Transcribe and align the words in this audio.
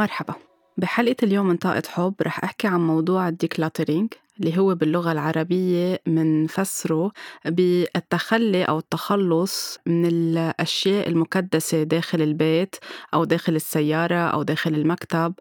مرحبا. 0.00 0.34
بحلقة 0.76 1.16
اليوم 1.22 1.46
من 1.46 1.56
طاقة 1.56 1.82
حب 1.88 2.14
رح 2.22 2.44
أحكي 2.44 2.66
عن 2.66 2.80
موضوع 2.86 3.28
الديكلاترينج. 3.28 4.12
اللي 4.40 4.58
هو 4.58 4.74
باللغة 4.74 5.12
العربية 5.12 6.00
منفسره 6.06 7.12
بالتخلي 7.44 8.64
أو 8.64 8.78
التخلص 8.78 9.78
من 9.86 10.06
الأشياء 10.06 11.08
المكدسة 11.08 11.82
داخل 11.82 12.22
البيت 12.22 12.76
أو 13.14 13.24
داخل 13.24 13.56
السيارة 13.56 14.14
أو 14.14 14.42
داخل 14.42 14.74
المكتب 14.74 15.34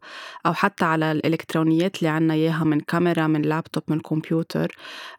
أو 0.45 0.53
حتى 0.53 0.85
على 0.85 1.11
الإلكترونيات 1.11 1.97
اللي 1.97 2.09
عنا 2.09 2.33
إياها 2.33 2.63
من 2.63 2.79
كاميرا 2.79 3.27
من 3.27 3.41
لابتوب 3.41 3.83
من 3.87 3.99
كمبيوتر. 3.99 4.75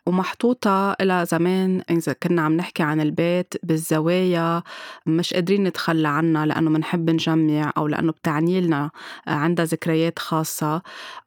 ومحطوطة 0.07 0.93
إلى 0.93 1.27
زمان 1.27 1.83
إذا 1.91 2.13
كنا 2.13 2.43
عم 2.43 2.53
نحكي 2.57 2.83
عن 2.83 3.01
البيت 3.01 3.55
بالزوايا 3.63 4.63
مش 5.07 5.35
قادرين 5.35 5.65
نتخلى 5.65 6.09
عنها 6.09 6.47
لأنه 6.47 6.71
منحب 6.71 7.11
نجمع 7.11 7.73
أو 7.77 7.87
لأنه 7.89 8.13
بتعني 8.13 8.61
لنا 8.61 8.91
عندها 9.27 9.65
ذكريات 9.65 10.19
خاصة 10.19 10.83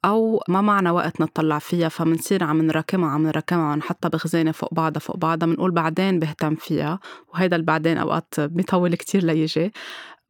أو 0.06 0.44
ما 0.48 0.62
معنا 0.62 0.92
وقت 0.92 1.22
نطلع 1.22 1.60
فيها 1.60 1.90
فمنصير 1.90 2.43
عم 2.44 2.62
نراكمها 2.62 3.10
عم 3.10 3.28
نراكمها 3.28 3.74
ونحطها 3.74 4.10
بخزانة 4.10 4.52
فوق 4.52 4.74
بعضها 4.74 5.00
فوق 5.00 5.18
بعضها 5.18 5.48
بنقول 5.48 5.72
بعدين 5.72 6.20
بهتم 6.20 6.56
فيها 6.56 7.00
وهيدا 7.34 7.56
البعدين 7.56 7.98
أوقات 7.98 8.40
بيطول 8.40 8.96
كتير 8.96 9.24
ليجي. 9.24 9.72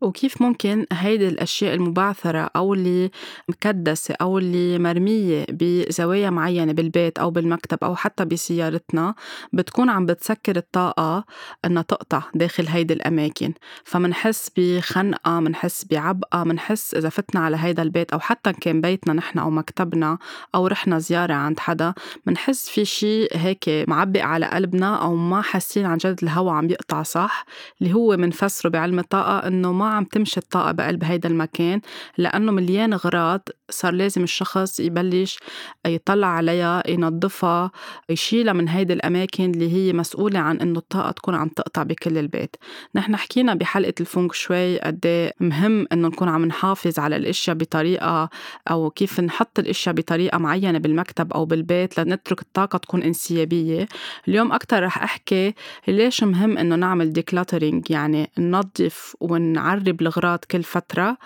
وكيف 0.04 0.42
ممكن 0.42 0.86
هيدي 0.92 1.28
الأشياء 1.28 1.74
المبعثرة 1.74 2.50
أو 2.56 2.74
اللي 2.74 3.12
مكدسة 3.50 4.16
أو 4.22 4.38
اللي 4.38 4.80
مرمية 4.80 5.46
بزوايا 5.50 6.30
معينة 6.30 6.72
بالبيت 6.72 7.20
أو 7.20 7.32
بالمكتب 7.32 7.78
أو 7.84 7.96
حتى 7.96 8.26
بسيارتنا 8.26 9.16
بتكون 9.54 9.90
عم 9.90 10.06
بتسكر 10.06 10.56
الطاقة 10.58 11.26
إنها 11.66 11.82
تقطع 11.82 12.24
داخل 12.36 12.68
هيدي 12.68 12.94
الأماكن. 12.94 13.54
فمنحس 13.84 14.52
بخنقة 14.58 15.40
منحس 15.40 15.86
بعبقة 15.86 16.44
منحس 16.44 16.94
إذا 16.94 17.10
فتنا 17.10 17.42
على 17.42 17.58
هيدا 17.60 17.84
البيت 17.84 18.14
أو 18.14 18.20
حتى 18.20 18.54
كان 18.54 18.82
بيتنا 18.82 19.14
نحن 19.14 19.40
أو 19.40 19.50
مكتبنا 19.50 20.18
أو 20.56 20.68
رحنا 20.68 21.00
زيارة 21.00 21.34
عند 21.34 21.60
حدا 21.60 21.94
منحس 22.26 22.70
في 22.70 22.86
شي 22.86 23.28
هيك 23.34 23.70
معبق 23.88 24.22
على 24.22 24.46
قلبنا 24.46 24.96
أو 24.96 25.16
ما 25.16 25.42
حاسين 25.42 25.86
عن 25.86 25.98
جد 25.98 26.20
الهوا 26.24 26.52
عم 26.52 26.70
يقطع 26.70 27.04
صح 27.04 27.46
اللي 27.82 27.94
هو 27.94 28.18
منفسره 28.18 28.70
بعلم 28.70 29.00
الطاقة 29.00 29.48
إنه 29.48 29.72
ما 29.72 29.93
عم 29.94 30.04
تمشي 30.04 30.40
الطاقة 30.40 30.72
بقلب 30.72 31.04
هيدا 31.04 31.30
المكان 31.30 31.82
لأنه 32.18 32.52
مليان 32.52 32.94
غراض 32.94 33.50
صار 33.74 33.94
لازم 33.94 34.24
الشخص 34.24 34.80
يبلش 34.80 35.40
يطلع 35.86 36.28
عليها 36.28 36.90
ينظفها 36.90 37.72
يشيلها 38.10 38.54
من 38.54 38.68
هيدي 38.68 38.94
الأماكن 38.94 39.52
اللي 39.52 39.74
هي 39.74 39.94
مسؤولة 39.94 40.40
عن 40.40 40.58
إنه 40.58 40.80
الطاقة 40.80 41.12
تكون 41.12 41.36
عم 41.36 41.48
تقطع 41.48 41.84
بكل 41.84 42.18
البيت. 42.18 42.56
نحن 42.96 43.16
حكينا 43.16 43.54
بحلقة 43.54 43.94
الفونغ 44.00 44.32
شوي 44.32 44.80
قد 44.80 45.06
إيه 45.06 45.34
مهم 45.40 45.88
إنه 45.92 46.08
نكون 46.08 46.30
عم 46.30 46.46
نحافظ 46.46 47.00
على 47.00 47.16
الأشياء 47.16 47.56
بطريقة 47.56 48.30
أو 48.72 48.90
كيف 48.90 49.20
نحط 49.20 49.60
الأشياء 49.60 49.96
بطريقة 49.96 50.38
معينة 50.38 50.78
بالمكتب 50.80 51.34
أو 51.34 51.46
بالبيت 51.46 52.00
لنترك 52.00 52.42
الطاقة 52.42 52.78
تكون 52.78 53.04
إنسيابية. 53.04 53.88
اليوم 54.28 54.52
أكتر 54.52 54.84
رح 54.84 55.04
أحكي 55.04 55.54
ليش 55.88 56.24
مهم 56.24 56.58
إنه 56.58 56.76
نعمل 56.76 57.14
ديكلاترينج 57.14 57.92
يعني 57.92 58.30
ننظف 58.38 59.16
ونعرف 59.20 59.84
نجرب 59.84 60.02
الغراض 60.02 60.40
كل 60.52 60.64
فترة 60.64 61.18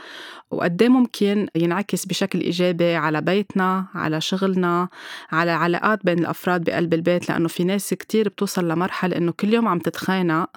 وقد 0.52 0.82
إيه 0.82 0.90
ممكن 0.90 1.48
ينعكس 1.56 2.06
بشكل 2.06 2.37
إيجابي 2.42 2.96
على 2.96 3.22
بيتنا 3.22 3.86
على 3.96 4.22
شغلنا 4.22 4.90
على 5.32 5.52
علاقات 5.52 6.06
بين 6.06 6.20
الأفراد 6.20 6.64
بقلب 6.64 6.94
البيت 6.94 7.30
لأنه 7.30 7.48
في 7.48 7.64
ناس 7.64 7.94
كتير 7.94 8.30
بتوصل 8.30 8.68
لمرحلة 8.68 9.18
إنه 9.18 9.32
كل 9.32 9.54
يوم 9.54 9.68
عم 9.68 9.80
تتخانق 9.80 10.50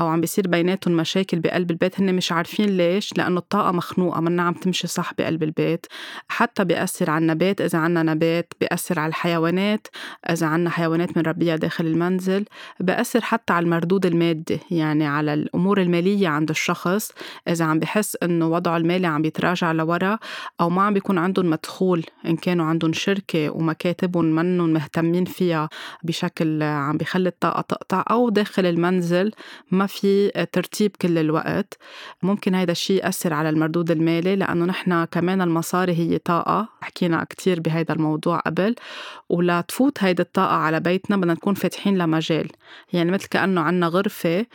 أو 0.00 0.06
عم 0.06 0.20
بيصير 0.20 0.48
بيناتهم 0.48 0.96
مشاكل 0.96 1.38
بقلب 1.38 1.70
البيت 1.70 2.00
هن 2.00 2.14
مش 2.14 2.32
عارفين 2.32 2.76
ليش 2.76 3.16
لأنه 3.16 3.38
الطاقة 3.38 3.72
مخنوقة 3.72 4.20
منا 4.20 4.42
عم 4.42 4.52
تمشي 4.54 4.86
صح 4.86 5.12
بقلب 5.18 5.42
البيت. 5.42 5.86
حتى 6.28 6.64
بيأثر 6.64 7.10
على 7.10 7.22
النبات 7.22 7.60
إذا 7.60 7.78
عنا 7.78 8.02
نبات 8.02 8.52
بيأثر 8.60 8.98
على 8.98 9.08
الحيوانات 9.08 9.86
إذا 10.30 10.46
عنا 10.46 10.70
حيوانات 10.70 11.14
بنربيها 11.14 11.56
داخل 11.56 11.86
المنزل 11.86 12.44
بيأثر 12.80 13.20
حتى 13.20 13.52
على 13.52 13.64
المردود 13.64 14.06
المادي 14.06 14.60
يعني 14.70 15.06
على 15.06 15.34
الأمور 15.34 15.80
المالية 15.80 16.28
عند 16.28 16.50
الشخص 16.50 17.12
إذا 17.48 17.64
عم 17.64 17.78
بحس 17.78 18.16
إنه 18.22 18.46
وضعه 18.46 18.76
المالي 18.76 19.06
عم 19.06 19.22
بيتراجع 19.22 19.72
لورا 19.72 20.18
أو 20.60 20.70
ما 20.70 20.82
عم 20.82 20.94
بيكون 20.94 21.11
عندهم 21.18 21.50
مدخول 21.50 22.04
إن 22.26 22.36
كانوا 22.36 22.66
عندهم 22.66 22.92
شركة 22.92 23.50
ومكاتبهم 23.50 24.24
منهم 24.24 24.72
مهتمين 24.72 25.24
فيها 25.24 25.68
بشكل 26.02 26.62
عم 26.62 26.96
بيخلي 26.96 27.28
الطاقة 27.28 27.60
تقطع 27.60 28.04
أو 28.10 28.28
داخل 28.28 28.66
المنزل 28.66 29.32
ما 29.70 29.86
في 29.86 30.28
ترتيب 30.52 30.90
كل 31.02 31.18
الوقت 31.18 31.78
ممكن 32.22 32.54
هيدا 32.54 32.72
الشيء 32.72 33.04
يأثر 33.04 33.34
على 33.34 33.48
المردود 33.48 33.90
المالي 33.90 34.36
لأنه 34.36 34.64
نحن 34.64 35.04
كمان 35.04 35.42
المصاري 35.42 35.92
هي 35.92 36.18
طاقة. 36.18 36.68
حكينا 36.80 37.24
كتير 37.24 37.60
بهيدا 37.60 37.94
الموضوع 37.94 38.38
قبل 38.38 38.74
ولا 39.28 39.60
تفوت 39.60 40.02
هيدي 40.02 40.22
الطاقة 40.22 40.54
على 40.54 40.80
بيتنا 40.80 41.16
بدنا 41.16 41.32
نكون 41.32 41.54
فاتحين 41.54 41.98
لمجال. 41.98 42.48
يعني 42.92 43.10
مثل 43.10 43.28
كأنه 43.28 43.60
عنا 43.60 43.86
غرفة 43.86 44.46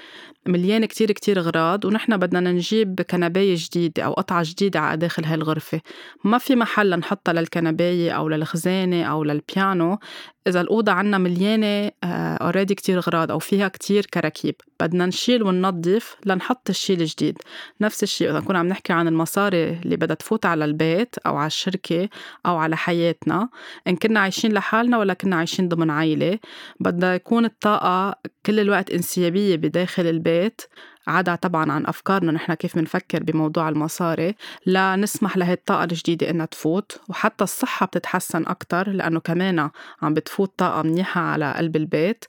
مليانة 0.48 0.86
كتير 0.86 1.12
كتير 1.12 1.40
غراض 1.40 1.86
ونحن 1.86 2.18
بدنا 2.18 2.52
نجيب 2.52 3.02
كنباية 3.02 3.56
جديدة 3.58 4.04
أو 4.04 4.14
قطعة 4.14 4.44
جديدة 4.46 4.80
على 4.80 4.98
داخل 4.98 5.26
هاي 5.26 5.36
الغرفة 5.36 5.82
ما 6.24 6.38
في 6.48 6.56
محل 6.56 7.00
نحطها 7.00 7.34
للكنباية 7.34 8.12
أو 8.12 8.30
للخزانة 8.30 9.04
أو 9.04 9.24
للبيانو. 9.24 10.00
إذا 10.48 10.62
الأوضة 10.62 10.92
عنا 10.92 11.18
مليانة 11.18 11.92
أوريدي 12.04 12.74
آه، 12.74 12.76
كتير 12.76 13.00
غراض 13.00 13.32
أو 13.32 13.40
فيها 13.40 13.68
كتير 13.68 14.06
كراكيب. 14.06 14.56
بدنا 14.80 15.06
نشيل 15.06 15.44
وننظف 15.44 16.16
لنحط 16.26 16.70
الشيء 16.70 16.98
الجديد. 16.98 17.38
نفس 17.82 18.04
الشيء 18.04 18.30
إذا 18.30 18.40
نكون 18.40 18.56
عم 18.56 18.68
نحكي 18.68 18.94
عن 18.94 19.08
المصاري 19.08 19.70
اللي 19.70 19.96
بدها 19.96 20.16
تفوت 20.16 20.46
على 20.46 20.66
البيت 20.66 21.16
أو 21.26 21.38
على 21.38 21.48
الشركة 21.48 22.10
أو 22.46 22.58
على 22.58 22.78
حياتنا 22.78 23.50
إن 23.88 23.96
كنا 23.96 24.20
عايشين 24.20 24.54
لحالنا 24.54 24.98
ولا 24.98 25.14
كنا 25.14 25.36
عايشين 25.36 25.68
ضمن 25.68 25.90
عائلة 25.90 26.40
بدها 26.80 27.14
يكون 27.14 27.46
الطاقة 27.46 28.16
كل 28.46 28.60
الوقت 28.60 28.92
انسيابية 28.92 29.56
بداخل 29.56 30.06
البيت. 30.08 30.62
عدا 31.08 31.36
طبعا 31.36 31.72
عن 31.72 31.86
أفكارنا 31.86 32.32
نحن 32.32 32.54
كيف 32.54 32.76
بنفكر 32.76 33.24
بموضوع 33.24 33.70
المصاري 33.70 34.36
لا 34.66 34.96
نسمح 34.96 35.38
لهي 35.38 35.54
الطاقة 35.54 35.84
الجديدة 35.84 36.30
إنها 36.30 36.46
تفوت 36.46 37.00
وحتى 37.10 37.44
الصحة 37.44 37.86
بتتحسن 37.86 38.44
أكتر 38.48 38.90
لأنه 38.90 39.20
كمان 39.20 39.70
عم 40.02 40.14
بتفوت 40.14 40.54
طاقة 40.58 40.82
منيحة 40.82 41.22
على 41.22 41.54
قلب 41.54 41.76
البيت. 41.76 42.26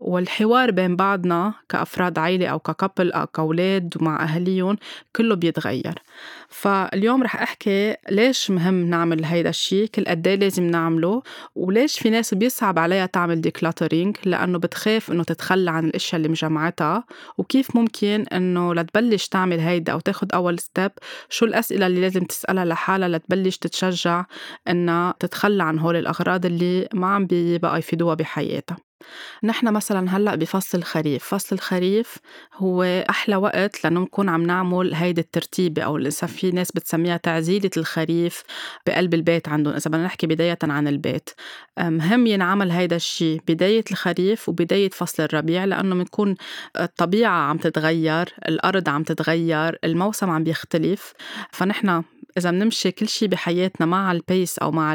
والحوار 0.00 0.70
بين 0.70 0.96
بعضنا 0.96 1.54
كأفراد 1.68 2.18
عائلة 2.18 2.46
أو 2.46 2.58
ككابل 2.58 3.12
أو 3.12 3.26
كأولاد 3.26 3.94
ومع 4.00 4.22
أهليهم 4.22 4.76
كله 5.16 5.34
بيتغير. 5.34 5.94
فاليوم 6.48 7.22
رح 7.22 7.42
أحكي 7.42 7.96
ليش 8.10 8.50
مهم 8.50 8.74
نعمل 8.90 9.24
هيدا 9.24 9.48
الشيء 9.50 9.86
كل 9.86 10.04
قد 10.04 10.26
إيه 10.28 10.34
لازم 10.34 10.62
نعمله 10.66 11.22
وليش 11.54 11.98
في 11.98 12.10
ناس 12.10 12.34
بيصعب 12.34 12.78
عليها 12.78 13.06
تعمل 13.06 13.40
decluttering 13.40 14.16
لأنه 14.24 14.58
بتخاف 14.58 15.10
إنه 15.10 15.24
تتخلى 15.24 15.70
عن 15.70 15.84
الأشياء 15.84 16.16
اللي 16.16 16.28
مجمعتها 16.28 17.04
وكيف 17.38 17.76
ممكن 17.76 18.21
إنه 18.32 18.74
لتبلش 18.74 19.28
تعمل 19.28 19.60
هيدا 19.60 19.92
أو 19.92 20.00
تاخد 20.00 20.32
أول 20.32 20.58
step 20.58 20.90
شو 21.28 21.44
الأسئلة 21.44 21.86
اللي 21.86 22.00
لازم 22.00 22.24
تسألها 22.24 22.64
لحالها 22.64 23.08
لتبلش 23.08 23.56
تتشجع 23.58 24.24
إنها 24.68 25.14
تتخلى 25.20 25.62
عن 25.62 25.78
هول 25.78 25.96
الأغراض 25.96 26.46
اللي 26.46 26.88
ما 26.94 27.06
عم 27.06 27.26
بيبقى 27.26 27.78
يفيدوها 27.78 28.14
بحياتها. 28.14 28.76
نحن 29.44 29.72
مثلا 29.72 30.16
هلأ 30.16 30.34
بفصل 30.34 30.78
الخريف 30.78 31.24
فصل 31.24 31.56
الخريف 31.56 32.16
هو 32.54 32.82
أحلى 33.10 33.36
وقت 33.36 33.84
لأنه 33.84 34.00
نكون 34.00 34.28
عم 34.28 34.42
نعمل 34.42 34.94
هيدي 34.94 35.20
الترتيبه 35.20 35.82
أو 35.82 35.98
لسه 35.98 36.26
في 36.26 36.50
ناس 36.50 36.72
بتسميها 36.72 37.16
تعزيلة 37.16 37.70
الخريف 37.76 38.42
بقلب 38.86 39.14
البيت 39.14 39.48
عندهم 39.48 39.74
إذا 39.74 39.90
بدنا 39.90 40.04
نحكي 40.04 40.26
بداية 40.26 40.58
عن 40.62 40.88
البيت. 40.88 41.30
مهم 41.78 42.26
ينعمل 42.26 42.70
هيدا 42.70 42.96
الشيء 42.96 43.40
بداية 43.48 43.84
الخريف 43.90 44.48
وبداية 44.48 44.90
فصل 44.90 45.22
الربيع 45.22 45.64
لأنه 45.64 45.94
بنكون 45.94 46.34
الطبيعة 46.80 47.30
عم 47.30 47.58
تتغير 47.58 48.28
الأرض 48.48 48.88
عم 48.88 49.02
تتغير 49.02 49.78
الموسم 49.84 50.30
عم 50.30 50.44
بيختلف. 50.44 51.12
فنحن 51.52 52.02
إذا 52.38 52.50
بنمشي 52.50 52.90
كل 52.90 53.08
شيء 53.08 53.28
بحياتنا 53.28 53.86
مع 53.86 54.12
البيس 54.12 54.58
أو 54.58 54.70
مع 54.70 54.94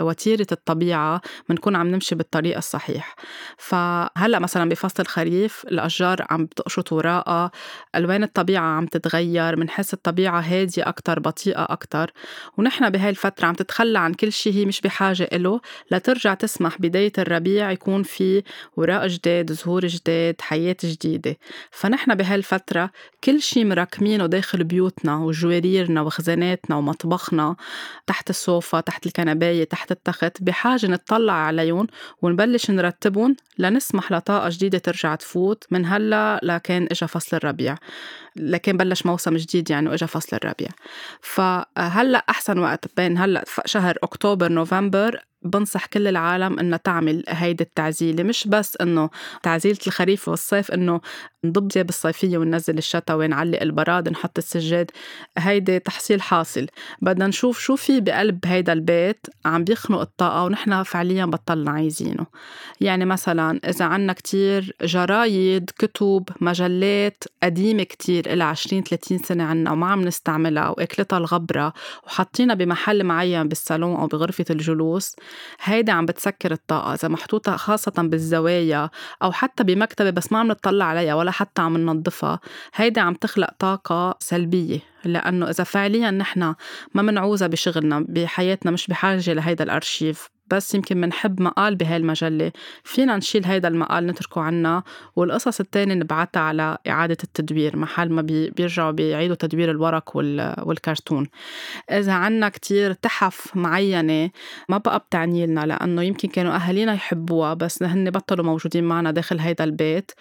وتيرة 0.00 0.46
الطبيعة 0.52 1.20
بنكون 1.48 1.76
عم 1.76 1.86
نمشي 1.86 2.14
بالطريقة 2.14 2.58
الصحيح. 2.58 3.16
فهلأ 3.58 4.38
مثلا 4.38 4.68
بفصل 4.68 5.02
الخريف 5.02 5.64
الأشجار 5.64 6.26
عم 6.30 6.44
بتقشط 6.44 6.92
وراءها 6.92 7.50
ألوان 7.96 8.22
الطبيعة 8.22 8.62
عم 8.62 8.86
تتغير 8.86 9.54
بنحس 9.54 9.94
الطبيعة 9.94 10.40
هادية 10.40 10.88
أكتر 10.88 11.20
بطيئة 11.20 11.66
أكتر. 11.70 12.12
ونحن 12.58 12.90
بهاي 12.90 13.10
الفترة 13.10 13.46
عم 13.46 13.54
تتخلى 13.54 13.98
عن 13.98 14.14
كل 14.14 14.32
شيء 14.32 14.52
هي 14.52 14.64
مش 14.64 14.80
بحاجة 14.80 15.28
إله 15.32 15.60
لترجع 15.90 16.34
تسمح 16.34 16.80
بداية 16.80 17.12
الربيع 17.18 17.70
يكون 17.70 18.02
في 18.02 18.42
وراء 18.76 19.06
جداد 19.06 19.52
زهور 19.52 19.86
جداد 19.86 20.40
حياة 20.40 20.76
جديدة. 20.84 21.36
فنحن 21.70 22.14
بهاي 22.14 22.34
الفترة 22.34 22.90
كل 23.24 23.42
شيء 23.42 23.64
مراكمينه 23.64 24.26
داخل 24.26 24.64
بيوتنا 24.64 25.16
وجواريرنا 25.16 26.02
وخزاناتنا 26.02 26.69
بيتنا 26.70 26.76
ومطبخنا 26.76 27.56
تحت 28.06 28.30
السوفا 28.30 28.80
تحت 28.80 29.06
الكنباية 29.06 29.64
تحت 29.64 29.92
التخت 29.92 30.42
بحاجة 30.42 30.86
نطلع 30.86 31.32
عليهم 31.32 31.86
ونبلش 32.22 32.70
نرتبهم 32.70 33.36
لنسمح 33.58 34.12
لطاقة 34.12 34.48
جديدة 34.48 34.78
ترجع 34.78 35.14
تفوت 35.14 35.66
من 35.70 35.86
هلا 35.86 36.40
لكان 36.42 36.88
إجا 36.90 37.06
فصل 37.06 37.36
الربيع. 37.36 37.76
لكن 38.36 38.76
بلش 38.76 39.06
موسم 39.06 39.36
جديد 39.36 39.70
يعني 39.70 39.88
وإجا 39.88 40.06
فصل 40.06 40.36
الربيع. 40.36 40.68
فهلا 41.20 42.24
أحسن 42.30 42.58
وقت 42.58 42.84
بين 42.96 43.18
هلا 43.18 43.44
شهر 43.66 43.98
أكتوبر 44.02 44.52
نوفمبر 44.52 45.20
بنصح 45.42 45.86
كل 45.86 46.06
العالم 46.06 46.58
انها 46.58 46.78
تعمل 46.78 47.24
هيدي 47.28 47.64
التعزيلة 47.64 48.22
مش 48.22 48.48
بس 48.48 48.76
إنه 48.80 49.10
تعزيلة 49.42 49.78
الخريف 49.86 50.28
والصيف 50.28 50.70
إنه 50.70 51.00
نضب 51.44 51.72
ثياب 51.72 51.88
الصيفية 51.88 52.38
وننزل 52.38 52.78
الشتوي 52.78 53.28
نعلق 53.28 53.60
البراد 53.62 54.08
نحط 54.08 54.38
السجاد. 54.38 54.90
هيدي 55.38 55.78
تحصيل 55.78 56.22
حاصل. 56.22 56.66
بدنا 57.02 57.26
نشوف 57.26 57.58
شو 57.58 57.76
في 57.76 58.00
بقلب 58.00 58.38
هيدا 58.46 58.72
البيت 58.72 59.26
عم 59.44 59.64
بيخنق 59.64 60.00
الطاقة 60.00 60.44
ونحن 60.44 60.82
فعليا 60.82 61.24
بطلنا 61.24 61.70
عايزينه. 61.70 62.26
يعني 62.80 63.04
مثلا 63.04 63.60
إذا 63.68 63.84
عنا 63.84 64.12
كتير 64.12 64.76
جرايد 64.82 65.70
كتب 65.78 66.24
مجلات 66.40 67.24
قديمة 67.42 67.82
كتير 67.82 68.32
إلها 68.32 68.46
20 68.46 68.82
30 68.82 69.18
سنة 69.18 69.44
عنا 69.44 69.72
وما 69.72 69.86
عم 69.86 70.00
نستعملها 70.00 70.68
وأكلتها 70.68 71.18
الغبرة 71.18 71.72
وحاطينها 72.06 72.54
بمحل 72.54 73.04
معين 73.04 73.48
بالصالون 73.48 73.96
أو 73.96 74.06
بغرفة 74.06 74.44
الجلوس 74.50 75.16
هيدا 75.62 75.92
عم 75.92 76.06
بتسكر 76.06 76.52
الطاقة. 76.52 76.94
إذا 76.94 77.08
محطوطة 77.08 77.56
خاصة 77.56 77.92
بالزوايا 77.98 78.90
أو 79.22 79.32
حتى 79.32 79.64
بمكتبة 79.64 80.10
بس 80.10 80.32
ما 80.32 80.38
عم 80.38 80.48
نطلع 80.48 80.84
عليها 80.84 81.14
ولا 81.14 81.29
حتى 81.30 81.62
عم 81.62 81.76
ننظفها. 81.76 82.40
هيدا 82.74 83.00
عم 83.00 83.14
تخلق 83.14 83.50
طاقة 83.58 84.16
سلبية 84.20 84.78
لأنه 85.04 85.50
إذا 85.50 85.64
فعليا 85.64 86.10
نحن 86.10 86.54
ما 86.94 87.02
منعوزها 87.02 87.48
بشغلنا 87.48 88.06
بحياتنا 88.08 88.70
مش 88.70 88.86
بحاجة 88.86 89.32
لهيدا 89.32 89.64
الأرشيف. 89.64 90.28
بس 90.50 90.74
يمكن 90.74 90.96
منحب 91.00 91.42
مقال 91.42 91.76
بهاي 91.76 91.96
المجلة 91.96 92.52
فينا 92.84 93.16
نشيل 93.16 93.44
هيدا 93.44 93.68
المقال 93.68 94.06
نتركه 94.06 94.40
عنا 94.40 94.82
والقصص 95.16 95.60
التانية 95.60 95.94
نبعتها 95.94 96.40
على 96.40 96.78
إعادة 96.88 97.16
التدوير 97.24 97.76
محل 97.76 98.12
ما 98.12 98.22
بيرجعوا 98.56 98.90
بيعيدوا 98.90 99.36
تدوير 99.36 99.70
الورق 99.70 100.16
والكرتون. 100.66 101.26
إذا 101.90 102.12
عنا 102.12 102.48
كتير 102.48 102.92
تحف 102.92 103.56
معينة 103.56 104.30
ما 104.68 104.78
بقى 104.78 104.98
بتعني 104.98 105.46
لنا 105.46 105.66
لأنه 105.66 106.02
يمكن 106.02 106.28
كانوا 106.28 106.54
أهالينا 106.56 106.94
يحبوها 106.94 107.54
بس 107.54 107.82
هن 107.82 108.10
بطلوا 108.10 108.44
موجودين 108.44 108.84
معنا 108.84 109.10
داخل 109.10 109.38
هيدا 109.38 109.64
البيت 109.64 110.12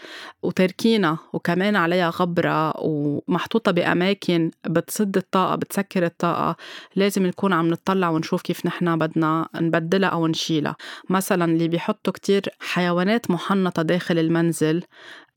وتركينا 0.43 1.17
وكمان 1.33 1.75
عليها 1.75 2.09
غبرة 2.09 2.73
ومحطوطة 2.77 3.71
بأماكن 3.71 4.51
بتسد 4.67 5.17
الطاقة 5.17 5.55
بتسكر 5.55 6.05
الطاقة. 6.05 6.55
لازم 6.95 7.25
نكون 7.25 7.53
عم 7.53 7.67
نطلع 7.69 8.09
ونشوف 8.09 8.41
كيف 8.41 8.65
نحن 8.65 8.97
بدنا 8.97 9.47
نبدلها 9.55 10.09
أو 10.19 10.27
نشيلها 10.27 10.75
مثلا 11.09 11.45
اللي 11.45 11.67
بيحطوا 11.67 12.13
كتير 12.13 12.49
حيوانات 12.59 13.31
محنطة 13.31 13.81
داخل 13.81 14.19
المنزل 14.19 14.83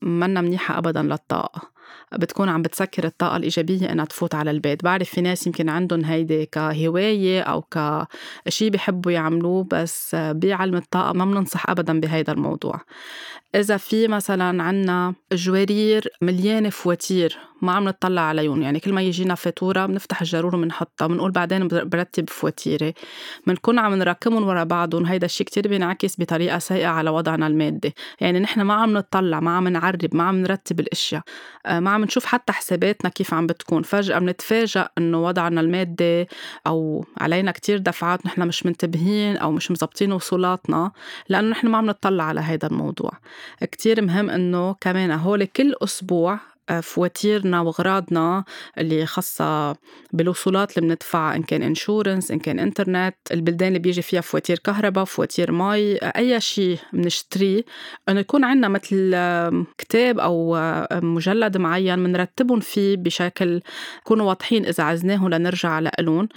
منا 0.01 0.41
منيحة 0.41 0.77
أبدا 0.77 1.01
للطاقة. 1.01 1.73
بتكون 2.13 2.49
عم 2.49 2.61
بتسكر 2.61 3.03
الطاقة 3.03 3.37
الإيجابية 3.37 3.91
إنها 3.91 4.05
تفوت 4.05 4.35
على 4.35 4.51
البيت. 4.51 4.83
بعرف 4.83 5.09
في 5.09 5.21
ناس 5.21 5.47
يمكن 5.47 5.69
عندهم 5.69 6.05
هيدي 6.05 6.45
كهواية 6.45 7.41
أو 7.41 7.61
كشي 8.45 8.69
بيحبوا 8.69 9.11
يعملوه 9.11 9.67
بس 9.71 10.15
بعلم 10.15 10.75
الطاقة 10.75 11.13
ما 11.13 11.25
بننصح 11.25 11.69
أبدا 11.69 11.99
بهيدا 11.99 12.33
الموضوع. 12.33 12.81
إذا 13.55 13.77
في 13.77 14.07
مثلا 14.07 14.63
عنا 14.63 15.13
جوارير 15.31 16.07
مليانة 16.21 16.69
فواتير 16.69 17.37
ما 17.63 17.71
عم 17.71 17.83
نطلع 17.83 18.21
عليهم 18.21 18.61
يعني 18.61 18.79
كل 18.79 18.93
ما 18.93 19.01
يجينا 19.01 19.35
فاتورة 19.35 19.85
بنفتح 19.85 20.21
الجرور 20.21 20.55
وبنحطها 20.55 21.07
بنقول 21.07 21.31
بعدين 21.31 21.67
برتب 21.67 22.29
فواتيري. 22.29 22.93
بنكون 23.47 23.79
عم 23.79 23.93
نركمهم 23.93 24.43
ورا 24.43 24.63
بعضهم. 24.63 25.05
هيدا 25.05 25.25
الشيء 25.25 25.47
كتير 25.47 25.67
بينعكس 25.67 26.19
بطريقة 26.19 26.59
سيئة 26.59 26.87
على 26.87 27.09
وضعنا 27.09 27.47
المادي. 27.47 27.95
يعني 28.21 28.39
نحن 28.39 28.61
ما 28.61 28.73
عم 28.73 28.93
نطلع 28.93 29.39
ما 29.39 29.57
عم 29.57 29.67
نعرب 29.67 30.15
ما 30.15 30.23
عم 30.23 30.35
نرتب 30.35 30.79
الأشياء. 30.79 31.21
آه، 31.65 31.79
ما 31.79 31.89
عم 31.91 32.03
نشوف 32.03 32.25
حتى 32.25 32.53
حساباتنا 32.53 33.09
كيف 33.09 33.33
عم 33.33 33.47
بتكون. 33.47 33.83
فجأة 33.83 34.19
بنتفاجأ 34.19 34.89
إنه 34.97 35.23
وضعنا 35.23 35.61
المادي 35.61 36.27
أو 36.67 37.05
علينا 37.21 37.51
كتير 37.51 37.77
دفعات 37.77 38.25
نحن 38.25 38.47
مش 38.47 38.65
منتبهين 38.65 39.37
أو 39.37 39.51
مش 39.51 39.71
مزبطين 39.71 40.11
وصولاتنا 40.11 40.91
لأنه 41.29 41.49
نحن 41.49 41.67
ما 41.67 41.77
عم 41.77 41.85
نطلع 41.85 42.23
على 42.23 42.41
هيدا 42.43 42.67
الموضوع. 42.67 43.11
كتير 43.61 44.01
مهم 44.01 44.29
إنه 44.29 44.73
كمان 44.81 45.11
هول 45.11 45.45
كل 45.45 45.75
أسبوع 45.83 46.33
آه، 46.33 46.52
فواتيرنا 46.81 47.61
واغراضنا 47.61 48.43
اللي 48.77 49.05
خاصة 49.05 49.75
بالوصولات 50.13 50.77
اللي 50.77 50.89
بندفعها 50.89 51.35
إن 51.35 51.43
كان 51.43 51.61
insurance 51.61 52.31
إن 52.31 52.39
كان 52.39 52.59
انترنت 52.59 53.15
البلدان 53.31 53.67
اللي 53.67 53.79
بيجي 53.79 54.01
فيها 54.01 54.21
فواتير 54.21 54.59
كهرباء 54.59 55.05
فواتير 55.05 55.51
مي 55.51 55.95
أي 55.97 56.41
شيء 56.41 56.79
بنشتريه 56.93 57.63
إنه 58.09 58.19
يكون 58.19 58.43
عندنا 58.43 58.67
مثل 58.67 59.15
كتاب 59.77 60.19
أو 60.19 60.57
مجلد 60.91 61.57
معين 61.57 62.03
بنرتبهم 62.03 62.59
فيه 62.59 62.97
بشكل 62.97 63.61
يكونوا 64.01 64.25
واضحين 64.25 64.65
إذا 64.65 64.83
عزناهم 64.83 65.29
لنرجع 65.29 65.79
لهم 65.79 66.29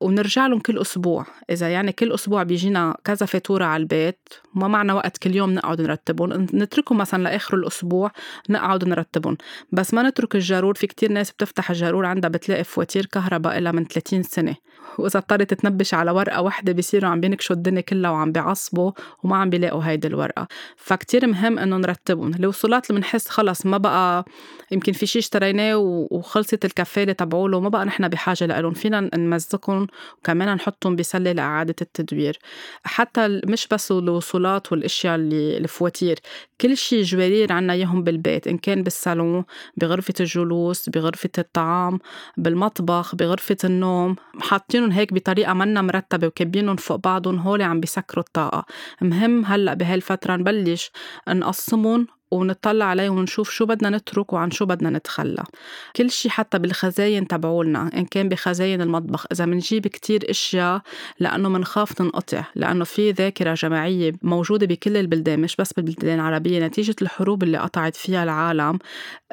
ونرجع 0.00 0.46
لهم 0.46 0.58
كل 0.58 0.78
أسبوع. 0.78 1.26
إذا 1.50 1.68
يعني 1.68 1.92
كل 1.92 2.12
أسبوع 2.12 2.42
بيجينا 2.42 2.96
كذا 3.04 3.26
فاتورة 3.26 3.64
على 3.64 3.80
البيت 3.80 4.28
ما 4.54 4.68
معنا 4.68 4.94
وقت 4.94 5.18
كل 5.18 5.34
يوم 5.34 5.50
نقعد 5.50 5.80
نرتبهم. 5.80 6.46
نتركهم 6.54 6.98
مثلا 6.98 7.22
لآخر 7.22 7.56
الأسبوع 7.56 8.10
نقعد 8.50 8.84
نرتبهم. 8.84 9.36
بس 9.72 9.94
ما 9.94 10.02
نترك 10.02 10.34
الجارور 10.34 10.74
في 10.74 10.86
كتير 10.86 11.12
ناس 11.12 11.30
بتفتح 11.30 11.70
الجارور 11.70 12.06
عندها 12.06 12.30
بتلاقي 12.30 12.64
فواتير 12.64 13.06
كهرباء 13.06 13.58
إلها 13.58 13.72
من 13.72 13.84
30 13.84 14.22
سنة. 14.22 14.56
وإذا 14.98 15.18
اضطرت 15.18 15.54
تنبش 15.54 15.94
على 15.94 16.10
ورقة 16.10 16.42
واحدة 16.42 16.72
بيصيروا 16.72 17.10
عم 17.10 17.20
بينكشوا 17.20 17.56
الدنيا 17.56 17.80
كلها 17.80 18.10
وعم 18.10 18.32
بيعصبوا 18.32 18.92
وما 19.22 19.36
عم 19.36 19.50
بيلاقوا 19.50 19.82
هيدي 19.84 20.08
الورقة. 20.08 20.46
فكتير 20.76 21.26
مهم 21.26 21.58
إنه 21.58 21.76
نرتبهم. 21.76 22.34
الوصولات 22.34 22.90
اللي 22.90 23.00
بنحس 23.00 23.28
خلص 23.28 23.66
ما 23.66 23.78
بقى 23.78 24.24
يمكن 24.70 24.92
في 24.92 25.06
شيء 25.06 25.22
اشتريناه 25.22 25.76
وخلصت 26.10 26.64
الكفالة 26.64 27.12
تبعوله 27.12 27.60
ما 27.60 27.68
بقى 27.68 27.84
نحن 27.84 28.08
بحاجة 28.08 28.60
لهم 28.60 28.72
فينا 28.72 29.10
نمزقهم 29.16 29.86
وكمان 30.18 30.54
نحطهم 30.54 30.96
بسلة 30.96 31.32
لإعادة 31.32 31.76
التدوير. 31.82 32.38
حتى 32.84 33.40
مش 33.46 33.68
بس 33.68 33.92
الوصولات 33.92 34.72
والأشياء 34.72 35.14
اللي 35.14 35.58
الفواتير. 35.58 36.18
كل 36.60 36.76
شيء 36.76 37.02
جوارير 37.02 37.52
عنا 37.52 37.72
إياهم 37.72 38.04
بالبيت 38.04 38.46
إن 38.46 38.58
كان 38.58 38.82
بالصالون 38.82 39.44
بغرفة 39.76 40.14
الجلوس 40.20 40.88
بغرفة 40.88 41.30
الطعام 41.38 41.98
بالمطبخ 42.36 43.14
بغرفة 43.14 43.56
النوم. 43.64 44.16
حاطينهم 44.40 44.90
هيك 44.90 45.14
بطريقة 45.14 45.52
منا 45.52 45.82
مرتبة 45.82 46.26
وكبينهم 46.26 46.76
فوق 46.76 46.96
بعضهم 46.96 47.38
هول 47.38 47.62
عم 47.62 47.80
بيسكروا 47.80 48.24
الطاقة. 48.24 48.64
مهم 49.00 49.44
هلأ 49.44 49.74
بهالفترة 49.74 50.36
نبلش 50.36 50.90
نقسمهم 51.28 52.06
ونطلع 52.30 52.84
عليه 52.84 53.10
ونشوف 53.10 53.50
شو 53.50 53.66
بدنا 53.66 53.90
نترك 53.90 54.32
وعن 54.32 54.50
شو 54.50 54.66
بدنا 54.66 54.90
نتخلى. 54.90 55.44
كل 55.96 56.10
شيء 56.10 56.30
حتى 56.30 56.58
بالخزاين 56.58 57.28
تبعولنا 57.28 57.90
إن 57.96 58.04
كان 58.04 58.28
بخزاين 58.28 58.82
المطبخ. 58.82 59.26
إذا 59.32 59.44
منجيب 59.44 59.86
كتير 59.86 60.30
إشياء 60.30 60.82
لأنه 61.20 61.48
منخاف 61.48 61.92
تنقطع 61.92 62.44
لأنه 62.54 62.84
في 62.84 63.10
ذاكرة 63.10 63.54
جماعية 63.54 64.12
موجودة 64.22 64.66
بكل 64.66 64.96
البلدان 64.96 65.40
مش 65.40 65.56
بس 65.56 65.72
بالبلدان 65.72 66.14
العربية. 66.20 66.66
نتيجة 66.66 66.96
الحروب 67.02 67.42
اللي 67.42 67.58
قطعت 67.58 67.96
فيها 67.96 68.22
العالم 68.24 68.78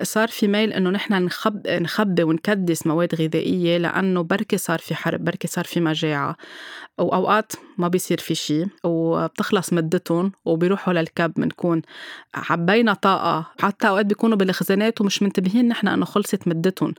صار 0.03 0.27
في 0.27 0.47
ميل 0.47 0.73
إنه 0.73 0.89
نحن 0.89 1.13
نخب 1.13 1.67
نخبي 1.67 2.23
ونكدس 2.23 2.87
مواد 2.87 3.15
غذائية 3.15 3.77
لأنه 3.77 4.21
بركي 4.21 4.57
صار 4.57 4.79
في 4.79 4.95
حرب 4.95 5.23
بركي 5.23 5.47
صار 5.47 5.65
في 5.65 5.79
مجاعة. 5.79 6.35
وأوقات 6.97 7.51
ما 7.77 7.87
بيصير 7.87 8.19
في 8.19 8.35
شيء 8.35 8.67
وبتخلص 8.83 9.73
مدتهم 9.73 10.31
وبيروحوا 10.45 10.93
للكب 10.93 11.33
بنكون 11.37 11.81
عبينا 12.35 12.93
طاقة. 12.93 13.45
حتى 13.59 13.87
أوقات 13.87 14.05
بيكونوا 14.05 14.37
بالخزانات 14.37 15.01
ومش 15.01 15.23
منتبهين 15.23 15.67
نحن 15.67 15.87
إنه 15.87 16.05
خلصت 16.05 16.47
مدتهم 16.47 16.93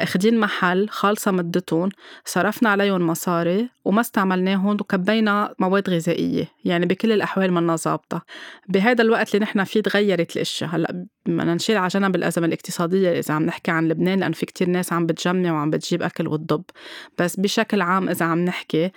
أخدين 0.00 0.40
محل 0.40 0.88
خالصة 0.88 1.30
مدتهم 1.30 1.88
صرفنا 2.24 2.68
عليهم 2.68 3.06
مصاري 3.06 3.68
وما 3.84 4.00
استعملناهم 4.00 4.76
وكبينا 4.80 5.54
مواد 5.58 5.90
غذائية. 5.90 6.48
يعني 6.64 6.86
بكل 6.86 7.12
الأحوال 7.12 7.52
منا 7.52 7.76
ظابطة. 7.76 8.22
بهذا 8.68 9.02
الوقت 9.02 9.34
اللي 9.34 9.44
نحن 9.44 9.64
فيه 9.64 9.80
تغيرت 9.80 10.36
الأشياء. 10.36 10.70
هلأ 10.70 11.06
بدنا 11.26 11.54
نشيل 11.54 11.76
على 11.76 11.88
جنب 11.88 12.16
الأزمة 12.16 12.46
الاقتصادية. 12.46 13.18
إذا 13.18 13.34
عم 13.34 13.42
نحكي 13.42 13.70
عن 13.70 13.88
لبنان 13.88 14.20
لأنه 14.20 14.34
في 14.34 14.46
كتير 14.46 14.68
ناس 14.68 14.92
عم 14.92 15.06
بتجمع 15.06 15.52
وعم 15.52 15.70
بتجيب 15.70 16.02
أكل 16.02 16.28
وتضب. 16.28 16.64
بس 17.18 17.36
بشكل 17.36 17.80
عام 17.80 18.08
إذا 18.08 18.26
عم 18.26 18.38
نحكي 18.44 18.90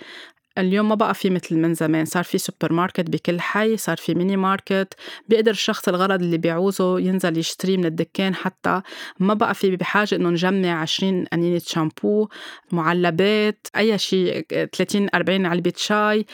اليوم 0.58 0.88
ما 0.88 0.94
بقى 0.94 1.14
في 1.14 1.30
مثل 1.30 1.56
من 1.56 1.74
زمان 1.74 2.04
صار 2.04 2.24
في 2.24 2.38
سوبر 2.38 2.72
ماركت 2.72 3.10
بكل 3.10 3.40
حي 3.40 3.76
صار 3.76 3.96
في 3.96 4.14
mini 4.14 4.36
market 4.36 4.94
بيقدر 5.28 5.50
الشخص 5.50 5.88
الغرض 5.88 6.22
اللي 6.22 6.38
بيعوزه 6.38 7.00
ينزل 7.00 7.38
يشتريه 7.38 7.76
من 7.76 7.84
الدكان 7.86 8.34
حتى 8.34 8.82
ما 9.20 9.34
بقى 9.34 9.54
في 9.54 9.76
بحاجة 9.76 10.14
إنه 10.14 10.30
نجمع 10.30 10.80
20 10.82 11.24
قنينة 11.32 11.58
شامبو 11.66 12.28
معلبات 12.72 13.66
أي 13.76 13.98
شيء 13.98 14.46
30 14.72 15.08
40 15.14 15.46
علبة 15.46 15.72
شاي. 15.76 16.26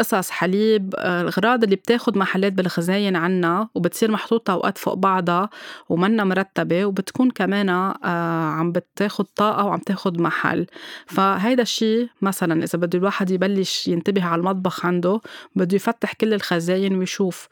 قصص 0.00 0.30
حليب 0.30 0.94
الأغراض 0.98 1.64
اللي 1.64 1.76
بتاخد 1.76 2.18
محلات 2.18 2.52
بالخزاين 2.52 3.16
عنا 3.16 3.68
وبتصير 3.74 4.10
محطوطة 4.10 4.52
أوقات 4.52 4.78
فوق 4.78 4.94
بعضها 4.94 5.50
ومنا 5.88 6.24
مرتبة 6.24 6.84
وبتكون 6.84 7.30
كمان 7.30 7.68
آه، 7.68 8.50
عم 8.50 8.72
بتاخد 8.72 9.24
طاقة 9.24 9.64
وعم 9.64 9.78
تاخد 9.78 10.20
محل. 10.20 10.66
فهيدا 11.06 11.62
الشي 11.62 12.08
مثلا 12.22 12.64
إذا 12.64 12.78
بده 12.78 12.98
الواحد 12.98 13.30
يبلش 13.30 13.88
ينتبه 13.88 14.24
على 14.24 14.40
المطبخ 14.40 14.86
عنده 14.86 15.20
بده 15.56 15.76
يفتح 15.76 16.12
كل 16.12 16.34
الخزاين 16.34 16.98
ويشوف 16.98 17.48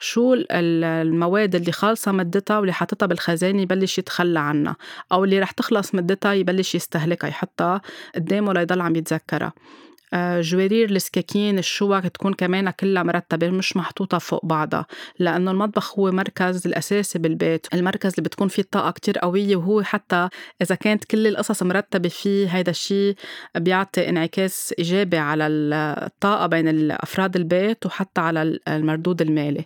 شو 0.00 0.34
المواد 0.50 1.54
اللي 1.54 1.72
خالصة 1.72 2.12
مدتها 2.12 2.58
واللي 2.58 2.72
حاططها 2.72 3.06
بالخزانة 3.06 3.62
يبلش 3.62 3.98
يتخلى 3.98 4.40
عنها 4.40 4.76
أو 5.12 5.24
اللي 5.24 5.40
رح 5.40 5.50
تخلص 5.50 5.94
مدتها 5.94 6.32
يبلش 6.32 6.74
يستهلكها 6.74 7.28
يحطها 7.28 7.80
قدامه 8.14 8.52
ليضل 8.52 8.80
عم 8.80 8.96
يتذكرها. 8.96 9.46
آه، 9.46 9.87
جوارير 10.14 10.90
السكاكين 10.90 11.58
الشوك 11.58 12.06
تكون 12.06 12.34
كمان 12.34 12.70
كلها 12.70 13.02
مرتبة 13.02 13.50
مش 13.50 13.76
محطوطة 13.76 14.18
فوق 14.18 14.46
بعضها 14.46 14.86
لأنه 15.18 15.50
المطبخ 15.50 15.98
هو 15.98 16.10
مركز 16.10 16.66
الأساسي 16.66 17.18
بالبيت 17.18 17.66
المركز 17.74 18.10
اللي 18.10 18.22
بتكون 18.22 18.48
فيه 18.48 18.62
الطاقة 18.62 18.90
كتير 18.90 19.18
قوية 19.18 19.56
وهو 19.56 19.82
حتى 19.82 20.28
إذا 20.62 20.74
كانت 20.74 21.04
كل 21.04 21.26
القصص 21.26 21.62
مرتبة 21.62 22.08
فيه 22.08 22.48
هيدا 22.48 22.70
الشيء 22.70 23.14
بيعطي 23.56 24.08
انعكاس 24.08 24.74
إيجابي 24.78 25.18
على 25.18 25.46
الطاقة 25.46 26.46
بين 26.46 26.90
أفراد 26.90 27.36
البيت 27.36 27.86
وحتى 27.86 28.20
على 28.20 28.58
المردود 28.68 29.22
المالي. 29.22 29.64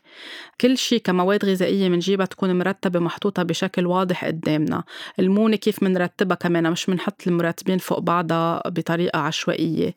كل 0.60 0.78
شيء 0.78 0.98
كمواد 0.98 1.44
غذائية 1.44 1.88
منجيبها 1.88 2.26
تكون 2.26 2.58
مرتبة 2.58 3.00
محطوطة 3.00 3.42
بشكل 3.42 3.86
واضح 3.86 4.24
قدامنا. 4.24 4.84
المونة 5.18 5.56
كيف 5.56 5.82
منرتبها 5.82 6.36
كمان 6.36 6.70
مش 6.70 6.88
منحط 6.88 7.26
المرتبين 7.26 7.78
فوق 7.78 7.98
بعضها 7.98 8.62
بطريقة 8.68 9.18
عشوائية. 9.18 9.94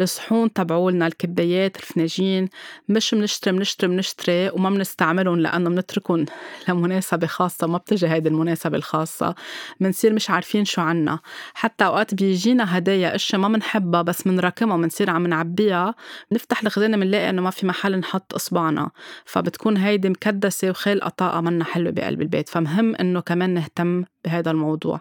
الصحون 0.00 0.52
تبعولنا 0.52 1.06
الكبايات 1.06 1.76
الفناجين. 1.76 2.48
مش 2.88 3.14
منشتري 3.14 3.52
منشتري 3.54 3.90
منشتري 3.90 4.50
وما 4.50 4.70
منستعملهم 4.70 5.38
لأنه 5.38 5.70
منتركهم 5.70 6.24
لمناسبة 6.68 7.26
خاصة 7.26 7.66
ما 7.66 7.78
بتجي 7.78 8.08
هيدي 8.08 8.28
المناسبة 8.28 8.76
الخاصة. 8.76 9.34
منصير 9.80 10.12
مش 10.12 10.30
عارفين 10.30 10.64
شو 10.64 10.80
عنا. 10.80 11.18
حتى 11.54 11.84
أوقات 11.84 12.14
بيجينا 12.14 12.78
هدايا 12.78 13.14
أشياء 13.14 13.40
ما 13.40 13.48
منحبها 13.48 14.02
بس 14.02 14.26
منراكمها 14.26 14.76
منصير 14.76 15.10
عم 15.10 15.26
نعبيها. 15.26 15.94
بنفتح 16.30 16.62
الخزانة 16.62 16.96
منلاقي 16.96 17.30
إنه 17.30 17.42
ما 17.42 17.50
في 17.50 17.66
محل 17.66 17.96
نحط 17.98 18.34
إصبعنا. 18.34 18.90
فبتكون 19.24 19.76
هيدي 19.76 20.08
مكدسة 20.08 20.70
وخالقة 20.70 21.08
طاقة 21.08 21.40
منا 21.40 21.64
حلوة 21.64 21.92
بقلب 21.92 22.22
البيت. 22.22 22.48
فمهم 22.48 22.94
إنه 22.96 23.20
كمان 23.20 23.50
نهتم 23.54 24.04
بهذا 24.24 24.50
الموضوع. 24.50 25.00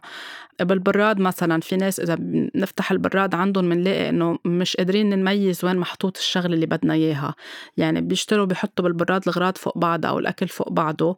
بالبراد 0.62 1.20
مثلا 1.20 1.62
في 1.62 1.76
ناس 1.76 2.00
إذا 2.00 2.16
بنفتح 2.20 2.92
البراد 2.92 3.36
عندهم 3.36 3.70
بنلاقي 3.70 4.10
إنه 4.10 4.40
مش 4.46 4.76
قادرين 4.76 5.10
نميز 5.10 5.66
وين 5.66 5.78
محطوط 5.78 6.18
الشغلة 6.18 6.54
اللي 6.54 6.66
بدنا 6.66 6.94
إياها. 6.94 7.36
يعني 7.78 8.02
بيشتروا 8.02 8.46
بيحطوا 8.46 8.86
بالبراد 8.86 9.22
الاغراض 9.28 9.58
فوق 9.58 9.78
بعضها 9.78 10.10
أو 10.10 10.20
الأكل 10.20 10.48
فوق 10.48 10.72
بعضه. 10.72 11.18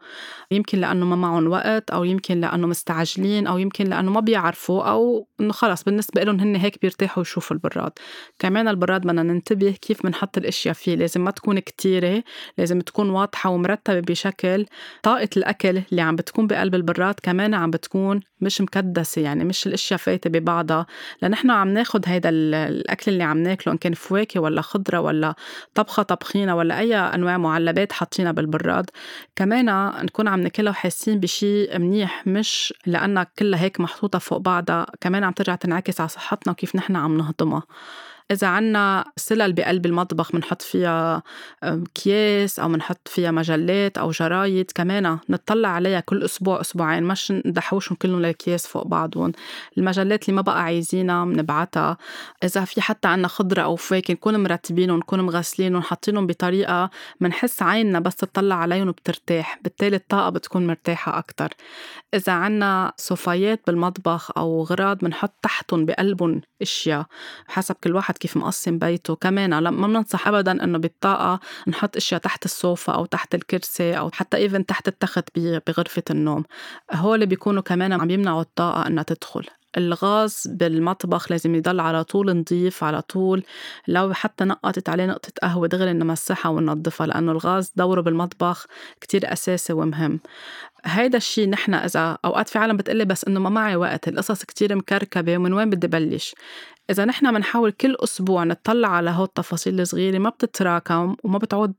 يمكن 0.52 0.78
لأنه 0.78 1.06
ما 1.06 1.16
معهم 1.16 1.48
وقت 1.48 1.92
أو 1.92 2.04
يمكن 2.04 2.42
لأنه 2.42 2.68
مستعجلين 2.68 3.48
أو 3.48 3.58
يمكن 3.58 3.86
لأنه 3.86 4.12
ما 4.12 4.20
بيعرفوا 4.20 4.84
أو 4.84 5.28
إنه 5.40 5.54
خلص 5.54 5.84
بالنسبة 5.84 6.24
لهم 6.24 6.40
هن 6.40 6.56
هيك 6.56 6.82
بيرتاحوا 6.82 7.24
يشوفوا 7.24 7.56
البراد. 7.56 7.92
كمان 8.40 8.68
البراد 8.68 9.02
بدنا 9.02 9.24
ننتبه 9.24 9.72
كيف 9.72 10.04
بنحط 10.04 10.38
الأشياء 10.38 10.74
فيه. 10.74 10.96
لازم 10.96 11.24
ما 11.24 11.32
تكون 11.32 11.60
كتيرة 11.60 12.24
لازم 12.58 12.80
تكون 12.80 13.10
واضحة 13.10 13.50
ومرتبة 13.50 14.00
بشكل. 14.00 14.66
طاقة 15.04 15.30
الأكل 15.38 15.82
اللي 15.92 16.02
عم 16.02 16.16
بتكون 16.16 16.48
بقلب 16.48 16.76
البراد 16.76 17.16
كمان 17.24 17.54
عم 17.54 17.72
بتكون 17.72 17.95
مش 18.42 18.62
مكدسة 18.62 19.22
يعني 19.22 19.44
مش 19.44 19.68
الأشياء 19.68 20.00
فايتة 20.00 20.30
ببعضها. 20.30 20.86
لنحن 21.22 21.50
عم 21.52 21.68
ناخد 21.70 22.02
هيدا 22.08 22.30
الأكل 22.30 23.12
اللي 23.12 23.24
عم 23.24 23.38
ناكله 23.38 23.74
إن 23.74 23.78
كان 23.78 23.94
فواكه 23.94 24.40
ولا 24.40 24.62
خضرة 24.62 25.00
ولا 25.00 25.36
طبخة 25.74 26.04
طبخينها 26.04 26.54
ولا 26.54 26.80
أي 26.80 26.96
أنواع 26.96 27.38
معلبات 27.38 27.92
حاطينها 27.94 28.32
بالبراد 28.32 28.90
كمان 29.36 29.66
نكون 30.06 30.28
عم 30.28 30.40
ناكلها 30.42 30.72
وحاسين 30.72 31.20
بشيء 31.20 31.80
منيح 31.80 32.28
مش 32.28 32.74
لأنها 32.86 33.24
كلها 33.40 33.62
هيك 33.62 33.80
محطوطة 33.80 34.20
فوق 34.20 34.38
بعضها 34.38 34.86
كمان 35.02 35.24
عم 35.24 35.32
ترجع 35.34 35.56
تنعكس 35.56 36.00
على 36.02 36.10
صحتنا 36.10 36.52
وكيف 36.54 36.76
نحن 36.76 36.96
عم 36.96 37.18
نهضمها. 37.18 37.64
إذا 38.32 38.48
عنا 38.48 39.06
سلل 39.18 39.54
بقلب 39.54 39.86
المطبخ 39.86 40.32
بنحط 40.32 40.62
فيها 40.62 41.24
أكياس 41.64 42.60
أو 42.60 42.68
بنحط 42.70 43.08
فيها 43.08 43.32
مجلات 43.32 43.98
أو 43.98 44.12
جرايد 44.12 44.72
كمان 44.76 45.20
نطلع 45.30 45.70
عليها 45.70 46.00
كل 46.00 46.24
أسبوع 46.24 46.62
أسبوعين 46.62 47.04
مش 47.04 47.32
ندحوشهم 47.32 47.96
كلهم 47.96 48.20
للأكياس 48.20 48.68
فوق 48.68 48.88
بعضهم. 48.88 49.32
المجلات 49.78 50.24
اللي 50.24 50.36
ما 50.36 50.42
بقى 50.42 50.64
عايزينها 50.64 51.26
بنبعتها 51.26 51.98
إذا 52.44 52.66
في 52.66 52.82
حتى 52.82 53.08
عنا 53.08 53.28
خضرة 53.28 53.62
أو 53.62 53.76
فواكه 53.76 54.14
نكون 54.14 54.44
مرتبينهم 54.44 54.98
نكون 54.98 55.22
مغسلينهم 55.22 55.82
حاطينهم 55.82 56.28
بطريقة 56.28 56.90
منحس 57.22 57.62
عيننا 57.62 58.00
بس 58.00 58.16
تطلع 58.16 58.56
عليهم 58.56 58.88
وبترتاح 58.88 59.60
بالتالي 59.64 59.96
الطاقة 59.96 60.30
بتكون 60.30 60.68
مرتاحة 60.68 61.18
أكتر. 61.18 61.50
إذا 62.14 62.34
عنا 62.34 62.94
صفايات 62.98 63.62
بالمطبخ 63.68 64.32
أو 64.38 64.64
غراض 64.64 64.98
بنحط 64.98 65.34
تحتهم 65.42 65.86
بقلبهم 65.86 66.42
أشياء 66.62 67.06
حسب 67.48 67.76
كل 67.84 67.96
واحد 67.96 68.15
كيف 68.18 68.38
مقسم 68.38 68.80
بيته. 68.80 69.16
كمان 69.16 69.58
ما 69.60 69.88
بننصح 69.88 70.28
ابدا 70.28 70.64
إنه 70.64 70.78
بالطاقة 70.78 71.40
نحط 71.68 71.96
أشياء 71.96 72.22
تحت 72.22 72.46
الصوفة 72.46 72.94
أو 72.94 73.06
تحت 73.06 73.36
الكرسي 73.36 73.98
أو 73.98 74.10
حتى 74.14 74.38
ايفن 74.38 74.66
تحت 74.66 74.88
التخت 74.88 75.30
بغرفة 75.38 76.04
النوم. 76.10 76.44
هول 76.94 77.26
بيكونوا 77.26 77.62
كمان 77.62 77.94
عم 77.94 78.10
يمنعوا 78.10 78.42
الطاقة 78.42 78.88
إنها 78.88 79.04
تدخل. 79.04 79.46
الغاز 79.78 80.48
بالمطبخ 80.48 81.32
لازم 81.32 81.56
يضل 81.56 81.80
على 81.80 82.04
طول 82.04 82.38
نظيف 82.38 82.84
على 82.84 83.02
طول. 83.02 83.44
لو 83.88 84.14
حتى 84.14 84.44
نقطت 84.44 84.90
عليه 84.90 85.06
نقطة 85.06 85.32
قهوة 85.42 85.68
دغري 85.68 85.94
نمسحها 85.94 86.50
وننظفها 86.50 87.08
لأنه 87.08 87.32
الغاز 87.32 87.72
دوره 87.76 88.02
بالمطبخ 88.02 88.66
كتير 89.02 89.34
أساسي 89.34 89.74
ومهم. 89.74 90.20
هيدا 90.86 91.18
الشيء 91.18 91.50
نحن 91.50 91.74
إذا 91.74 92.18
أوقات 92.26 92.50
في 92.50 92.60
عالم 92.60 92.78
بتقلي 92.78 93.06
بس 93.06 93.26
إنه 93.26 93.40
ما 93.40 93.50
معي 93.50 93.76
وقت 93.76 94.08
القصص 94.08 94.44
كتير 94.44 94.76
مكركبة 94.76 95.38
ومن 95.38 95.54
وين 95.54 95.70
بدي 95.70 95.88
بلش؟ 95.88 96.36
إذا 96.90 97.06
نحن 97.06 97.34
بنحاول 97.34 97.72
كل 97.72 97.96
أسبوع 98.04 98.44
نطلع 98.44 98.88
على 98.88 99.10
هول 99.10 99.26
التفاصيل 99.26 99.82
الصغيرة 99.82 100.18
ما 100.18 100.30
بتتراكم 100.30 101.16
وما 101.24 101.38
بتعود 101.38 101.74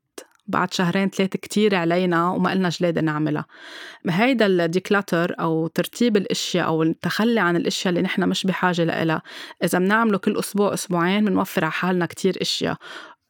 بعد 0.49 0.75
شهرين 0.75 1.11
ثلاثة 1.11 1.39
كتير 1.39 1.75
علينا 1.75 2.31
وما 2.31 2.51
قلنا 2.51 2.69
جلادة 2.69 3.01
نعملها. 3.01 3.45
هيدا 4.09 4.47
الديكلاتر 4.47 5.35
أو 5.41 5.67
ترتيب 5.67 6.17
الأشياء 6.17 6.67
أو 6.67 6.83
التخلي 6.83 7.41
عن 7.41 7.57
الأشياء 7.57 7.89
اللي 7.89 8.03
نحن 8.03 8.29
مش 8.29 8.47
بحاجة 8.47 8.85
لها 8.85 9.23
إذا 9.65 9.79
بنعمله 9.79 10.19
كل 10.19 10.39
أسبوع 10.39 10.75
أسبوعين 10.75 11.25
بنوفر 11.25 11.65
على 11.65 11.73
حالنا 11.73 12.07
كتير 12.07 12.39
أشياء. 12.41 12.77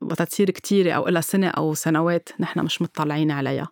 وتتصير 0.00 0.50
كتيرة 0.50 0.92
أو 0.92 1.08
إلى 1.08 1.22
سنة 1.22 1.48
أو 1.48 1.74
سنوات 1.74 2.28
نحن 2.40 2.60
مش 2.60 2.82
مطلعين 2.82 3.30
عليها. 3.30 3.68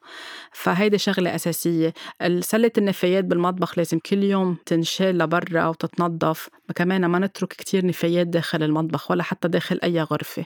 فهيدي 0.53 0.99
شغلة 0.99 1.35
أساسية. 1.35 1.95
سلة 2.41 2.71
النفايات 2.79 3.25
بالمطبخ 3.25 3.79
لازم 3.79 3.99
كل 3.99 4.23
يوم 4.23 4.57
تنشال 4.67 5.19
لبرا 5.19 5.67
وتتنظف. 5.67 6.49
كمان 6.77 7.07
ما 7.07 7.19
نترك 7.19 7.49
كتير 7.49 7.87
نفايات 7.87 8.27
داخل 8.27 8.63
المطبخ 8.63 9.11
ولا 9.11 9.23
حتى 9.23 9.49
داخل 9.49 9.79
أي 9.85 10.03
غرفة. 10.03 10.45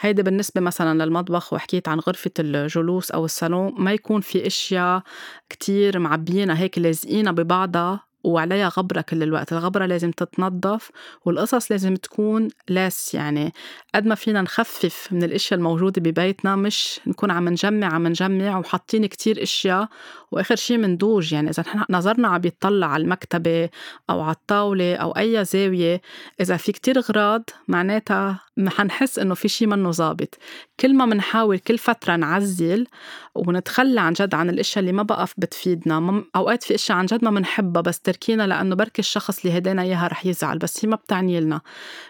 هيدي 0.00 0.22
بالنسبة 0.22 0.60
مثلا 0.60 1.04
للمطبخ 1.04 1.52
وحكيت 1.52 1.88
عن 1.88 1.98
غرفة 1.98 2.30
الجلوس 2.38 3.10
أو 3.10 3.24
الصالون 3.24 3.72
ما 3.78 3.92
يكون 3.92 4.20
في 4.20 4.46
أشياء 4.46 5.02
كتير 5.50 5.98
معبيينها 5.98 6.58
هيك 6.58 6.78
لازقينها 6.78 7.32
ببعضها 7.32 8.00
وعليها 8.24 8.68
غبرة 8.68 9.00
كل 9.00 9.22
الوقت. 9.22 9.52
الغبرة 9.52 9.86
لازم 9.86 10.10
تتنظف 10.10 10.90
والقصص 11.24 11.70
لازم 11.72 11.94
تكون 11.96 12.48
لاس 12.68 13.14
يعني 13.14 13.52
قد 13.94 14.06
ما 14.06 14.14
فينا 14.14 14.42
نخفف 14.42 15.08
من 15.12 15.22
الأشياء 15.22 15.58
الموجودة 15.58 16.02
ببيتنا 16.02 16.56
مش 16.56 17.00
نكون 17.06 17.30
عم 17.30 17.48
نجمع 17.48 17.86
عم 17.94 18.06
نجمع 18.06 18.58
وحاطين 18.58 19.06
كتير 19.06 19.42
أشياء 19.42 19.88
وآخر 20.34 20.56
شيء 20.56 20.78
مندوج 20.78 21.32
يعني 21.32 21.50
إذا 21.50 21.64
نظرنا 21.90 22.28
عم 22.28 22.40
يطلع 22.44 22.86
على 22.86 23.02
المكتبة 23.02 23.68
أو 24.10 24.20
على 24.20 24.32
الطاولة 24.34 24.94
أو 24.94 25.10
أي 25.10 25.44
زاوية 25.44 26.00
إذا 26.40 26.56
في 26.56 26.72
كتير 26.72 26.98
اغراض 26.98 27.50
معناتها 27.68 28.40
حنحس 28.66 29.18
إنه 29.18 29.34
في 29.34 29.48
شيء 29.48 29.68
منه 29.68 29.90
ظابط. 29.90 30.38
كل 30.80 30.94
ما 30.94 31.06
بنحاول 31.06 31.58
كل 31.58 31.78
فترة 31.78 32.16
نعزل 32.16 32.86
ونتخلى 33.34 34.00
عن 34.00 34.12
جد 34.12 34.34
عن 34.34 34.50
الإشياء 34.50 34.78
اللي 34.80 34.92
ما 34.92 35.02
بقى 35.02 35.26
بتفيدنا. 35.36 36.24
أوقات 36.36 36.62
في 36.62 36.74
إشياء 36.74 36.98
عن 36.98 37.06
جد 37.06 37.24
ما 37.24 37.30
بنحبها 37.30 37.82
بس 37.82 38.00
تركينا 38.00 38.46
لأنه 38.46 38.74
بركي 38.74 38.98
الشخص 38.98 39.44
اللي 39.44 39.58
هدينا 39.58 39.82
إياها 39.82 40.06
رح 40.06 40.26
يزعل 40.26 40.58
بس 40.58 40.84
هي 40.84 40.90
ما 40.90 40.96
بتعني 40.96 41.40
لنا. 41.40 41.60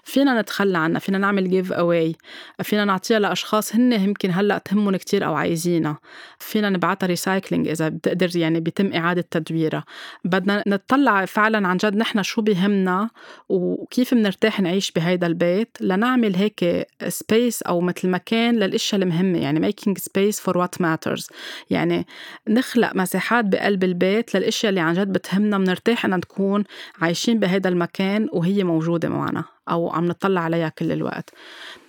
فينا 0.04 0.40
نتخلى 0.40 0.78
عنها 0.78 0.98
فينا 1.00 1.18
نعمل 1.18 1.50
give 1.50 1.72
away 1.72 2.16
فينا 2.62 2.84
نعطيها 2.84 3.18
لأشخاص 3.18 3.74
هن 3.74 3.92
يمكن 3.92 4.30
هلأ 4.32 4.58
تهمهم 4.58 4.96
كتير 4.96 5.26
أو 5.26 5.34
عايزينها. 5.34 5.98
فينا 6.38 6.70
نبعتها 6.70 7.06
recycling 7.06 7.68
إذا 7.68 7.88
بتقدر 8.14 8.36
يعني 8.36 8.60
بيتم 8.60 8.92
إعادة 8.92 9.24
تدويرها. 9.30 9.84
بدنا 10.24 10.62
نطلع 10.66 11.24
فعلا 11.24 11.68
عن 11.68 11.76
جد 11.76 11.96
نحن 11.96 12.22
شو 12.22 12.42
بيهمنا 12.42 13.10
وكيف 13.48 14.14
بنرتاح 14.14 14.60
نعيش 14.60 14.92
بهيدا 14.92 15.26
البيت 15.26 15.76
لنعمل 15.80 16.36
هيك 16.36 16.86
space 17.08 17.62
أو 17.62 17.80
مثل 17.80 18.08
مكان 18.08 18.54
للأشياء 18.54 19.02
المهمة 19.02 19.38
يعني 19.38 19.72
making 19.72 19.94
space 19.94 20.36
for 20.36 20.54
what 20.54 20.82
matters. 20.82 21.28
يعني 21.70 22.06
نخلق 22.48 22.96
مساحات 22.96 23.44
بقلب 23.44 23.84
البيت 23.84 24.36
للأشياء 24.36 24.70
اللي 24.70 24.80
عن 24.80 24.94
جد 24.94 25.12
بتهمنا 25.12 25.58
بنرتاح 25.58 26.04
ان 26.04 26.10
نكون 26.10 26.64
عايشين 27.00 27.38
بهذا 27.38 27.68
المكان 27.68 28.28
وهي 28.32 28.64
موجودة 28.64 29.08
معنا 29.08 29.44
أو 29.70 29.90
عم 29.90 30.04
نطلع 30.04 30.40
عليها 30.40 30.68
كل 30.68 30.92
الوقت. 30.92 31.30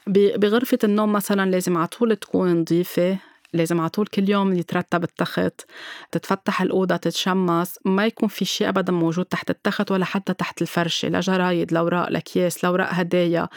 بغرفة 0.08 0.80
النوم 0.84 1.14
مثلا 1.14 1.52
لازم 1.52 1.78
على 1.78 1.88
طول 1.88 2.16
تكون 2.16 2.62
نظيفة. 2.62 3.18
لازم 3.56 3.80
على 3.80 3.90
طول 3.90 4.08
كل 4.08 4.30
يوم 4.30 4.54
يترتب 4.54 5.04
التخت 5.04 5.62
تتفتح 6.12 6.62
الأوضة 6.62 6.96
تتشمس 6.96 7.80
ما 7.86 8.06
يكون 8.06 8.30
في 8.30 8.46
شيء 8.46 8.70
أبدا 8.70 8.94
موجود 8.94 9.26
تحت 9.26 9.50
التخت 9.50 9.92
ولا 9.92 10.06
حتى 10.06 10.34
تحت 10.34 10.62
الفرشة 10.62 11.08
لا 11.08 11.20
جرايد 11.20 11.74
لا 11.74 12.08
لأكياس 12.10 12.64
لا 12.64 12.70
أوراق 12.70 12.90
هدايا 12.92 13.48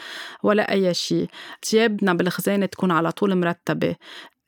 ولا 0.43 0.71
أي 0.71 0.93
شيء. 0.93 1.27
تيابنا 1.61 2.13
بالخزانة 2.13 2.65
تكون 2.65 2.91
على 2.91 3.11
طول 3.11 3.35
مرتبة. 3.35 3.95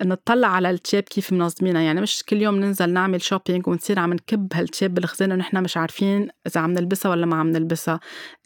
نطلع 0.03 0.47
على 0.47 0.69
التياب 0.69 1.03
كيف 1.03 1.33
منظمينها 1.33 1.81
يعني 1.81 2.01
مش 2.01 2.23
كل 2.29 2.41
يوم 2.41 2.55
ننزل 2.55 2.89
نعمل 2.93 3.21
شوبينج 3.21 3.67
ونصير 3.67 3.99
عم 3.99 4.13
نكب 4.13 4.53
هالتياب 4.53 4.93
بالخزانة 4.93 5.33
ونحن 5.33 5.63
مش 5.63 5.77
عارفين 5.77 6.29
إذا 6.47 6.61
عم 6.61 6.71
نلبسها 6.71 7.11
ولا 7.11 7.25
ما 7.25 7.35
عم 7.35 7.49
نلبسها. 7.49 7.99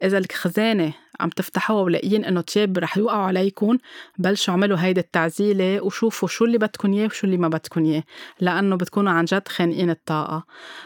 إذا 0.03 0.17
الخزانة 0.17 0.93
عم 1.19 1.29
تفتحوها 1.29 1.81
ولاقيين 1.83 2.25
إنه 2.25 2.41
تياب 2.41 2.77
رح 2.77 2.97
يوقعوا 2.97 3.23
عليكم 3.23 3.77
بلشوا 4.17 4.53
اعملوا 4.53 4.77
هيدي 4.79 4.99
التعزيلة 4.99 5.81
وشوفوا 5.81 6.27
شو 6.27 6.45
اللي 6.45 6.57
بدكم 6.57 6.93
إياه 6.93 7.05
وشو 7.05 7.27
اللي 7.27 7.37
ما 7.37 7.47
بدكم 7.47 7.85
إياه 7.85 8.03
لأنه 8.39 8.75
بتكونوا 8.75 9.11
عن 9.11 9.25
جد 9.25 9.47
خانقين 9.47 9.89
الطاقة. 9.89 10.43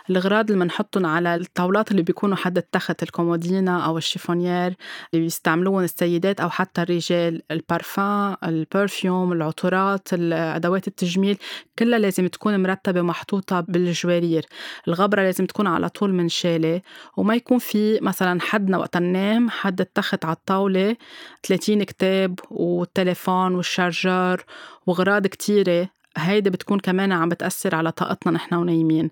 الاغراض 0.09 0.51
اللي 0.51 0.63
بنحطهم 0.65 1.05
على 1.05 1.35
الطاولات 1.35 1.91
اللي 1.91 2.01
بيكونوا 2.01 2.35
حد 2.35 2.57
التخت 2.57 3.03
الكومودينا 3.03 3.85
أو 3.85 3.97
ال 3.97 4.04
chiffonier 4.04 4.75
اللي 5.13 5.23
بيستعملوهم 5.23 5.83
السيدات 5.83 6.39
أو 6.39 6.49
حتى 6.49 6.81
الرجال 6.81 7.41
ال 7.51 7.63
parfum 7.63 8.35
ال 8.43 8.54
perfume 8.55 9.33
العطورات 9.33 10.07
ادوات 10.13 10.87
التجميل 10.87 11.37
كلها 11.79 11.99
لازم 11.99 12.27
تكون 12.27 12.63
مرتبة 12.63 13.01
محطوطة 13.01 13.59
بالجوارير. 13.59 14.45
الغبرة 14.87 15.21
لازم 15.21 15.45
تكون 15.45 15.67
على 15.67 15.89
طول 15.89 16.13
منشالة 16.13 16.81
وما 17.17 17.35
يكون 17.35 17.57
في 17.59 17.99
مثلا 18.01 18.41
حدنا 18.41 18.77
وقت 18.77 18.97
ننام 18.97 19.49
حد 19.49 19.81
التخت 19.81 20.18
حطيت 20.19 20.25
على 20.25 20.35
الطاولة 20.35 20.95
30 21.43 21.83
كتاب 21.83 22.39
والتليفون 22.51 23.55
وال 23.55 23.75
charger 23.75 24.43
وغراض 24.87 25.27
كتيرة. 25.27 25.89
هيدي 26.19 26.49
بتكون 26.49 26.79
كمان 26.79 27.11
عم 27.11 27.29
بتأثر 27.29 27.75
على 27.75 27.91
طاقتنا 27.91 28.31
نحن 28.33 28.55
ونايمين. 28.55 29.11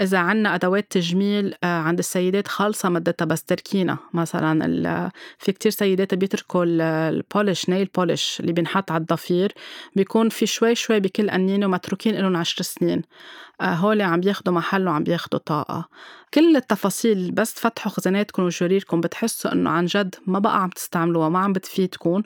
إذا 0.00 0.18
عنا 0.18 0.54
أدوات 0.54 0.86
تجميل 0.90 1.54
آه، 1.64 1.78
عند 1.80 1.98
السيدات 1.98 2.48
خالصة 2.48 2.88
مدتها 2.88 3.24
بس 3.24 3.42
تركينا. 3.44 3.98
مثلا 4.12 5.10
في 5.38 5.52
كتير 5.52 5.72
سيدات 5.72 6.14
بيتركوا 6.14 6.64
ال 6.64 6.79
polish 6.79 7.68
nail 7.68 7.88
polish 7.96 8.40
اللي 8.40 8.52
بينحط 8.52 8.90
على 8.90 9.00
الضفير. 9.00 9.52
بيكون 9.96 10.28
في 10.28 10.46
شوي 10.46 10.74
شوي 10.74 11.00
بكل 11.00 11.30
قنينة 11.30 11.66
ومتروكين 11.66 12.14
لهم 12.14 12.36
عشر 12.36 12.62
سنين. 12.62 13.02
آه، 13.60 13.64
هول 13.74 14.02
عم 14.02 14.20
بياخدوا 14.20 14.54
محل 14.54 14.88
وعم 14.88 15.04
بياخدوا 15.04 15.38
طاقة. 15.38 15.88
كل 16.34 16.56
التفاصيل 16.56 17.30
بس 17.32 17.54
تفتحوا 17.54 17.92
خزاناتكم 17.92 18.42
وجواريركم 18.42 19.00
بتحسوا 19.00 19.52
إنه 19.52 19.70
عن 19.70 19.86
جد 19.86 20.14
ما 20.26 20.38
بقى 20.38 20.62
عم 20.62 20.68
تستعملوها 20.70 21.28
ما 21.28 21.38
عم 21.38 21.52
بتفيدكم. 21.52 22.22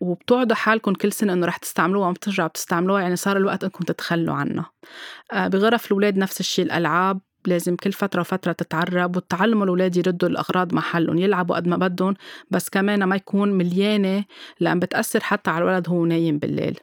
وبتوعدوا 0.00 0.56
حالكم 0.56 0.94
كل 0.94 1.12
سنة 1.12 1.32
إنه 1.32 1.46
رح 1.46 1.56
تستعملوها 1.56 2.08
وبترجعوا 2.08 2.48
بتستعملوها 2.48 3.00
يعني 3.00 3.16
صار 3.16 3.36
الوقت 3.36 3.64
إنكم 3.64 3.84
تتخلوا 3.84 4.34
عنها 4.34 4.70
آه، 5.32 5.48
بغرف 5.48 5.86
الأولاد 5.86 6.16
نفس 6.18 6.40
الشيء 6.40 6.64
الألعاب 6.64 7.20
لازم 7.48 7.76
كل 7.76 7.92
فترة 7.92 8.20
وفترة 8.20 8.52
تتعرب 8.52 9.16
وتعلموا 9.16 9.64
الأولاد 9.64 9.96
يردوا 9.96 10.28
الأغراض 10.28 10.74
محلهم 10.74 11.18
يلعبوا 11.18 11.56
قد 11.56 11.68
ما 11.68 11.76
بدهم 11.76 12.14
بس 12.50 12.68
كمان 12.68 13.04
ما 13.04 13.16
يكون 13.16 13.52
مليانة 13.52 14.24
لأن 14.60 14.78
بتأثر 14.78 15.20
حتى 15.20 15.50
على 15.50 15.64
الولد 15.64 15.88
هو 15.88 16.04
نايم 16.06 16.38
بالليل. 16.38 16.78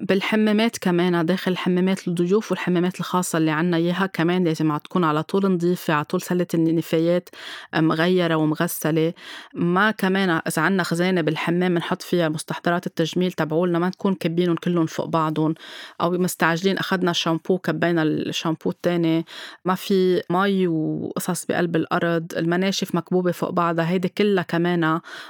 بالحمامات 0.00 0.78
كمان 0.78 1.26
داخل 1.26 1.56
حمامات 1.56 2.08
الضيوف 2.08 2.50
والحمامات 2.50 3.00
الخاصة 3.00 3.38
اللي 3.38 3.50
عنا 3.50 3.76
إياها 3.76 4.06
كمان 4.06 4.44
لازم 4.44 4.76
تكون 4.76 5.04
على 5.04 5.22
طول 5.22 5.52
نظيفة 5.52 5.94
على 5.94 6.04
طول 6.04 6.22
سلة 6.22 6.46
النفايات 6.54 7.28
مغيرة 7.76 8.34
ومغسلة. 8.34 9.12
ما 9.54 9.90
كمان 9.90 10.30
إذا 10.30 10.62
عنا 10.62 10.82
خزانة 10.82 11.20
بالحمام 11.20 11.74
بنحط 11.74 12.02
فيها 12.02 12.28
مستحضرات 12.28 12.86
التجميل 12.86 13.32
تبعولنا 13.32 13.78
ما 13.78 13.88
نكون 13.88 14.14
كبينهم 14.14 14.56
كلهم 14.56 14.86
فوق 14.86 15.06
بعضهم 15.06 15.54
أو 16.00 16.10
مستعجلين 16.10 16.78
أخذنا 16.78 17.10
الشامبو 17.10 17.58
كبينا 17.58 18.02
الشامبو 18.02 18.70
التاني. 18.70 19.24
ما 19.64 19.74
في 19.74 20.07
مي 20.30 20.66
وقصص 20.66 21.44
بقلب 21.46 21.76
الأرض 21.76 22.32
المناشف 22.36 22.94
مكبوبة 22.94 23.32
فوق 23.32 23.50
بعضها 23.50 23.88
هيدي 23.90 24.08
كلها 24.08 24.42
كمان 24.42 24.84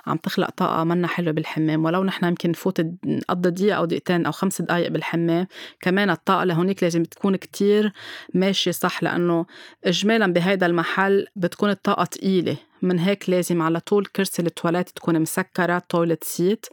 عم 0.06 0.16
تخلق 0.22 0.50
طاقة 0.50 0.84
منا 0.84 1.06
حلوة 1.08 1.32
بالحمام. 1.32 1.84
ولو 1.84 2.04
نحن 2.04 2.24
يمكن 2.24 2.50
نفوت 2.50 2.80
نقضي 3.04 3.50
دقيقة 3.50 3.76
أو 3.76 3.84
دقيقتين 3.84 4.26
أو 4.26 4.32
خمس 4.32 4.62
دقايق 4.62 4.88
بالحمام 4.88 5.46
كمان 5.80 6.10
الطاقة 6.10 6.44
لهونيك 6.44 6.82
لازم 6.82 7.02
تكون 7.02 7.36
كتير 7.36 7.92
ماشية 8.34 8.70
صح 8.70 9.02
لأنه 9.02 9.46
إجمالا 9.84 10.32
بهيدا 10.32 10.66
المحل 10.66 11.26
بتكون 11.36 11.70
الطاقة 11.70 12.04
تقيلة. 12.04 12.56
من 12.82 12.98
هيك 12.98 13.30
لازم 13.30 13.62
على 13.62 13.80
طول 13.80 14.06
كرسي 14.06 14.42
التواليت 14.42 14.88
تكون 14.88 15.20
مسكرة 15.20 15.82
toilet 15.88 16.24
seat 16.24 16.66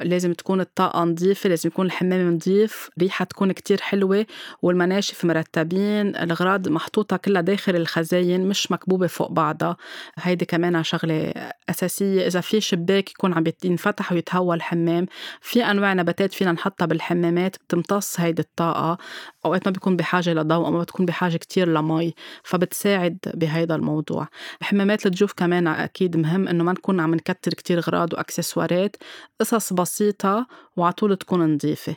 لازم 0.00 0.32
تكون 0.32 0.60
الطاقة 0.60 1.04
نظيفة 1.04 1.48
لازم 1.48 1.68
يكون 1.68 1.86
الحمام 1.86 2.34
نظيف 2.34 2.90
ريحة 2.98 3.24
تكون 3.24 3.52
كتير 3.52 3.80
حلوة 3.80 4.26
والمناشف 4.62 5.24
مرتبين 5.24 6.06
الأغراض 6.06 6.68
محطوطة 6.68 7.16
كلها 7.16 7.42
داخل 7.42 7.76
الخزاين 7.76 8.48
مش 8.48 8.70
مكبوبة 8.70 9.06
فوق 9.06 9.32
بعضها. 9.32 9.76
هيدي 10.18 10.44
كمان 10.44 10.82
شغلة 10.82 11.32
أساسية 11.70 12.26
إذا 12.26 12.40
في 12.40 12.60
شباك 12.60 13.10
يكون 13.10 13.34
عم 13.34 13.44
ينفتح 13.64 14.12
ويتهوى 14.12 14.56
الحمام. 14.56 15.06
في 15.40 15.64
أنواع 15.64 15.92
نباتات 15.92 16.32
فينا 16.32 16.52
نحطها 16.52 16.86
بالحمامات 16.86 17.56
بتمتص 17.56 18.20
هيدي 18.20 18.42
الطاقة. 18.42 18.98
أوقات 19.44 19.66
ما 19.66 19.72
بيكون 19.72 19.96
بحاجة 19.96 20.32
لضوء 20.34 20.66
أو 20.66 20.70
ما 20.70 20.80
بتكون 20.80 21.06
بحاجة 21.06 21.36
كتير 21.36 21.68
لمي 21.68 22.14
فبتساعد 22.42 23.18
بهيدا 23.34 23.74
الموضوع. 23.74 24.28
حمامات 24.62 25.06
الجوف 25.06 25.32
كمان 25.44 25.66
أكيد 25.66 26.16
مهم 26.16 26.48
إنه 26.48 26.64
ما 26.64 26.72
نكون 26.72 27.00
عم 27.00 27.14
نكتر 27.14 27.54
كتير 27.54 27.78
أغراض 27.78 28.12
وأكسسوارات. 28.14 28.96
قصص 29.40 29.72
بسيطة 29.72 30.46
وعطول 30.76 31.16
تكون 31.16 31.54
نظيفة. 31.54 31.96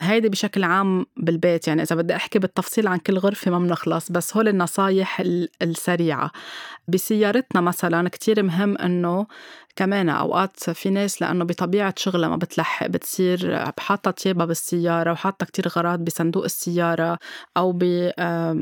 هيدي 0.00 0.28
بشكل 0.28 0.64
عام 0.64 1.06
بالبيت 1.16 1.68
يعني 1.68 1.82
إذا 1.82 1.96
بدي 1.96 2.16
أحكي 2.16 2.38
بالتفصيل 2.38 2.86
عن 2.88 2.98
كل 2.98 3.18
غرفة 3.18 3.50
ما 3.50 3.58
بنخلص 3.58 4.12
بس 4.12 4.36
هول 4.36 4.48
النصايح 4.48 5.22
السريعة. 5.62 6.30
بسيارتنا 6.88 7.60
مثلا 7.60 8.08
كتير 8.08 8.42
مهم 8.42 8.78
إنه 8.78 9.26
كمان 9.76 10.08
أوقات 10.08 10.70
في 10.70 10.90
ناس 10.90 11.22
لأنه 11.22 11.44
بطبيعة 11.44 11.94
شغلها 11.96 12.28
ما 12.28 12.36
بتلحق 12.36 12.86
بتصير 12.86 13.64
حاطة 13.78 14.10
تيابها 14.10 14.46
بالسيارة 14.46 15.12
وحاطة 15.12 15.46
كتير 15.46 15.68
غراض 15.68 16.04
بصندوق 16.04 16.44
السيارة 16.44 17.18
أو 17.56 17.78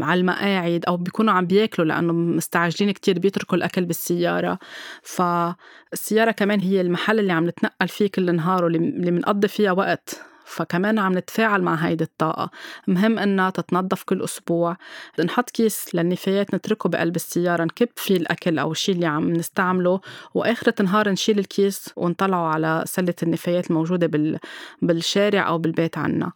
على 0.02 0.20
المقاعد 0.20 0.84
أو 0.88 0.96
بيكونوا 0.96 1.34
عم 1.34 1.46
بياكلوا 1.46 1.88
لأنه 1.88 2.12
مستعجلين 2.12 2.90
كتير 2.92 3.18
بيتركوا 3.18 3.56
الأكل 3.56 3.84
بالسيارة. 3.84 4.58
فالسيارة 5.02 6.30
كمان 6.30 6.60
هي 6.60 6.80
المحل 6.80 7.18
اللي 7.18 7.32
عم 7.32 7.46
نتنقل 7.46 7.88
فيه 7.88 8.06
كل 8.06 8.34
نهار 8.36 8.64
واللي 8.64 9.10
بنقضي 9.10 9.43
فيها 9.46 9.72
وقت 9.72 10.24
فكمان 10.44 10.98
عم 10.98 11.18
نتفاعل 11.18 11.62
مع 11.62 11.74
هيدي 11.74 12.04
الطاقة. 12.04 12.50
مهم 12.88 13.18
إنها 13.18 13.50
تتنظف 13.50 14.02
كل 14.02 14.22
أسبوع 14.22 14.76
نحط 15.24 15.50
كيس 15.50 15.94
للنفايات 15.94 16.54
نتركه 16.54 16.88
بقلب 16.88 17.16
السيارة 17.16 17.64
نكب 17.64 17.88
فيه 17.96 18.16
الأكل 18.16 18.59
أو 18.59 18.72
الشيء 18.72 18.94
اللي 18.94 19.07
عم 19.07 19.33
نستعمله 19.33 20.00
وآخرة 20.35 20.74
النهار 20.80 21.09
نشيل 21.11 21.38
الكيس 21.38 21.90
ونطلعه 21.96 22.46
على 22.46 22.83
سلة 22.87 23.14
النفايات 23.22 23.70
الموجودة 23.70 24.11
بالشارع 24.83 25.48
أو 25.48 25.59
بالبيت 25.59 25.98
عنا. 25.98 26.33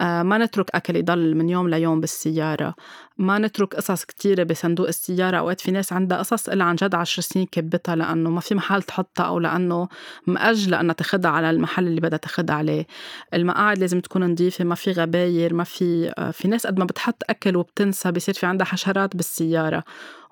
آه، 0.00 0.22
ما 0.22 0.38
نترك 0.38 0.70
أكل 0.74 0.96
يضل 0.96 1.34
من 1.34 1.48
يوم 1.48 1.68
ليوم 1.68 2.00
بالسيارة. 2.00 2.74
ما 3.18 3.38
نترك 3.38 3.74
قصص 3.74 4.04
كتيرة 4.04 4.42
بصندوق 4.42 4.88
السيارة. 4.88 5.36
أوقات 5.38 5.60
في 5.60 5.70
ناس 5.70 5.92
عندها 5.92 6.18
قصص 6.18 6.48
إلا 6.48 6.64
عن 6.64 6.76
جد 6.76 6.94
عشر 6.94 7.22
سنين 7.22 7.46
كبتها 7.46 7.96
لأنه 7.96 8.30
ما 8.30 8.40
في 8.40 8.54
محل 8.54 8.82
تحطها 8.82 9.26
أو 9.26 9.38
لأنه 9.38 9.88
مأجلة 10.26 10.80
أنها 10.80 10.94
تاخدها 10.94 11.30
على 11.30 11.50
المحل 11.50 11.86
اللي 11.86 12.00
بدها 12.00 12.18
تاخدها 12.18 12.56
عليه. 12.56 12.86
المقاعد 13.34 13.78
لازم 13.78 14.00
تكون 14.00 14.32
نظيفة 14.32 14.64
ما 14.64 14.74
في 14.74 14.92
غباير 14.92 15.54
ما 15.54 15.64
في 15.64 16.12
آه، 16.18 16.30
في 16.30 16.48
ناس 16.48 16.66
قد 16.66 16.78
ما 16.78 16.84
بتحط 16.84 17.22
أكل 17.30 17.56
وبتنسى 17.56 18.12
بصير 18.12 18.34
في 18.34 18.46
عندها 18.46 18.66
حشرات 18.66 19.16
بالسيارة. 19.16 19.84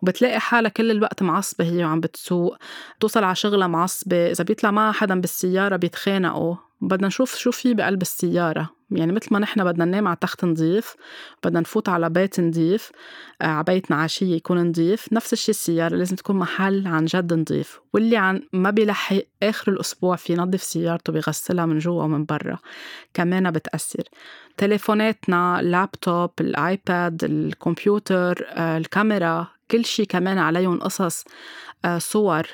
وبتلاقي 0.02 0.40
حالها 0.40 0.70
كل 0.70 0.90
الوقت 0.90 1.22
معصبة 1.22 1.64
هي 1.64 1.84
وعم 1.84 2.00
بتسوق. 2.00 2.56
توصل 3.00 3.24
على 3.24 3.34
شغلها 3.34 3.66
معصبة. 3.66 4.30
إذا 4.30 4.44
بيطلع 4.44 4.70
معها 4.70 4.92
حدا 4.92 5.20
بالسيارة 5.20 5.76
بيتخانقوا. 5.76 6.56
بدنا 6.80 7.06
نشوف 7.06 7.36
شو 7.36 7.50
في 7.50 7.74
بقلب 7.74 8.02
السيارة. 8.02 8.79
يعني 8.90 9.12
مثل 9.12 9.28
ما 9.30 9.38
نحن 9.38 9.64
بدنا 9.64 9.84
ننام 9.84 10.08
على 10.08 10.16
تخت 10.20 10.44
نظيف 10.44 10.94
بدنا 11.44 11.60
نفوت 11.60 11.88
على 11.88 12.10
بيت 12.10 12.40
نظيف 12.40 12.90
آه، 13.42 13.46
على 13.46 13.64
بيتنا 13.64 13.96
عشية 13.96 14.36
يكون 14.36 14.68
نظيف 14.68 15.12
نفس 15.12 15.32
الشيء 15.32 15.54
السيارة 15.54 15.96
لازم 15.96 16.16
تكون 16.16 16.36
محل 16.36 16.86
عن 16.86 17.04
جد 17.04 17.32
نظيف 17.34 17.80
واللي 17.92 18.16
عن 18.16 18.42
ما 18.52 18.70
بيلحق 18.70 19.16
آخر 19.42 19.72
الأسبوع 19.72 20.16
في 20.16 20.32
ينظف 20.32 20.62
سيارته 20.62 21.12
بيغسلها 21.12 21.66
من 21.66 21.78
جوا 21.78 22.02
ومن 22.02 22.24
برا. 22.24 22.58
كمان 23.14 23.50
بتأثر. 23.50 24.04
تليفوناتنا 24.56 25.60
اللابتوب 25.60 26.30
الآيباد 26.40 27.24
الكمبيوتر 27.24 28.46
آه، 28.48 28.78
الكاميرا 28.78 29.46
كل 29.70 29.84
شيء 29.84 30.06
كمان 30.06 30.38
عليهم 30.38 30.80
قصص 30.80 31.24
آه، 31.84 31.98
صور 31.98 32.46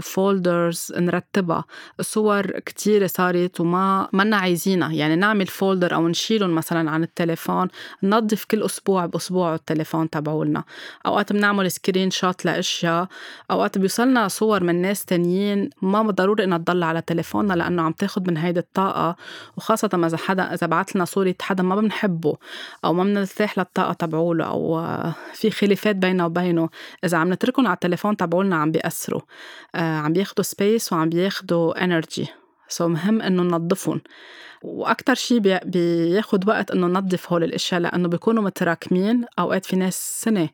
folders 0.00 0.92
نرتبها. 0.96 1.64
صور 2.00 2.46
كتيرة 2.46 3.06
صارت 3.06 3.60
وما 3.60 4.08
منا 4.12 4.36
عايزينها. 4.36 4.92
يعني 4.92 5.16
نعمل 5.16 5.46
folder 5.46 5.94
أو 5.94 6.08
نشيلهم 6.08 6.54
مثلا 6.54 6.90
عن 6.90 7.02
التليفون 7.02 7.68
ننظف 8.02 8.44
كل 8.44 8.62
أسبوع 8.62 9.06
بأسبوع 9.06 9.54
التليفون 9.54 10.10
تبعولنا. 10.10 10.64
أوقات 11.06 11.32
بنعمل 11.32 11.70
screenshot 11.70 12.44
لأشياء. 12.44 13.08
أوقات 13.50 13.78
بيوصلنا 13.78 14.28
صور 14.28 14.62
من 14.62 14.82
ناس 14.82 15.04
تانيين. 15.04 15.70
ما 15.82 16.02
ضروري 16.02 16.44
إنها 16.44 16.58
تضل 16.58 16.82
على 16.82 17.00
تليفوننا 17.00 17.52
لأنه 17.54 17.82
عم 17.82 17.92
تاخد 17.92 18.30
من 18.30 18.36
هيدي 18.36 18.60
الطاقة. 18.60 19.16
وخاصة 19.56 19.90
إذا 19.94 20.16
حدا 20.16 20.54
إذا 20.54 20.66
بعت 20.66 20.96
لنا 20.96 21.04
صورة 21.04 21.34
حدا 21.42 21.62
ما 21.62 21.76
بنحبه 21.76 22.36
أو 22.84 22.92
ما 22.92 23.04
بنرتاح 23.04 23.58
للطاقة 23.58 23.92
تبعوله 23.92 24.44
أو 24.44 24.84
في 25.32 25.50
خلافات 25.50 25.96
بيننا 25.96 26.26
وبينه. 26.26 26.68
إذا 27.04 27.18
عم 27.18 27.32
نتركهم 27.32 27.66
على 27.66 27.74
التليفون 27.74 28.16
تبعولنا 28.16 28.56
عم 28.56 28.70
بيأثروا. 28.70 29.20
آه، 29.73 29.73
عم 29.74 30.12
بياخدوا 30.12 30.44
space 30.44 30.92
وعم 30.92 31.08
بياخدوا 31.08 31.84
energy 31.84 32.28
so 32.68 32.88
مهم 32.88 33.22
إنه 33.22 33.42
ننظفهم. 33.42 34.00
وأكثر 34.62 35.14
شيء 35.14 35.38
بي 35.38 35.58
بياخد 35.64 36.48
وقت 36.48 36.70
إنه 36.70 36.86
ننظف 36.86 37.32
هول 37.32 37.44
الأشياء 37.44 37.80
لإنه 37.80 38.08
بيكونوا 38.08 38.42
متراكمين 38.42 39.24
أوقات 39.38 39.66
في 39.66 39.76
ناس 39.76 40.22
سنة. 40.22 40.48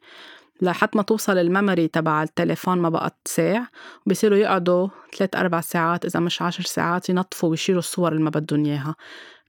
لحد 0.63 0.89
ما 0.95 1.03
توصل 1.03 1.39
ال 1.39 1.46
memory 1.46 1.89
تبع 1.89 2.23
التليفون 2.23 2.79
ما 2.79 2.89
بقت 2.89 3.17
تساع 3.25 3.67
بصيروا 4.07 4.39
يقعدوا 4.39 4.89
ثلاث 5.17 5.37
أربع 5.37 5.61
ساعات 5.61 6.05
إذا 6.05 6.21
مش 6.21 6.43
عشر 6.43 6.63
ساعات 6.65 7.09
ينظفوا 7.09 7.49
ويشيلوا 7.49 7.79
الصور 7.79 8.13
اللي 8.13 8.23
ما 8.23 8.31
بدهم 8.31 8.65
إياها. 8.65 8.95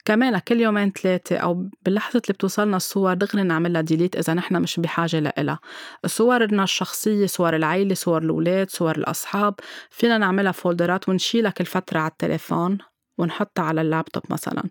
كمان 0.05 0.39
كل 0.39 0.61
يومين 0.61 0.91
ثلاثة 0.91 1.37
أو 1.37 1.69
باللحظة 1.85 2.21
اللي 2.25 2.33
بتوصلنا 2.33 2.77
الصور 2.77 3.13
دغري 3.13 3.43
نعملها 3.43 3.81
delete 3.81 4.15
إذا 4.15 4.33
نحن 4.33 4.61
مش 4.61 4.79
بحاجة 4.79 5.19
لإلها. 5.19 5.59
صورنا 6.05 6.63
الشخصية 6.63 7.25
صور 7.25 7.55
العيلة 7.55 7.93
صور 7.95 8.21
الأولاد 8.21 8.69
صور 8.69 8.95
الأصحاب 8.97 9.55
فينا 9.89 10.17
نعملها 10.17 10.51
folder 10.51 11.01
ات 11.01 11.09
ونشيلها 11.09 11.51
كل 11.51 11.65
فترة 11.65 11.99
على 11.99 12.11
التليفون 12.11 12.77
ونحطها 13.17 13.63
على 13.63 13.81
اللابتوب 13.81 14.23
مثلا 14.29 14.63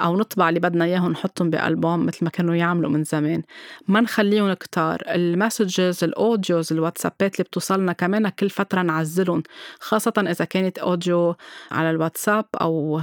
أو 0.00 0.16
نطبع 0.16 0.48
اللي 0.48 0.60
بدنا 0.60 0.84
إياه 0.84 1.04
ونحطهم 1.04 1.50
بألبوم 1.50 2.06
مثل 2.06 2.24
ما 2.24 2.30
كانوا 2.30 2.54
يعملوا 2.54 2.90
من 2.90 3.04
زمان. 3.04 3.42
ما 3.88 4.00
نخليهم 4.00 4.52
كتار 4.52 5.02
ال 5.08 5.19
messages 5.19 6.04
ال 6.04 6.14
audios 6.14 6.72
الواتسابات 6.72 7.34
اللي 7.34 7.44
بتوصلنا 7.44 7.92
كمان 7.92 8.28
كل 8.28 8.50
فترة 8.50 8.82
نعزلهم 8.82 9.42
خاصة 9.80 10.12
إذا 10.18 10.44
كانت 10.44 10.78
audio 10.78 11.34
على 11.70 11.90
الواتساب 11.90 12.44
أو 12.60 13.00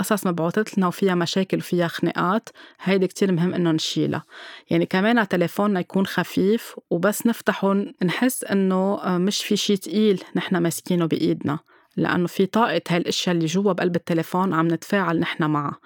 قصص 0.00 0.26
مبعوتة 0.26 0.78
لنا 0.78 0.86
وفيها 0.86 1.14
مشاكل 1.14 1.58
وفيها 1.58 1.88
خناقات 1.88 2.48
هيدي 2.82 3.06
كتير 3.06 3.32
مهم 3.32 3.54
إنه 3.54 3.70
نشيلها. 3.70 4.24
يعني 4.70 4.86
كمان 4.86 5.28
تليفوننا 5.28 5.80
يكون 5.80 6.06
خفيف 6.06 6.76
وبس 6.90 7.26
نفتحه 7.26 7.84
نحس 8.04 8.44
إنه 8.44 9.00
آه، 9.04 9.18
مش 9.18 9.44
في 9.44 9.56
شي 9.56 9.76
تقيل 9.76 10.22
نحن 10.36 10.56
ماسكينه 10.56 11.06
بإيدنا 11.06 11.58
لأنه 11.96 12.26
في 12.26 12.46
طاقة 12.46 12.82
هاي 12.88 12.98
الأشياء 12.98 13.36
اللي 13.36 13.46
جوا 13.46 13.72
بقلب 13.72 13.96
التليفون 13.96 14.54
عم 14.54 14.68
نتفاعل 14.68 15.20
نحن 15.20 15.44
معها. 15.44 15.78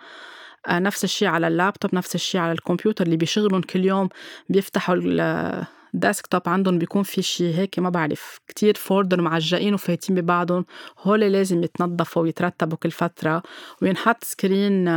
آه، 0.66 0.78
نفس 0.78 1.04
الشيء 1.04 1.28
على 1.28 1.48
اللابتوب 1.48 1.94
نفس 1.94 2.14
الشيء 2.14 2.40
على 2.40 2.52
الكمبيوتر 2.52 3.04
اللي 3.04 3.16
بيشغلوه 3.16 3.62
كل 3.62 3.84
يوم 3.84 4.08
بيفتحوا 4.48 4.94
desktop 5.94 6.42
عندهم 6.46 6.78
بيكون 6.78 7.02
في 7.02 7.22
شيء 7.22 7.54
هيك 7.54 7.78
ما 7.78 7.90
بعرف 7.90 8.40
كتير 8.48 8.74
folder 8.74 9.20
معجقين 9.20 9.74
وفايتين 9.74 10.16
ببعضهم. 10.16 10.64
هول 11.02 11.20
لازم 11.20 11.62
يتنظفوا 11.62 12.22
ويترتبوا 12.22 12.78
كل 12.78 12.90
فترة. 12.90 13.42
وينحط 13.82 14.24
screen 14.24 14.90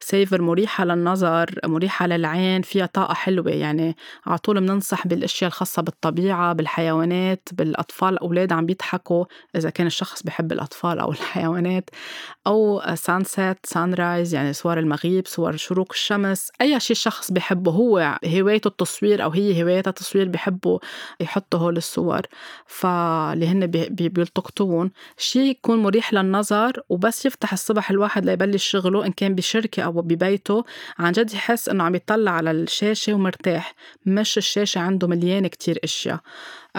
saver 0.00 0.42
مريحة 0.42 0.84
للنظر 0.84 1.58
مريحة 1.64 2.06
للعين 2.06 2.62
فيها 2.62 2.86
طاقة 2.86 3.14
حلوة. 3.14 3.50
يعني 3.50 3.96
على 4.26 4.38
طول 4.38 4.60
بننصح 4.60 5.06
بالأشياء 5.06 5.48
الخاصة 5.48 5.82
بالطبيعة 5.82 6.52
بالحيوانات 6.52 7.48
بالأطفال. 7.52 8.08
الأولاد 8.14 8.52
عم 8.52 8.66
بيضحكوا 8.66 9.24
إذا 9.56 9.70
كان 9.70 9.86
الشخص 9.86 10.22
بحب 10.22 10.52
الأطفال 10.52 10.98
أو 11.00 11.12
الحيوانات. 11.18 11.90
أو 12.46 12.82
sunset 12.94 13.66
sunrise 13.66 14.34
يعني 14.34 14.52
صور 14.52 14.78
المغيب 14.78 15.26
صور 15.26 15.56
شروق 15.56 15.88
الشمس. 15.92 16.50
أي 16.60 16.80
شيء 16.80 16.96
الشخص 16.96 17.30
بحبه 17.30 17.72
هو 17.72 18.18
هوايته 18.26 18.68
التصوير 18.68 19.24
أو 19.24 19.30
هي 19.30 19.62
هوايتها 19.62 19.90
التصوير 19.90 20.33
بيحبوا 20.34 20.78
يحطوا 21.20 21.60
هول 21.60 21.76
الصور 21.76 22.20
فاللي 22.66 23.46
هن 23.46 23.66
بيلتقطوهم 23.90 24.90
شيء 25.18 25.50
يكون 25.50 25.78
مريح 25.82 26.14
للنظر 26.14 26.72
وبس 26.88 27.26
يفتح 27.26 27.52
الصبح 27.52 27.90
الواحد 27.90 28.24
ليبلش 28.24 28.64
شغله 28.70 29.06
إن 29.06 29.12
كان 29.12 29.34
بشركة 29.34 29.82
أو 29.82 29.92
ببيته 29.92 30.64
عن 30.98 31.12
جد 31.12 31.34
يحس 31.34 31.68
إنه 31.68 31.84
عم 31.84 31.94
يطلع 31.94 32.30
على 32.30 32.50
الشاشة 32.50 33.14
ومرتاح. 33.14 33.74
مش 34.06 34.38
الشاشة 34.38 34.78
عنده 34.78 35.08
مليانة 35.08 35.48
كتير 35.48 35.78
أشياء. 35.84 36.20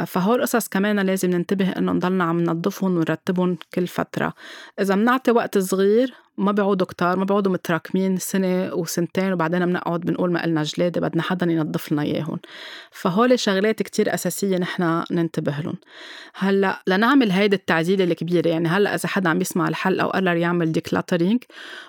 فهول 0.04 0.40
القصص 0.40 0.68
كمان 0.68 1.00
لازم 1.00 1.30
ننتبه 1.30 1.70
إنه 1.70 1.92
نضلنا 1.92 2.24
عم 2.24 2.40
ننظفهم 2.40 2.98
ونرتبهم 2.98 3.58
كل 3.74 3.88
فترة. 3.88 4.34
إذا 4.80 4.96
بنعطي 4.96 5.32
وقت 5.32 5.58
صغير 5.58 6.14
ما 6.38 6.52
بيعودوا 6.52 6.88
كتار 6.88 7.18
ما 7.18 7.26
بيعودوا 7.26 7.52
متراكمين 7.52 8.18
سنة 8.18 8.74
وسنتين 8.74 9.34
وبعدين 9.34 9.66
بنقعد 9.66 10.00
بنقول 10.02 10.32
ما 10.32 10.44
قلنا 10.44 10.64
جلادة 10.64 11.02
بدنا 11.02 11.22
حدا 11.22 11.52
ينظف 11.52 11.92
لنا 11.92 12.02
إياهم. 12.02 12.40
فهول 12.92 13.40
شغلات 13.40 13.84
كتير 13.84 14.14
أساسية 14.14 14.58
نحن 14.58 15.04
ننتبه 15.12 15.52
لهم. 15.64 15.76
هلأ 16.36 16.84
لنعمل 16.88 17.32
هيدي 17.32 17.56
التعديلة 17.56 18.04
الكبيرة 18.04 18.48
يعني 18.48 18.68
هلأ 18.68 18.96
إذا 18.96 19.08
حدا 19.10 19.30
عم 19.30 19.42
يسمع 19.42 19.68
الحلقة 19.68 20.08
وقرر 20.08 20.36
يعمل 20.36 20.72
ديكلاترينج 20.72 21.44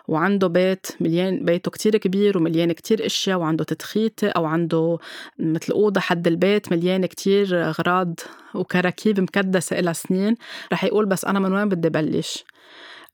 وعنده 0.09 0.47
بيت 0.47 0.87
مليان 1.01 1.45
بيته 1.45 1.71
كتير 1.71 1.97
كبير 1.97 2.39
ومليان 2.39 2.73
كتير 2.73 3.07
أشياء 3.07 3.39
وعنده 3.39 3.65
تدخيتة 3.65 4.29
أو 4.29 4.45
عنده 4.45 4.99
مثل 5.39 5.73
أوضة 5.73 6.01
حد 6.01 6.27
البيت 6.27 6.73
مليان 6.73 7.07
كتير 7.07 7.71
أغراض 7.97 8.21
وكراكيب 8.55 9.21
مكدسة 9.21 9.79
إلى 9.79 9.95
سنين 9.95 10.37
رح 10.73 10.85
يقول 10.85 11.07
بس 11.07 11.25
أنا 11.25 11.39
من 11.39 11.53
وين 11.53 11.69
بدي 11.69 11.89
بلش؟ 11.89 12.45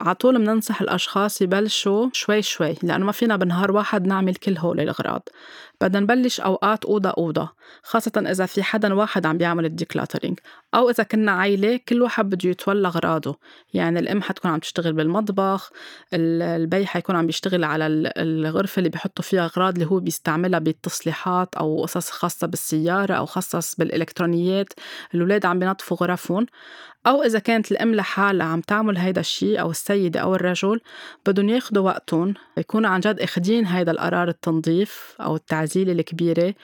على 0.00 0.14
طول 0.14 0.38
بننصح 0.38 0.81
الأشخاص 0.83 1.42
يبلشوا 1.42 2.09
شوي 2.12 2.42
شوي 2.42 2.74
لأنه 2.83 3.07
ما 3.07 3.12
فينا 3.12 3.37
بنهار 3.37 3.72
واحد 3.72 4.07
نعمل 4.07 4.35
كل 4.35 4.59
هول 4.59 4.81
الأغراض. 4.81 5.28
بدنا 5.81 6.00
نبلش 6.00 6.40
أوقات 6.40 6.85
أوضة 6.85 7.11
أوضة 7.11 7.52
خاصة 7.83 8.12
إذا 8.16 8.46
في 8.46 8.62
حدا 8.62 8.94
واحد 8.94 9.26
عم 9.26 9.38
بيعمل 9.38 9.64
ال 9.64 9.70
decluttering 9.70 10.38
أو 10.74 10.90
إذا 10.90 11.05
كنا 11.05 11.33
عيلة 11.33 11.81
كل 11.88 12.02
واحد 12.02 12.31
بده 12.31 12.50
يتولى 12.50 12.88
أغراضه. 12.88 13.38
يعني 13.74 13.98
الأم 13.98 14.22
حتكون 14.22 14.50
عم 14.50 14.59
تشتغل 14.59 14.92
بالمطبخ 14.92 15.70
البي 16.14 16.87
حيكون 16.87 17.16
عم 17.16 17.26
بيشتغل 17.26 17.64
على 17.64 17.87
الغرفة 18.16 18.78
اللي 18.78 18.88
بيحطوا 18.90 19.24
فيها 19.24 19.44
أغراض 19.44 19.74
اللي 19.74 19.87
هو 19.87 20.00
بيستعملها 20.00 20.59
بالتصليحات 20.59 21.55
أو 21.55 21.83
قصص 21.83 22.11
خاصة 22.11 22.46
بالسيارة 22.46 23.14
أو 23.14 23.26
خاصة 23.26 23.76
بالإلكترونيات. 23.78 24.72
الأولاد 25.14 25.46
عم 25.46 25.59
بينظفوا 25.59 25.96
غرفهم. 25.96 26.46
أو 27.06 27.22
إذا 27.22 27.38
كانت 27.38 27.72
الأم 27.72 27.94
لحالها 27.94 28.46
عم 28.46 28.60
تعمل 28.60 28.98
هيدا 28.98 29.20
الشيء 29.20 29.60
أو 29.60 29.70
السيدة 29.70 30.20
أو 30.20 30.34
الرجل 30.34 30.80
بدهم 31.26 31.48
ياخدوا 31.48 31.82
وقتهم 31.82 32.34
يكونوا 32.56 32.90
عن 32.90 33.00
جد 33.00 33.20
أخدين 33.20 33.66
هيدا 33.66 33.92
القرار 33.92 34.28
التنظيف 34.28 35.16
أو 35.20 35.36
التعزيلة 35.36 35.92
الكبيرة 35.92 36.54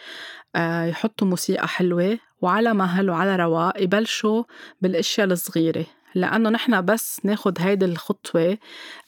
آه، 0.56 0.84
يحطوا 0.84 1.26
موسيقى 1.26 1.68
حلوة 1.68 2.18
وعلى 2.40 2.74
مهل 2.74 3.10
وعلى 3.10 3.36
رواق 3.36 3.82
يبلشوا 3.82 4.44
بالأشياء 4.80 5.26
الصغيرة. 5.26 5.86
لأنه 6.14 6.50
نحن 6.50 6.84
بس 6.84 7.20
ناخد 7.24 7.60
هيدي 7.60 7.84
الخطوة. 7.84 8.58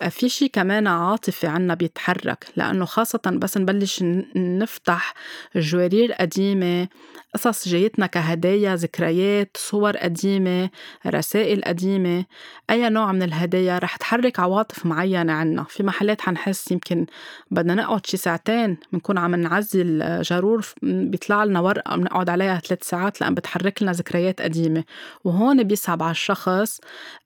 آه، 0.03 0.09
في 0.09 0.29
شي 0.29 0.49
كمان 0.49 0.87
عاطفي 0.87 1.47
عنا 1.47 1.75
بيتحرك 1.75 2.47
لأنه 2.57 2.85
خاصة 2.85 3.21
بس 3.27 3.57
نبلش 3.59 4.03
نفتح 4.37 5.15
جوارير 5.57 6.13
قديمة 6.13 6.89
قصص 7.35 7.69
جايتنا 7.69 8.07
كهدايا 8.07 8.77
ذكريات 8.77 9.57
صور 9.57 9.97
قديمة 9.97 10.71
رسائل 11.07 11.63
قديمة 11.65 12.25
أي 12.71 12.89
نوع 12.89 13.13
من 13.13 13.23
الهدايا 13.23 13.79
رح 13.79 13.97
تحرك 13.97 14.41
عواطف 14.41 14.87
معينة 14.87 15.33
عنا. 15.33 15.65
في 15.69 15.83
محلات 15.83 16.21
حنحس 16.21 16.71
يمكن 16.71 17.07
بدنا 17.51 17.75
نقعد 17.75 18.07
شي 18.07 18.17
ساعتين 18.17 18.77
بنكون 18.93 19.19
عم 19.19 19.35
نعزل 19.35 20.23
جارور 20.23 20.67
بيطلع 20.83 21.45
لنا 21.45 21.61
ورقة 21.61 21.97
بنقعد 21.97 22.31
عليها 22.31 22.59
ثلاث 22.59 22.83
ساعات 22.85 23.21
لأن 23.21 23.35
بتحرك 23.35 23.83
لنا 23.83 23.93
ذكريات 23.93 24.43
قديمة. 24.43 24.85
وهون 25.25 25.63
بيصعب 25.63 26.03
على 26.03 26.11
الشخص 26.11 26.81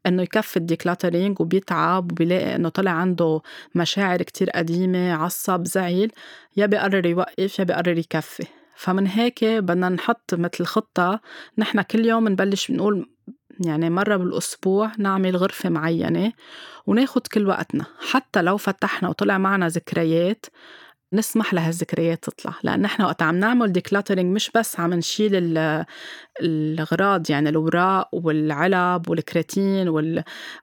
إنه 0.06 0.22
يكفي 0.22 0.56
الديكلاترينج 0.56 1.40
وبيتعب 1.40 2.12
وبيلاقي 2.12 2.56
إنه 2.56 2.68
طلع 2.68 2.90
عنده 2.90 3.40
مشاعر 3.74 4.22
كتير 4.22 4.50
قديمة 4.50 5.12
عصب 5.12 5.66
زعل 5.66 6.10
يا 6.56 6.66
بيقرر 6.66 7.06
يوقف 7.06 7.58
يا 7.58 7.64
بيقرر 7.64 7.98
يكفي. 7.98 8.46
فمن 8.76 9.06
هيك 9.06 9.44
بدنا 9.44 9.88
نحط 9.88 10.34
مثل 10.34 10.64
خطة 10.64 11.20
نحن 11.58 11.82
كل 11.82 12.06
يوم 12.06 12.28
نبلش 12.28 12.70
بنقول 12.70 13.10
يعني 13.66 13.90
مرة 13.90 14.16
بالأسبوع 14.16 14.92
نعمل 14.98 15.36
غرفة 15.36 15.68
معينة 15.68 16.32
وناخد 16.86 17.26
كل 17.26 17.46
وقتنا. 17.46 17.84
حتى 18.10 18.42
لو 18.42 18.56
فتحنا 18.56 19.08
وطلع 19.08 19.38
معنا 19.38 19.68
ذكريات 19.68 20.46
نسمح 21.14 21.54
لهالذكريات 21.54 22.24
تطلع. 22.24 22.54
لأن 22.62 22.82
نحن 22.82 23.02
وقت 23.02 23.22
عم 23.22 23.34
نعمل 23.34 23.72
ديكلاترينج 23.72 24.34
مش 24.34 24.50
بس 24.54 24.80
عم 24.80 24.94
نشيل 24.94 25.58
الأغراض 26.40 27.30
يعني 27.30 27.48
الأوراق 27.48 28.08
والعلب 28.12 29.08
والكراتين 29.08 29.88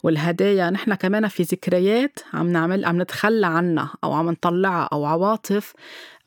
والهدايا 0.03 0.69
نحن 0.69 0.93
كمان 0.93 1.27
في 1.27 1.43
ذكريات 1.43 2.19
عم 2.33 2.47
نعمل 2.47 2.85
عم 2.85 3.01
نتخلى 3.01 3.47
عنها 3.47 3.93
أو 4.03 4.13
عم 4.13 4.29
نطلعها 4.29 4.89
أو 4.93 5.05
عواطف 5.05 5.73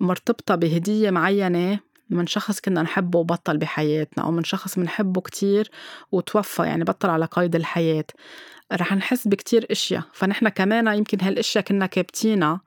مرتبطة 0.01 0.55
بهدية 0.55 1.11
معينة 1.11 1.79
من 2.11 2.27
شخص 2.27 2.61
كنا 2.61 2.83
نحبه 2.83 3.19
وبطل 3.19 3.57
بحياتنا 3.57 4.25
أو 4.25 4.31
من 4.31 4.45
شخص 4.45 4.79
منحبه 4.79 5.21
كتير 5.21 5.71
وتوفى 6.13 6.63
يعني 6.63 6.85
بطل 6.85 7.11
على 7.11 7.25
قيد 7.25 7.57
الحياة. 7.57 8.05
رح 8.73 8.93
نحس 8.93 9.29
بكتير 9.29 9.67
إشياء. 9.71 10.03
فنحن 10.13 10.49
كمان 10.49 10.87
يمكن 10.87 11.19
هالإشياء 11.21 11.65
كنا 11.65 11.87
كابتينها 11.87 12.61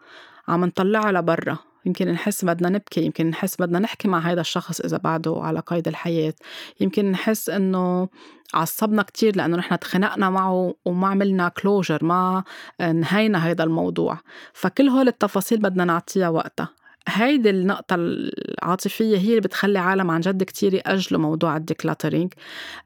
عم 0.48 0.66
نطلعها 0.66 1.12
لبرا. 1.12 1.58
يمكن 1.86 2.08
نحس 2.08 2.46
بدنا 2.46 2.70
نبكي 2.70 3.02
يمكن 3.02 3.28
نحس 3.28 3.56
بدنا 3.62 3.80
نحكي 3.80 4.08
مع 4.08 4.20
هذا 4.20 4.42
الشخص 4.42 4.80
إذا 4.82 4.98
بعده 4.98 5.36
على 5.42 5.60
قيد 5.60 5.88
الحياة. 5.88 6.34
يمكن 6.80 7.12
نحس 7.12 7.50
إنه 7.50 8.10
عصبنا 8.54 9.04
كتير 9.04 9.36
لأنه 9.36 9.58
نحن 9.58 9.80
تخنقنا 9.80 10.30
معه 10.30 10.76
وما 10.86 11.08
عملنا 11.08 11.50
closure 11.50 12.04
ما 12.06 12.44
نهينا 12.80 13.38
هذا 13.38 13.64
الموضوع. 13.64 14.20
فكل 14.54 14.90
هول 14.90 15.08
التفاصيل 15.08 15.58
بدنا 15.58 15.86
نعطيها 15.86 16.30
وقتها. 16.30 16.70
هيدي 17.10 17.50
النقطة 17.50 17.96
العاطفية 18.00 19.18
هي 19.18 19.30
اللي 19.30 19.42
بتخلي 19.42 19.80
عالم 19.80 20.12
عن 20.12 20.20
جد 20.22 20.44
كتير 20.44 20.74
يأجلوا 20.74 21.22
موضوع 21.22 21.58
ال 21.58 21.63
decluttering. 21.63 22.34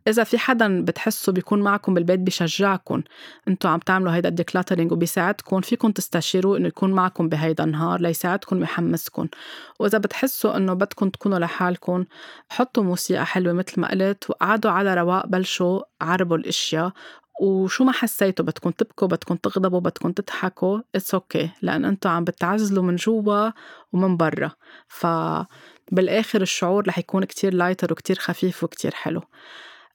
إذا 0.07 0.23
في 0.23 0.37
حدا 0.37 0.81
بتحسوا 0.85 1.33
بيكون 1.33 1.61
معكم 1.61 1.93
بالبيت 1.93 2.19
بيشجعكم 2.19 3.01
أنتوا 3.47 3.69
عم 3.69 3.79
تعملوا 3.79 4.15
هيدا 4.15 4.29
ال 4.29 4.34
decluttering 4.34 4.91
وبيساعدكم 4.91 5.61
فيكم 5.61 5.91
تستشيروه 5.91 6.57
إنه 6.57 6.67
يكون 6.67 6.93
معكم 6.93 7.29
بهيدا 7.29 7.63
النهار 7.63 8.01
ليساعدكم 8.01 8.57
ويحمسكم 8.59 9.27
وإذا 9.79 9.97
بتحسوا 9.97 10.57
إنه 10.57 10.73
بدكم 10.73 11.09
تكونوا 11.09 11.39
لحالكم 11.39 12.05
حطوا 12.49 12.83
موسيقى 12.83 13.25
حلوة 13.25 13.53
مثل 13.53 13.81
ما 13.81 13.91
قلت 13.91 14.29
وقعدوا 14.29 14.71
على 14.71 14.93
رواق 14.95 15.27
بلشوا 15.27 15.81
غربوا 16.01 16.37
الأشياء 16.37 16.91
وشو 17.41 17.83
ما 17.83 17.91
حسيتوا 17.91 18.45
بدكم 18.45 18.69
تبكوا 18.69 19.07
بدكم 19.07 19.35
تغضبوا 19.35 19.79
بدكم 19.79 20.11
تضحكوا 20.11 20.79
it's 20.95 21.13
okay 21.13 21.47
okay. 21.47 21.49
لأن 21.61 21.85
أنتوا 21.85 22.11
عم 22.11 22.23
بتعزلوا 22.23 22.83
من 22.83 22.95
جوا 22.95 23.51
ومن 23.93 24.17
برا 24.17 24.51
فبالآخر 24.87 26.41
الشعور 26.41 26.87
رح 26.87 26.97
يكون 26.97 27.23
كتير 27.23 27.53
lighter 27.53 27.91
وكتير 27.91 28.15
خفيف 28.19 28.63
وكتير 28.63 28.93
حلو 28.93 29.21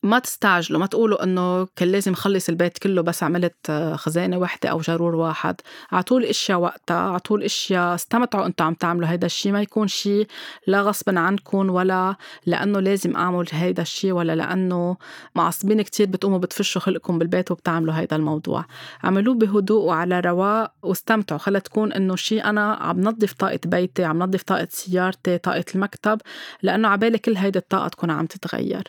ما 0.03 0.19
تستعجلوا 0.19 0.81
ما 0.81 0.87
تقولوا 0.87 1.25
إنه 1.25 1.67
كان 1.77 1.89
لازم 1.89 2.15
خلص 2.15 2.49
البيت 2.49 2.79
كله 2.79 3.03
بس 3.03 3.23
عملت 3.23 3.57
آه، 3.71 3.97
خزانة 3.97 4.39
واحدة 4.39 4.69
أو 4.69 4.79
جرور 4.79 5.15
واحد. 5.15 5.61
اعطوا 5.93 6.19
الأشياء 6.21 6.59
وقتها 6.59 6.97
اعطوا 6.97 7.39
الأشياء 7.39 7.95
استمتعوا 7.95 8.47
أنتم 8.47 8.65
عم 8.65 8.75
تعملوا 8.75 9.09
هيدا 9.09 9.27
الشيء 9.27 9.53
ما 9.53 9.63
يكون 9.63 9.89
شيء 9.89 10.27
لا 10.67 10.83
غصبا 10.83 11.21
عنكم 11.21 11.71
ولا 11.71 12.17
لأنه 12.47 12.81
لازم 12.81 13.17
أعمل 13.17 13.47
هيدا 13.53 13.83
الشيء 13.83 14.13
ولا 14.13 14.37
لأنه 14.37 14.97
معصبين 15.35 15.83
كتير 15.83 16.07
بتقوموا 16.07 16.39
بتفشوا 16.39 16.81
خلقكم 16.81 17.19
بالبيت 17.19 17.51
وبتعملوا 17.51 17.95
هيدا 17.95 18.17
الموضوع. 18.17 18.65
عملوه 19.05 19.35
بهدوء 19.35 19.85
وعلى 19.85 20.21
رواق 20.21 20.73
واستمتعوا. 20.83 21.39
خلت 21.41 21.67
تكون 21.67 21.93
إنه 21.93 22.17
شيء 22.17 22.45
أنا 22.45 22.73
عم 22.75 23.01
نظف 23.01 23.33
طاقة 23.33 23.61
بيتي 23.65 24.05
عم 24.05 24.19
نظف 24.19 24.43
طاقة 24.43 24.69
سيارتي 24.71 25.39
طاقة 25.39 25.65
المكتب 25.75 26.21
لأنه 26.63 26.89
عبالي 26.89 27.19
كل 27.19 27.37
هيدي 27.37 27.59
الطاقة 27.59 27.89
تكون 27.89 28.11
عم 28.11 28.27
تتغير. 28.27 28.89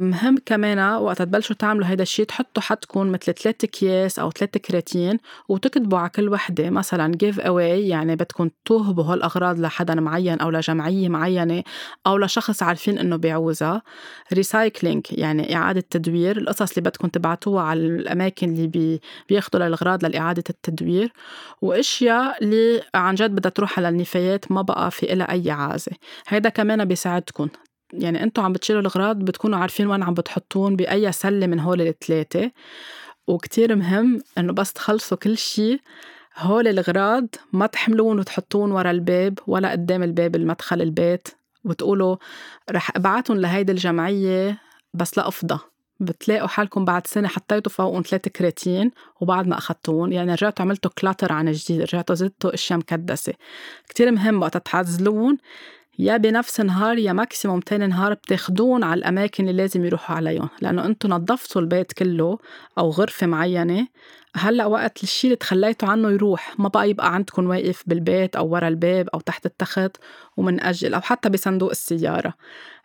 مهم 0.00 0.36
كمان 0.46 0.78
وقت 0.96 1.18
تبلشوا 1.22 1.56
تعملوا 1.56 1.86
هيدا 1.86 2.02
الشيء 2.02 2.24
تحطوا 2.26 2.62
حدكم 2.62 3.12
مثل 3.12 3.34
ثلاث 3.34 3.64
أكياس 3.64 4.18
أو 4.18 4.30
ثلاث 4.30 4.50
كراتين 4.58 5.18
وتكتبوا 5.48 5.98
على 5.98 6.08
كل 6.10 6.28
وحدة 6.28 6.70
مثلا 6.70 7.14
give 7.16 7.40
away 7.40 7.88
يعني 7.88 8.16
بدكم 8.16 8.50
توهبوا 8.64 9.04
هالأغراض 9.04 9.60
لحدا 9.60 9.94
معين 9.94 10.40
أو 10.40 10.50
لجمعية 10.50 11.08
معينة 11.08 11.62
أو 12.06 12.18
لشخص 12.18 12.62
عارفين 12.62 12.98
إنه 12.98 13.16
بيعوزها. 13.16 13.82
recycling 14.32 15.06
يعني 15.10 15.56
إعادة 15.56 15.84
تدوير 15.90 16.36
القصص 16.38 16.70
اللي 16.78 16.90
بدكم 16.90 17.08
تبعتوها 17.08 17.62
على 17.62 17.80
الأماكن 17.80 18.48
اللي 18.54 18.66
بي 18.66 19.00
بياخذوا 19.28 19.64
للأغراض 19.64 20.04
لإعادة 20.04 20.44
التدوير. 20.50 21.12
وأشياء 21.62 22.44
اللي 22.44 22.82
عن 22.94 23.14
جد 23.14 23.30
بدها 23.30 23.50
تروح 23.50 23.78
على 23.78 23.88
النفايات 23.88 24.52
ما 24.52 24.62
بقى 24.62 24.90
في 24.90 25.06
لها 25.06 25.32
أي 25.32 25.50
عازة. 25.50 25.92
هيدا 26.28 26.48
كمان 26.48 26.84
بيساعدكم. 26.84 27.48
يعني 27.98 28.22
أنتوا 28.22 28.44
عم 28.44 28.52
بتشيلوا 28.52 28.80
الاغراض 28.80 29.16
بتكونوا 29.18 29.58
عارفين 29.58 29.86
وين 29.86 30.02
عم 30.02 30.14
بتحطون 30.14 30.76
بأي 30.76 31.12
سلة 31.12 31.46
من 31.46 31.60
هول 31.60 31.80
الثلاثه 31.80 32.50
وكتير 33.26 33.76
مهم 33.76 34.20
إنه 34.38 34.52
بس 34.52 34.72
تخلصوا 34.72 35.16
كل 35.16 35.38
شيء 35.38 35.80
هول 36.38 36.68
الغراض 36.68 37.26
ما 37.52 37.66
تحملون 37.66 38.18
وتحطون 38.18 38.72
ورا 38.72 38.90
الباب 38.90 39.38
ولا 39.46 39.70
قدام 39.70 40.02
الباب 40.02 40.36
المدخل 40.36 40.82
البيت. 40.82 41.28
وتقولوا 41.64 42.16
رح 42.70 42.96
أبعتهم 42.96 43.36
لهيدي 43.36 43.72
الجمعية 43.72 44.58
بس 44.94 45.18
لأفضى. 45.18 45.58
بتلاقوا 46.00 46.48
حالكم 46.48 46.84
بعد 46.84 47.06
سنة 47.06 47.28
حطيتوا 47.28 47.72
فوقهم 47.72 48.02
ثلاث 48.02 48.28
كراتين 48.28 48.90
وبعد 49.20 49.46
ما 49.46 49.58
أخدتون 49.58 50.12
يعني 50.12 50.32
رجعتوا 50.32 50.64
عملتوا 50.64 50.90
كلاتر 50.98 51.32
عن 51.32 51.52
جديد 51.52 51.80
رجعتوا 51.80 52.14
زدتوا 52.14 52.54
أشياء 52.54 52.78
مكدسة. 52.78 53.32
كتير 53.88 54.10
مهم 54.10 54.42
وقت 54.42 54.56
تعزلون 54.56 55.38
يا 55.98 56.16
بنفس 56.16 56.60
نهار 56.60 56.98
يا 56.98 57.12
ماكسيموم 57.12 57.60
تاني 57.60 57.86
نهار 57.86 58.14
بتاخدون 58.14 58.84
على 58.84 58.98
الأماكن 58.98 59.48
اللي 59.48 59.62
لازم 59.62 59.84
يروحوا 59.84 60.16
عليهم. 60.16 60.48
لأنه 60.60 60.84
أنتوا 60.86 61.10
نظفتوا 61.10 61.60
البيت 61.62 61.92
كله 61.92 62.38
أو 62.78 62.90
غرفة 62.90 63.26
معينة 63.26 63.86
هلأ 64.36 64.66
وقت 64.66 65.02
الشيء 65.02 65.28
اللي 65.28 65.36
تخليتوا 65.36 65.88
عنه 65.88 66.10
يروح 66.10 66.54
ما 66.60 66.68
بقى 66.68 66.90
يبقى 66.90 67.14
عندكم 67.14 67.46
واقف 67.48 67.82
بالبيت 67.86 68.36
أو 68.36 68.48
ورا 68.48 68.68
الباب 68.68 69.08
أو 69.14 69.20
تحت 69.20 69.46
التخت 69.46 69.96
ومنأجل 70.36 70.94
أو 70.94 71.00
حتى 71.00 71.28
بصندوق 71.28 71.70
السيارة. 71.70 72.34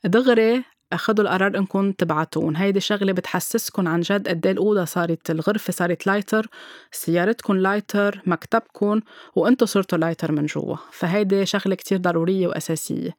دغري 0.05 0.63
أخدوا 0.93 1.23
القرار 1.23 1.57
إنكم 1.57 1.91
تبعتوه. 1.91 2.55
هيدي 2.55 2.79
شغلة 2.79 3.13
بتحسسكم 3.13 3.87
عن 3.87 4.01
جد 4.01 4.27
قد 4.27 4.45
إيه 4.45 4.53
الأوضة 4.53 4.85
صارت 4.85 5.31
الغرفة 5.31 5.73
صارت 5.73 6.07
lighter 6.07 6.47
سيارتكم 6.91 7.57
lighter 7.57 8.21
مكتبكم 8.25 9.01
وأنتوا 9.35 9.67
صرتوا 9.67 9.97
lighter 9.97 10.31
من 10.31 10.45
جوا. 10.45 10.75
فهيدي 10.91 11.45
شغلة 11.45 11.75
كتير 11.75 11.97
ضرورية 11.97 12.47
وأساسية. 12.47 13.15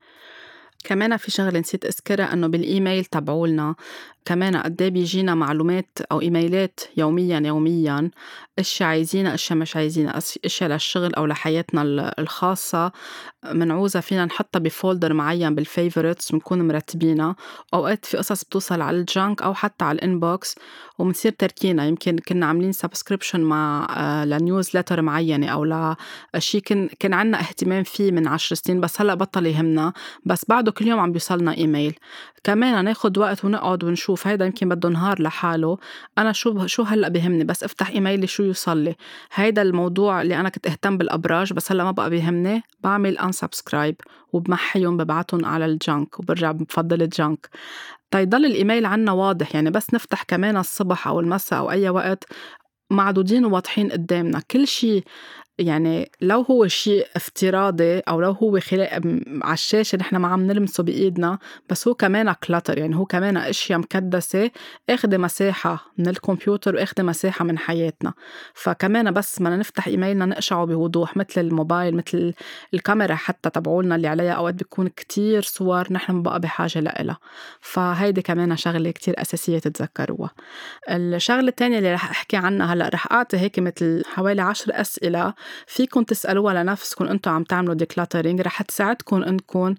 كمان 0.85 1.16
في 1.16 1.30
شغلة 1.30 1.59
نسيت 1.59 1.85
أذكرها 1.85 2.33
إنه 2.33 2.46
بالإيميل 2.46 3.04
تبعولنا. 3.04 3.74
كمان 4.24 4.56
قد 4.56 4.83
إيه 4.83 4.88
بيجينا 4.88 5.35
معلومات 5.35 5.98
أو 6.12 6.20
إيميلات 6.20 6.80
يوميا 6.96 7.40
يوميا 7.40 8.11
اشياء 8.59 8.88
عايزينها 8.88 9.35
اشياء 9.35 9.59
مش 9.59 9.76
عايزينها 9.76 10.18
اشياء 10.44 10.70
للشغل 10.70 11.14
أو 11.14 11.26
لحياتنا 11.26 11.83
الخاصة. 12.18 12.92
منعوزها 13.53 14.01
فينا 14.00 14.24
نحطها 14.24 14.61
ب 14.61 14.68
folder 14.68 15.12
معين 15.12 15.54
بال 15.55 15.69
favorites 15.69 16.33
بنكون 16.33 16.68
مرتبينها. 16.68 17.37
أوقات 17.74 18.04
في 18.04 18.16
قصص 18.16 18.44
بتوصل 18.44 18.80
على 18.80 18.96
ال 18.96 19.06
junk 19.06 19.42
أو 19.42 19.54
حتى 19.54 19.85
على 19.85 19.96
ال 19.96 20.06
inbox 20.06 20.55
وبنصير 20.98 21.33
تاركينها. 21.33 21.87
يمكن 21.87 22.18
كنا 22.18 22.46
عاملين 22.46 22.72
subscription 22.73 23.40
مع 23.40 23.87
آه، 23.96 24.24
ل 24.25 24.77
newsletter 24.77 25.03
معينة 25.02 25.48
أو 25.48 25.94
لشيء 26.35 26.61
كان 26.61 26.88
كان 26.98 27.14
عنا 27.14 27.40
اهتمام 27.40 27.83
فيه 27.83 28.12
من 28.12 28.28
عشر 28.28 28.54
سنين 28.54 28.80
بس 28.80 29.00
هلأ 29.00 29.14
بطل 29.14 29.46
يهمنا. 29.46 29.92
بس 30.24 30.44
بعده 30.48 30.72
كل 30.72 30.87
يوم 30.87 31.00
عم 31.00 31.12
بيوصلنا 31.12 31.56
إيميل. 31.56 31.94
كمان 32.44 32.85
ناخد 32.85 33.18
وقت 33.18 33.44
ونقعد 33.44 33.85
ونشوف 33.85 34.10
هيدا 34.25 34.46
يمكن 34.46 34.68
بده 34.68 34.88
نهار 34.88 35.23
لحاله. 35.23 35.79
أنا 36.18 36.33
شو 36.33 36.66
شو 36.66 36.83
هلأ 36.83 37.09
بهمني؟ 37.09 37.44
بس 37.44 37.64
افتح 37.64 37.88
إيميلي 37.90 38.27
شو 38.27 38.42
يوصل 38.42 38.79
لي 38.79 38.94
هيدا 39.35 39.62
الموضوع 39.62 40.23
اللي 40.23 40.40
أنا 40.40 40.49
كنت 40.49 40.66
أهتم 40.66 40.99
بالأبراج 40.99 41.53
بس 41.53 41.73
هلأ 41.73 41.85
ما 41.85 41.90
بقى 41.90 42.11
بيهمني 42.11 42.62
بعمل 42.81 43.18
unsubscribe 43.18 43.96
وبمحيهم 44.33 44.96
ببعتهم 44.96 45.44
على 45.44 45.64
ال 45.66 45.77
junk 45.77 46.20
وبرجع 46.20 46.53
بفضي 46.53 47.03
ال 47.03 47.12
junk 47.12 47.49
تيضل 48.11 48.44
الإيميل 48.44 48.87
عنا 48.87 49.12
واضح. 49.12 49.55
يعني 49.55 49.70
بس 49.70 49.94
نفتح 49.94 50.23
كمان 50.23 50.57
الصبح 50.57 51.09
أو 51.09 51.20
المساء 51.20 51.59
أو 51.59 51.70
أي 51.70 51.88
وقت 51.90 52.25
معدودين 52.90 53.44
وواضحين 53.44 53.92
قدامنا. 53.92 54.40
كل 54.51 54.66
شيء 54.66 55.05
يعني 55.61 56.11
لو 56.20 56.40
هو 56.40 56.66
شيء 56.66 57.07
افتراضي 57.16 57.99
أو 57.99 58.20
لو 58.20 58.31
هو 58.31 58.61
خلاق 58.61 59.01
على 59.42 59.55
الشاشة 59.55 59.99
نحن 59.99 60.16
ما 60.16 60.29
عم 60.29 60.46
نلمسه 60.46 60.83
بإيدنا 60.83 61.38
بس 61.70 61.88
هو 61.88 61.94
كمان 61.94 62.33
كلتر 62.33 62.79
يعني 62.79 62.96
هو 62.96 63.05
كمان 63.05 63.37
أشياء 63.37 63.79
مكدسة 63.79 64.51
اخذ 64.90 65.18
مساحة 65.18 65.92
من 65.99 66.09
الكمبيوتر 66.09 66.77
واخذ 66.77 67.03
مساحة 67.03 67.44
من 67.44 67.59
حياتنا. 67.59 68.12
فكمان 68.55 69.11
بس 69.11 69.38
بدنا 69.42 69.57
نفتح 69.57 69.87
إيميلنا 69.87 70.27
نقشعه 70.27 70.64
بوضوح 70.64 71.16
مثل 71.16 71.40
الموبايل 71.40 71.96
مثل 71.96 72.35
الكاميرا 72.75 73.14
حتى 73.14 73.51
تبعولنا 73.51 73.96
اللي 73.96 74.09
عليها 74.09 74.33
أوقات 74.33 74.55
بيكون 74.55 74.88
كتير 74.88 75.42
صور 75.42 75.92
نحن 75.92 76.12
ما 76.12 76.23
بقى 76.23 76.40
بحاجة 76.40 76.81
لها 76.81 77.18
فهيدي 77.61 78.23
كمان 78.23 78.57
شغلة 78.57 78.90
كتير 78.90 79.14
أساسية 79.20 79.59
تتذكروها. 79.59 80.31
الشغلة 80.90 81.49
الثانية 81.49 81.79
اللي 81.79 81.94
رح 81.94 82.11
أحكي 82.11 82.37
عنها 82.37 82.75
هلأ 82.75 82.88
رح 82.88 83.12
أعطي 83.12 83.38
هيك 83.38 83.59
مثل 83.59 84.03
حوالي 84.07 84.42
عشر 84.42 84.81
أسئلة 84.81 85.35
فيكم 85.67 86.03
تسألوها 86.03 86.63
لنفسكم 86.63 87.05
أنتم 87.05 87.31
عم 87.31 87.45
تعملوا 87.45 87.75
decluttering 87.75 88.40
رح 88.41 88.63
تساعدكم 88.63 89.23
أنكم 89.23 89.75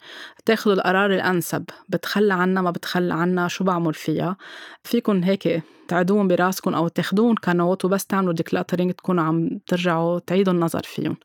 تاخذوا 0.45 0.75
القرار 0.75 1.13
الأنسب. 1.13 1.65
بتخلى 1.89 2.33
عنا 2.33 2.61
ما 2.61 2.71
بتخلى 2.71 3.13
عنا 3.13 3.47
شو 3.47 3.63
بعمل 3.63 3.93
فيها؟ 3.93 4.37
فيكم 4.83 5.23
هيك 5.23 5.63
تعدوهم 5.87 6.27
براسكم 6.27 6.73
أو 6.73 6.87
تاخدون 6.87 7.35
ك 7.35 7.45
note 7.45 7.85
وبس 7.85 8.05
تعملوا 8.05 8.33
decluttering 8.33 8.91
تكونوا 8.91 9.23
عم 9.23 9.49
ترجعوا 9.67 10.19
تعيدوا 10.19 10.53
النظر 10.53 10.83
فيهم. 10.83 11.17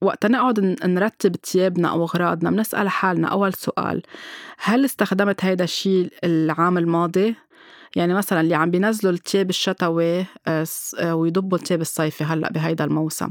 وقت 0.00 0.26
نقعد 0.26 0.60
نرتب 0.84 1.36
ثيابنا 1.44 1.88
أو 1.88 2.04
أغراضنا 2.04 2.50
بنسأل 2.50 2.88
حالنا 2.88 3.28
أول 3.28 3.54
سؤال 3.54 4.02
هل 4.58 4.84
استخدمت 4.84 5.44
هيدا 5.44 5.64
الشيء 5.64 6.12
العام 6.24 6.78
الماضي؟ 6.78 7.34
يعني 7.96 8.14
مثلا 8.14 8.40
اللي 8.40 8.54
عم 8.54 8.70
بينزلوا 8.70 9.12
التياب 9.12 9.50
الشتوي 9.50 10.20
آه، 10.46 10.66
آه، 10.98 11.14
ويضبوا 11.14 11.58
التياب 11.58 11.80
الصيفي 11.80 12.24
هلأ 12.24 12.52
بهيدا 12.52 12.84
الموسم 12.84 13.30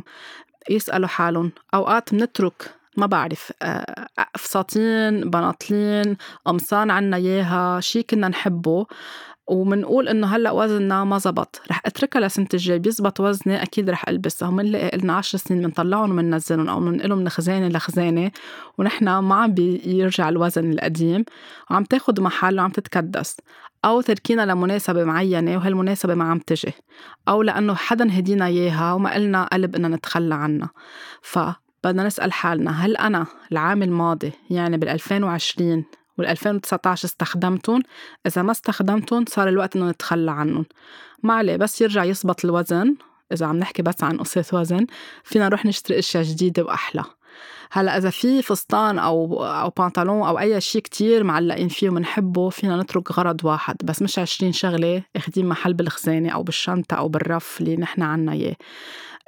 يسألوا 0.69 1.07
حالهم 1.07 1.51
أوقات 1.73 2.13
بنترك 2.13 2.75
ما 2.97 3.05
بعرف 3.05 3.51
آه، 3.61 4.07
فساتين 4.37 5.29
بناطلين 5.29 6.17
قمصان 6.45 6.91
عنا 6.91 7.17
إياها 7.17 7.79
شي 7.79 8.03
كنا 8.03 8.27
نحبه. 8.27 8.85
وبنقول 9.47 10.09
إنه 10.09 10.27
هلأ 10.27 10.51
وزننا 10.51 11.03
ما 11.03 11.17
زبط. 11.17 11.61
رح 11.71 11.81
أتركها 11.85 12.19
لسنه 12.19 12.47
الجاي 12.53 12.79
بيزبط 12.79 13.19
وزني 13.19 13.63
أكيد 13.63 13.89
رح 13.89 14.09
ألبسها. 14.09 14.47
ومنلاقي 14.47 14.83
لنا 14.83 15.01
قلنا 15.01 15.13
10 15.13 15.39
سنين 15.39 15.61
بنطلعهم 15.61 16.11
وبننزلهم 16.11 16.69
أو 16.69 16.79
بننقلهم 16.79 17.17
من 17.17 17.29
خزانه 17.29 17.67
لخزانة 17.67 18.31
ونحن 18.77 19.17
ما 19.17 19.35
عم 19.35 19.53
بيرجع 19.53 20.29
الوزن 20.29 20.71
القديم. 20.71 21.25
وعم 21.71 21.83
تاخذ 21.83 22.21
محل 22.21 22.59
وعم 22.59 22.69
تتكدس. 22.71 23.37
أو 23.85 24.01
تركينا 24.01 24.45
لمناسبة 24.45 25.03
معينة 25.03 25.57
وهالمناسبة 25.57 26.15
ما 26.15 26.23
عم 26.23 26.39
تجي. 26.39 26.73
أو 27.27 27.41
لأنه 27.41 27.75
حدا 27.75 28.19
هدينا 28.19 28.45
إياها 28.45 28.93
وما 28.93 29.13
قلنا 29.13 29.43
قلب 29.43 29.75
إنه 29.75 29.87
نتخلى 29.87 30.35
عنها. 30.35 30.69
ف 31.21 31.39
بدنا 31.83 32.03
نسأل 32.03 32.33
حالنا 32.33 32.85
هل 32.85 32.97
أنا 32.97 33.25
العام 33.51 33.83
الماضي 33.83 34.31
يعني 34.49 34.77
بال2020 34.77 36.04
وال2019 36.21 36.87
استخدمتهم 36.87 37.81
إذا 38.27 38.41
ما 38.41 38.51
استخدمتهم 38.51 39.25
صار 39.27 39.49
الوقت 39.49 39.75
إنه 39.75 39.89
نتخلى 39.89 40.31
عنهم. 40.31 40.65
ما 41.23 41.33
عليه 41.33 41.55
بس 41.55 41.81
يرجع 41.81 42.03
يصبط 42.03 42.45
الوزن. 42.45 42.95
إذا 43.31 43.45
عم 43.45 43.57
نحكي 43.57 43.81
بس 43.81 44.03
عن 44.03 44.17
قصة 44.17 44.45
وزن 44.53 44.85
فينا 45.23 45.45
نروح 45.45 45.65
نشتري 45.65 45.99
أشياء 45.99 46.23
جديدة 46.23 46.63
وأحلى. 46.63 47.03
هلأ 47.71 47.97
إذا 47.97 48.09
في 48.09 48.41
فستان 48.41 48.99
أو 48.99 49.45
أو 49.45 49.69
بنطلون 49.69 50.27
أو 50.27 50.39
أي 50.39 50.61
شيء 50.61 50.81
كتير 50.81 51.23
معلقين 51.23 51.67
فيه 51.67 51.89
وبنحبه 51.89 52.49
فينا 52.49 52.81
نترك 52.81 53.11
غرض 53.11 53.45
واحد. 53.45 53.75
بس 53.83 54.01
مش 54.01 54.19
عشرين 54.19 54.51
شغلة 54.51 55.03
اخدين 55.15 55.45
محل 55.45 55.73
بالخزانة 55.73 56.29
أو 56.29 56.43
بالشنطة 56.43 56.95
أو 56.95 57.07
بالرف 57.07 57.61
اللي 57.61 57.77
نحن 57.77 58.01
عنا 58.01 58.31
إياه. 58.31 58.55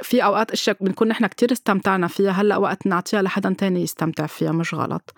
في 0.02 0.24
أوقات 0.24 0.52
أشياء 0.52 0.78
بنكون 0.82 1.08
نحن 1.08 1.28
كتير 1.28 1.52
استمتعنا 1.52 2.08
فيها 2.08 2.32
هلأ 2.32 2.58
وقت 2.58 2.88
نعطيها 2.88 3.22
لحدا 3.22 3.54
تاني 3.58 3.82
يستمتع 3.82 4.26
فيها 4.26 4.52
مش 4.52 4.74
غلط. 4.74 5.14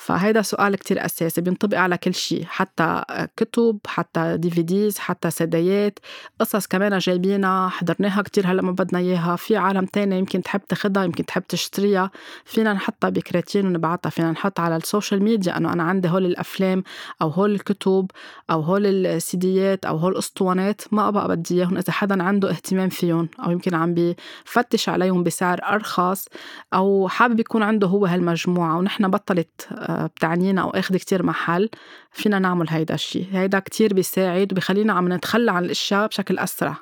فهيدا 0.00 0.42
سؤال 0.42 0.76
كتير 0.76 1.04
أساسي 1.04 1.40
بينطبق 1.40 1.78
على 1.78 1.98
كل 1.98 2.14
شيء 2.14 2.44
حتى 2.44 3.02
كتب 3.36 3.78
حتى 3.86 4.36
دي 4.36 4.50
في 4.50 4.62
ديز 4.62 4.98
حتى 4.98 5.30
سدايات 5.30 5.98
قصص 6.40 6.66
كمان 6.66 6.98
جايبينها 6.98 7.68
حضرناها 7.68 8.22
كتير 8.22 8.46
هلأ 8.46 8.62
ما 8.62 8.70
بدنا 8.72 8.98
إياها. 8.98 9.36
في 9.36 9.56
عالم 9.56 9.84
تاني 9.84 10.18
يمكن 10.18 10.42
تحب 10.42 10.60
تاخدها 10.68 11.04
يمكن 11.04 11.26
تحب 11.26 11.42
تشتريها. 11.48 12.10
فينا 12.44 12.72
نحطها 12.72 13.10
بكراتين 13.10 13.66
ونبعتها 13.66 14.10
فينا 14.10 14.30
نحط 14.30 14.60
على 14.60 14.76
ال 14.76 14.83
social 14.83 15.22
media 15.22 15.56
إنه 15.56 15.72
أنا 15.72 15.82
عندي 15.82 16.08
هول 16.08 16.26
الأفلام 16.26 16.82
أو 17.22 17.28
هول 17.28 17.54
الكتب 17.54 18.10
أو 18.50 18.60
هول 18.60 18.86
السيديات 19.06 19.84
أو 19.84 19.96
هول 19.96 20.12
الاسطوانات 20.12 20.82
ما 20.92 21.10
بقى 21.10 21.28
بدي 21.28 21.54
إياهم 21.54 21.76
إذا 21.76 21.92
حدا 21.92 22.22
عنده 22.22 22.50
اهتمام 22.50 22.88
فيهم 22.88 23.28
أو 23.44 23.50
يمكن 23.50 23.74
عم 23.74 23.94
بيفتش 23.94 24.88
عليهم 24.88 25.22
بسعر 25.22 25.60
أرخص 25.64 26.28
أو 26.74 27.08
حابب 27.08 27.40
يكون 27.40 27.62
عنده 27.62 27.86
هو 27.86 28.06
هالمجموعة. 28.06 28.78
ونحن 28.78 29.08
بطلت 29.08 29.68
بتعنينا 30.16 30.62
أو 30.62 30.70
أخذ 30.70 30.96
كتير 30.96 31.22
محل 31.22 31.68
فينا 32.12 32.38
نعمل 32.38 32.66
هيدا 32.68 32.94
الشيء 32.94 33.28
هيدا 33.32 33.58
كتير 33.58 33.94
بيساعد 33.94 34.52
وبيخلينا 34.52 34.92
عم 34.92 35.12
نتخلى 35.12 35.50
عن 35.52 35.64
الأشياء 35.64 36.06
بشكل 36.06 36.38
أسرع. 36.38 36.76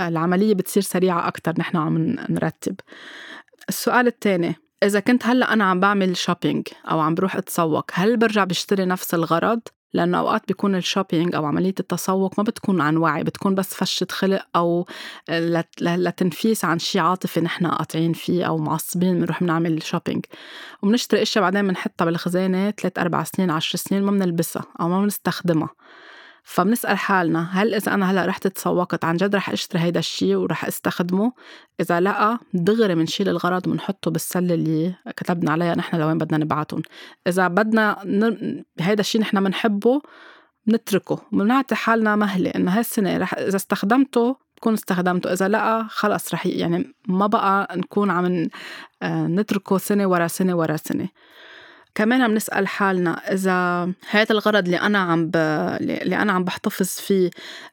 آه، 0.00 0.08
العملية 0.08 0.54
بتصير 0.54 0.82
سريعة 0.82 1.28
أكتر 1.28 1.52
نحن 1.58 1.76
عم 1.76 1.98
نرتب. 2.28 2.74
السؤال 3.68 4.06
الثاني 4.06 4.54
إذا 4.82 5.00
كنت 5.00 5.26
هلأ 5.26 5.52
أنا 5.52 5.64
عم 5.64 5.80
بعمل 5.80 6.16
shopping 6.16 6.68
أو 6.90 7.00
عم 7.00 7.14
بروح 7.14 7.36
أتسوق 7.36 7.90
هل 7.92 8.16
برجع 8.16 8.44
بشتري 8.44 8.84
نفس 8.84 9.14
الغرض؟ 9.14 9.60
لأنه 9.92 10.18
أوقات 10.18 10.42
بيكون 10.48 10.74
ال 10.74 10.81
shopping 10.81 11.34
أو 11.34 11.44
عملية 11.44 11.74
التسوق 11.80 12.34
ما 12.38 12.44
بتكون 12.44 12.80
عن 12.80 12.96
وعي 12.96 13.24
بتكون 13.24 13.54
بس 13.54 13.74
فشة 13.74 14.06
خلق 14.10 14.42
أو 14.56 14.86
لتنفيس 15.80 16.64
عن 16.64 16.78
شي 16.78 16.98
عاطفي 16.98 17.40
نحن 17.40 17.66
قاطعين 17.66 18.12
فيه 18.12 18.44
أو 18.44 18.58
معصبين 18.58 19.18
بنروح 19.18 19.42
بنعمل 19.42 19.82
shopping 19.82 20.24
وبنشتري 20.82 21.22
أشياء 21.22 21.44
بعدين 21.44 21.68
بنحطها 21.68 22.04
بالخزانة 22.04 22.70
ثلاث 22.70 22.98
أربع 22.98 23.24
سنين 23.24 23.50
عشر 23.50 23.78
سنين 23.78 24.02
ما 24.02 24.10
بنلبسها 24.10 24.64
أو 24.80 24.88
ما 24.88 25.02
بنستخدمها. 25.02 25.68
فبنسأل 26.50 26.98
حالنا 26.98 27.48
هل 27.52 27.74
إذا 27.74 27.94
أنا 27.94 28.10
هلأ 28.10 28.26
رحت 28.26 28.46
تسوقت 28.46 29.04
عن 29.04 29.16
جد 29.16 29.34
رح 29.34 29.50
أشتري 29.50 29.82
هيدا 29.82 29.98
الشيء 29.98 30.36
ورح 30.36 30.64
أستخدمه؟ 30.64 31.32
إذا 31.80 32.00
لأ 32.00 32.38
دغري 32.54 32.94
بنشيل 32.94 33.28
الغرض 33.28 33.66
وبنحطه 33.66 34.10
بالسلة 34.10 34.54
اللي 34.54 34.94
كتبنا 35.16 35.52
عليها 35.52 35.74
نحن 35.74 35.96
لوين 35.96 36.18
بدنا 36.18 36.38
نبعتهم 36.38 36.82
إذا 37.26 37.48
بدنا 37.48 37.98
ن... 38.04 38.62
هيدا 38.80 39.00
الشيء 39.00 39.20
نحن 39.20 39.44
بنحبه 39.44 40.02
بنتركه 40.66 41.18
بنعطي 41.32 41.74
حالنا 41.74 42.16
مهلة 42.16 42.50
إنه 42.50 42.78
هالسنة 42.78 43.18
رح 43.18 43.34
إذا 43.34 43.56
استخدمته 43.56 44.36
بكون 44.56 44.72
استخدمته 44.72 45.32
إذا 45.32 45.48
لأ 45.48 45.86
خلص 45.88 46.34
رح 46.34 46.46
يعني 46.46 46.94
ما 47.08 47.26
بقى 47.26 47.76
نكون 47.76 48.10
عم 48.10 48.48
آه، 49.02 49.26
نتركه 49.26 49.78
سنة 49.78 50.06
ورا 50.06 50.26
سنة 50.26 50.54
ورا 50.54 50.76
سنة. 50.76 51.08
كمان 51.94 52.22
عم 52.22 52.34
نسأل 52.34 52.68
حالنا 52.68 53.32
إذا 53.32 53.92
هذا 54.10 54.32
الغرض 54.32 54.64
اللي 54.64 54.80
أنا 54.80 54.98
عم 54.98 55.26
ب... 55.26 55.36
اللي 55.80 56.16
أنا 56.16 56.32
عم 56.32 56.44
بحتفظ 56.44 56.86
فيه 56.86 57.30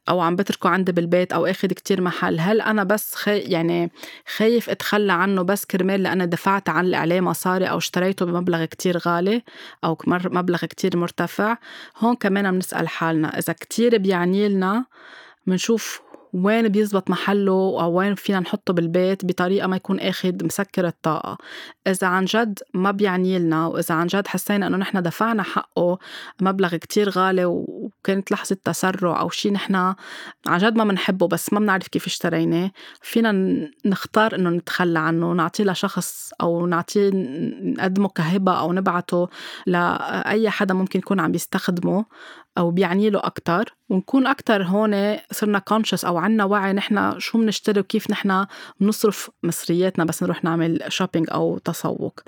أو 0.10 0.22
عم 0.22 0.36
بتركه 0.36 0.70
عندي 0.70 0.92
بالبيت 0.92 1.34
أو 1.34 1.46
أخذ 1.46 1.68
كتير 1.68 2.02
محل 2.02 2.40
هل 2.40 2.62
أنا 2.62 2.84
بس 2.84 3.16
خي... 3.16 3.40
يعني 3.40 3.92
خايف 4.36 4.70
أتخلى 4.70 5.14
عنه 5.14 5.42
بس 5.42 5.66
كرمال 5.66 6.04
لأنا 6.04 6.26
دفعت 6.26 6.70
عن 6.70 6.96
عليه 6.96 7.22
مصاري 7.22 7.66
أو 7.66 7.78
اشتريته 7.78 8.26
بمبلغ 8.26 8.66
كتير 8.66 8.98
غالي 8.98 9.44
أو 9.84 9.98
مبلغ 10.08 10.66
كتير 10.66 10.98
مرتفع؟ 10.98 11.58
هون 11.98 12.16
كمان 12.16 12.46
عم 12.46 12.56
نسأل 12.56 12.88
حالنا 12.88 13.38
إذا 13.40 13.54
كتير 13.54 13.98
بيعني 13.98 14.50
لنا 14.50 14.86
منشوف 15.48 16.02
وين 16.34 16.68
بيزبط 16.70 17.10
محله 17.10 17.52
أو 17.82 17.92
وين 18.00 18.16
فينا 18.16 18.40
نحطه 18.40 18.74
بالبيت 18.74 19.26
بطريقة 19.26 19.68
ما 19.68 19.76
يكون 19.76 20.00
اخد 20.00 20.44
مسكر 20.44 20.88
الطاقة. 20.88 21.38
إذا 21.88 22.08
عن 22.08 22.26
جد 22.26 22.60
ما 22.74 22.92
بيعني 22.92 23.40
لنا 23.40 23.68
وإذا 23.68 23.96
عن 23.96 24.08
جد 24.08 24.28
حسينا 24.28 24.68
إنه 24.68 24.78
نحن 24.78 25.02
دفعنا 25.02 25.44
حقه 25.44 26.00
مبلغ 26.42 26.76
كتير 26.76 27.10
غالي 27.10 27.46
وكانت 27.46 28.32
لحظة 28.32 28.58
تسرع 28.64 29.20
أو 29.22 29.30
شيء 29.30 29.52
نحن 29.54 29.76
عن 30.48 30.58
جد 30.58 30.76
ما 30.76 30.84
بنحبه 30.84 31.28
بس 31.28 31.54
ما 31.54 31.60
بنعرف 31.60 31.88
كيف 31.88 32.06
اشتريناه 32.06 32.72
فينا 33.02 33.32
نختار 33.86 34.36
إنه 34.36 34.50
نتخلى 34.50 35.00
عنه 35.00 35.34
نعطيه 35.34 35.64
لشخص 35.64 36.32
أو 36.42 36.66
نعطيه 36.68 37.12
نقدمه 37.64 38.10
كهبة 38.10 38.60
أو 38.60 38.74
نبعته 38.74 39.30
لأي 39.66 40.50
حدا 40.50 40.74
ممكن 40.74 41.00
يكون 41.00 41.20
عم 41.20 41.36
يستخدمه. 41.36 42.06
أو 42.58 42.72
بيعني 42.72 43.10
له 43.10 43.20
أكتر. 43.24 43.76
ونكون 43.90 44.28
أكتر 44.28 44.64
هون 44.64 45.18
صرنا 45.32 45.60
كونشس 45.60 46.06
أو 46.06 46.18
عنا 46.18 46.44
وعي 46.46 46.74
نحن 46.74 47.20
شو 47.20 47.38
بنشتري 47.38 47.80
وكيف 47.80 48.12
نحن 48.12 48.46
بنصرف 48.80 49.30
مصرياتنا 49.44 50.06
بس 50.06 50.24
نروح 50.24 50.44
نعمل 50.44 50.80
شوبينج 50.88 51.28
أو 51.32 51.58
تسوق. 51.58 52.20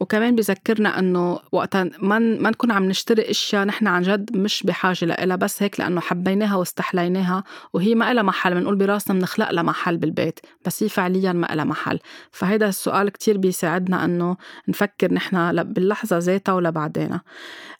وكمان 0.00 0.34
بذكرنا 0.36 0.98
إنه 0.98 1.38
وقتا 1.52 1.90
ما 1.98 2.18
ما 2.18 2.50
نكون 2.50 2.70
عم 2.70 2.84
نشتري 2.84 3.30
إشياء 3.30 3.64
نحن 3.64 3.86
عن 3.86 4.02
جد 4.02 4.36
مش 4.36 4.62
بحاجة 4.62 5.04
لها 5.04 5.36
بس 5.36 5.62
هيك 5.62 5.80
لأنه 5.80 6.00
حبيناها 6.00 6.56
واستحليناها 6.56 7.44
وهي 7.72 7.94
ما 7.94 8.14
لها 8.14 8.22
محل 8.22 8.54
بنقول 8.54 8.76
براسنا 8.76 9.18
بنخلق 9.18 9.50
لها 9.50 9.62
محل 9.62 9.96
بالبيت 9.96 10.40
بس 10.66 10.82
هي 10.82 10.88
فعليا 10.88 11.32
ما 11.32 11.46
لها 11.46 11.64
محل. 11.64 11.98
فهيدا 12.30 12.68
السؤال 12.68 13.08
كتير 13.08 13.38
بيساعدنا 13.38 14.04
إنه 14.04 14.36
نفكر 14.68 15.14
نحن 15.14 15.62
باللحظة 15.62 16.18
ذاتها 16.18 16.52
ولبعدين 16.52 17.20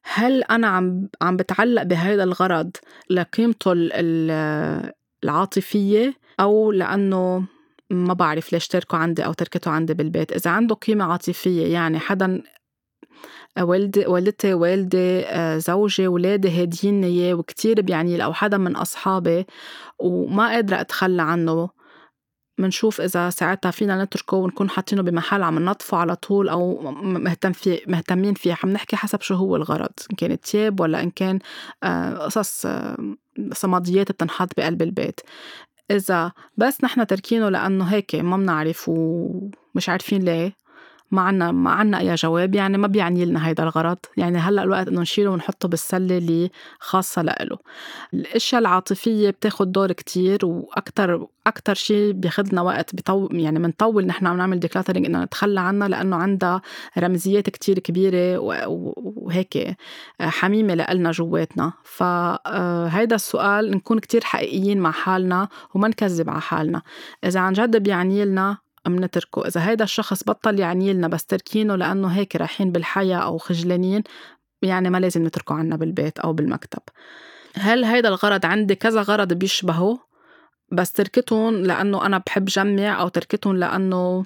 هل 0.03 0.43
أنا 0.43 0.67
عم 0.67 1.09
عم 1.23 1.37
بتعلق 1.37 1.83
بهذا 1.83 2.25
الغرض 2.25 2.71
لقيمته 3.11 3.73
العاطفية 5.25 6.15
أو 6.41 6.73
لأنه 6.73 7.45
ما 7.91 8.15
بعرف 8.15 8.53
ليش 8.53 8.69
تركه 8.69 8.99
عندي 8.99 9.25
أو 9.25 9.33
تركته 9.33 9.71
عندي 9.71 9.95
بالبيت. 9.95 10.33
إذا 10.33 10.51
عنده 10.51 10.75
قيمة 10.75 11.05
عاطفية 11.05 11.73
يعني 11.73 11.99
حدا 11.99 12.43
والدي 13.61 14.07
والدتي 14.07 14.55
والدي 14.55 15.27
آه، 15.27 15.59
زوجي 15.59 16.09
ولادي 16.09 16.51
هاديين 16.51 17.05
اياه 17.05 17.35
وكتير 17.35 17.81
بيعني 17.81 18.25
أو 18.25 18.33
حدا 18.33 18.59
من 18.59 18.77
أصحابي 18.77 19.47
وما 19.99 20.49
قادرة 20.49 20.81
أتخلى 20.81 21.23
عنه 21.23 21.71
منشوف 22.59 23.01
إذا 23.01 23.31
ساعتها 23.31 23.71
فينا 23.71 24.05
نتركه 24.05 24.37
ونكون 24.37 24.71
حاطينه 24.71 25.03
بمحل 25.03 25.43
عم 25.43 25.59
ننظفه 25.59 25.97
على 25.97 26.17
طول 26.17 26.49
أو 26.49 26.91
مهتم 27.03 27.53
فيه 27.53 27.81
مهتمين 27.87 28.35
فيه. 28.35 28.57
عم 28.65 28.71
نحكي 28.71 28.97
حسب 28.97 29.21
شو 29.21 29.35
هو 29.35 29.57
الغرض. 29.57 29.91
إن 30.11 30.17
كان 30.17 30.41
تياب 30.41 30.81
ولا 30.81 31.03
إن 31.03 31.11
كان 31.11 31.39
آه، 31.83 32.15
قصص 32.19 32.67
آه، 32.67 32.97
صماديات 33.53 34.13
بتنحط 34.13 34.49
بقلب 34.57 34.83
البيت. 34.83 35.21
إذا 35.91 36.33
بس 36.57 36.85
نحن 36.85 37.07
تركينه 37.07 37.49
لأنه 37.49 37.85
هيك 37.85 38.15
ما 38.15 38.37
بنعرف 38.37 38.89
ومش 38.89 39.89
عارفين 39.89 40.23
ليه. 40.23 40.53
ما 41.11 41.23
عنا 41.23 41.53
ما 41.53 41.71
عنا 41.71 41.99
أي 41.99 42.15
جواب 42.15 42.55
يعني 42.55 42.79
ما 42.79 42.87
بيعني 42.87 43.25
لنا 43.25 43.49
هيدا 43.49 43.63
الغرض. 43.63 43.99
يعني 44.17 44.39
هلأ 44.39 44.63
الوقت 44.63 44.89
إنه 44.89 45.01
نشيله 45.01 45.31
ونحطه 45.31 45.69
بالسلة 45.69 46.19
اللي 46.19 46.51
خاصة 46.79 47.23
لإله. 47.23 47.59
الأشياء 48.15 48.61
العاطفية 48.61 49.31
بتاخد 49.31 49.73
دور 49.73 49.93
كتير 49.93 50.39
وأكتر 50.47 51.27
أكتر 51.47 51.75
شيء 51.75 52.13
بياخدنا 52.13 52.63
وقت 52.63 52.95
بيطول 52.95 53.41
يعني 53.41 53.59
بنطول 53.59 54.07
نحن 54.07 54.27
عم 54.27 54.37
نعمل 54.37 54.61
ديكلاترينج 54.61 55.07
إنه 55.07 55.25
نتخلى 55.25 55.61
عنها 55.61 55.89
لأنه 55.89 56.17
عندها 56.17 56.63
رمزيات 56.99 57.51
كتير 57.51 57.79
كبيرة 57.79 58.39
وهيك 58.39 59.77
حميمة 60.21 60.75
لإلنا 60.75 61.11
جواتنا. 61.11 61.73
فهيدا 61.85 63.17
السؤال 63.17 63.71
نكون 63.71 63.99
كتير 63.99 64.25
حقيقيين 64.25 64.81
مع 64.81 64.91
حالنا 64.91 65.49
وما 65.75 65.89
نكذب 65.89 66.31
على 66.31 66.41
حالنا. 66.41 66.83
إذا 67.25 67.41
عن 67.41 67.53
جد 67.53 67.77
بيعني 67.77 68.25
لنا 68.25 68.59
منتركه 68.89 69.47
إذا 69.47 69.69
هيدا 69.69 69.85
الشخص 69.85 70.25
بطل 70.25 70.59
يعني 70.59 70.93
لنا 70.93 71.09
بس 71.09 71.27
تركينه 71.27 71.77
لأنه 71.77 72.09
هيك 72.09 72.37
رايحين 72.37 72.73
بالحياة 72.73 73.17
أو 73.17 73.39
خجلانين 73.39 74.03
يعني 74.63 74.91
ما 74.91 74.99
لازم 74.99 75.27
نتركه 75.27 75.55
عنا 75.55 75.77
بالبيت 75.77 76.19
أو 76.19 76.33
بالمكتب. 76.33 76.83
هل 77.55 77.85
هيدا 77.85 78.09
الغرض 78.09 78.47
عندي؟ 78.47 78.75
كذا 78.75 79.03
غرض 79.03 79.33
بيشبهه. 79.33 79.99
بس 80.73 80.93
تركتهم 80.93 81.55
لأنه 81.55 82.07
أنا 82.07 82.19
بحب 82.27 82.45
جمع 82.45 83.01
أو 83.01 83.09
تركتهم 83.09 83.57
لأنه 83.57 84.25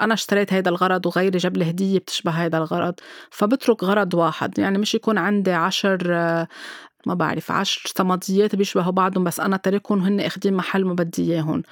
أنا 0.00 0.14
اشتريت 0.14 0.52
هيدا 0.52 0.70
الغرض 0.70 1.06
وغيري 1.06 1.38
جاب 1.38 1.56
لي 1.56 1.70
هدية 1.70 1.98
بتشبه 1.98 2.30
هيدا 2.30 2.58
الغرض. 2.58 2.94
فبترك 3.30 3.84
غرض 3.84 4.14
واحد. 4.14 4.58
يعني 4.58 4.78
مش 4.78 4.94
يكون 4.94 5.18
عندي 5.18 5.52
عشر 5.52 6.12
ما 7.06 7.14
بعرف 7.14 7.50
عشر 7.50 7.92
صمديات 7.96 8.56
بيشبهوا 8.56 8.92
بعضهم 8.92 9.24
بس 9.24 9.40
أنا 9.40 9.56
تاركهم 9.56 10.00
هن 10.00 10.20
أخدين 10.20 10.54
محل 10.54 10.84
ما 10.84 10.94
بدي 10.94 11.32
إياهم 11.32 11.62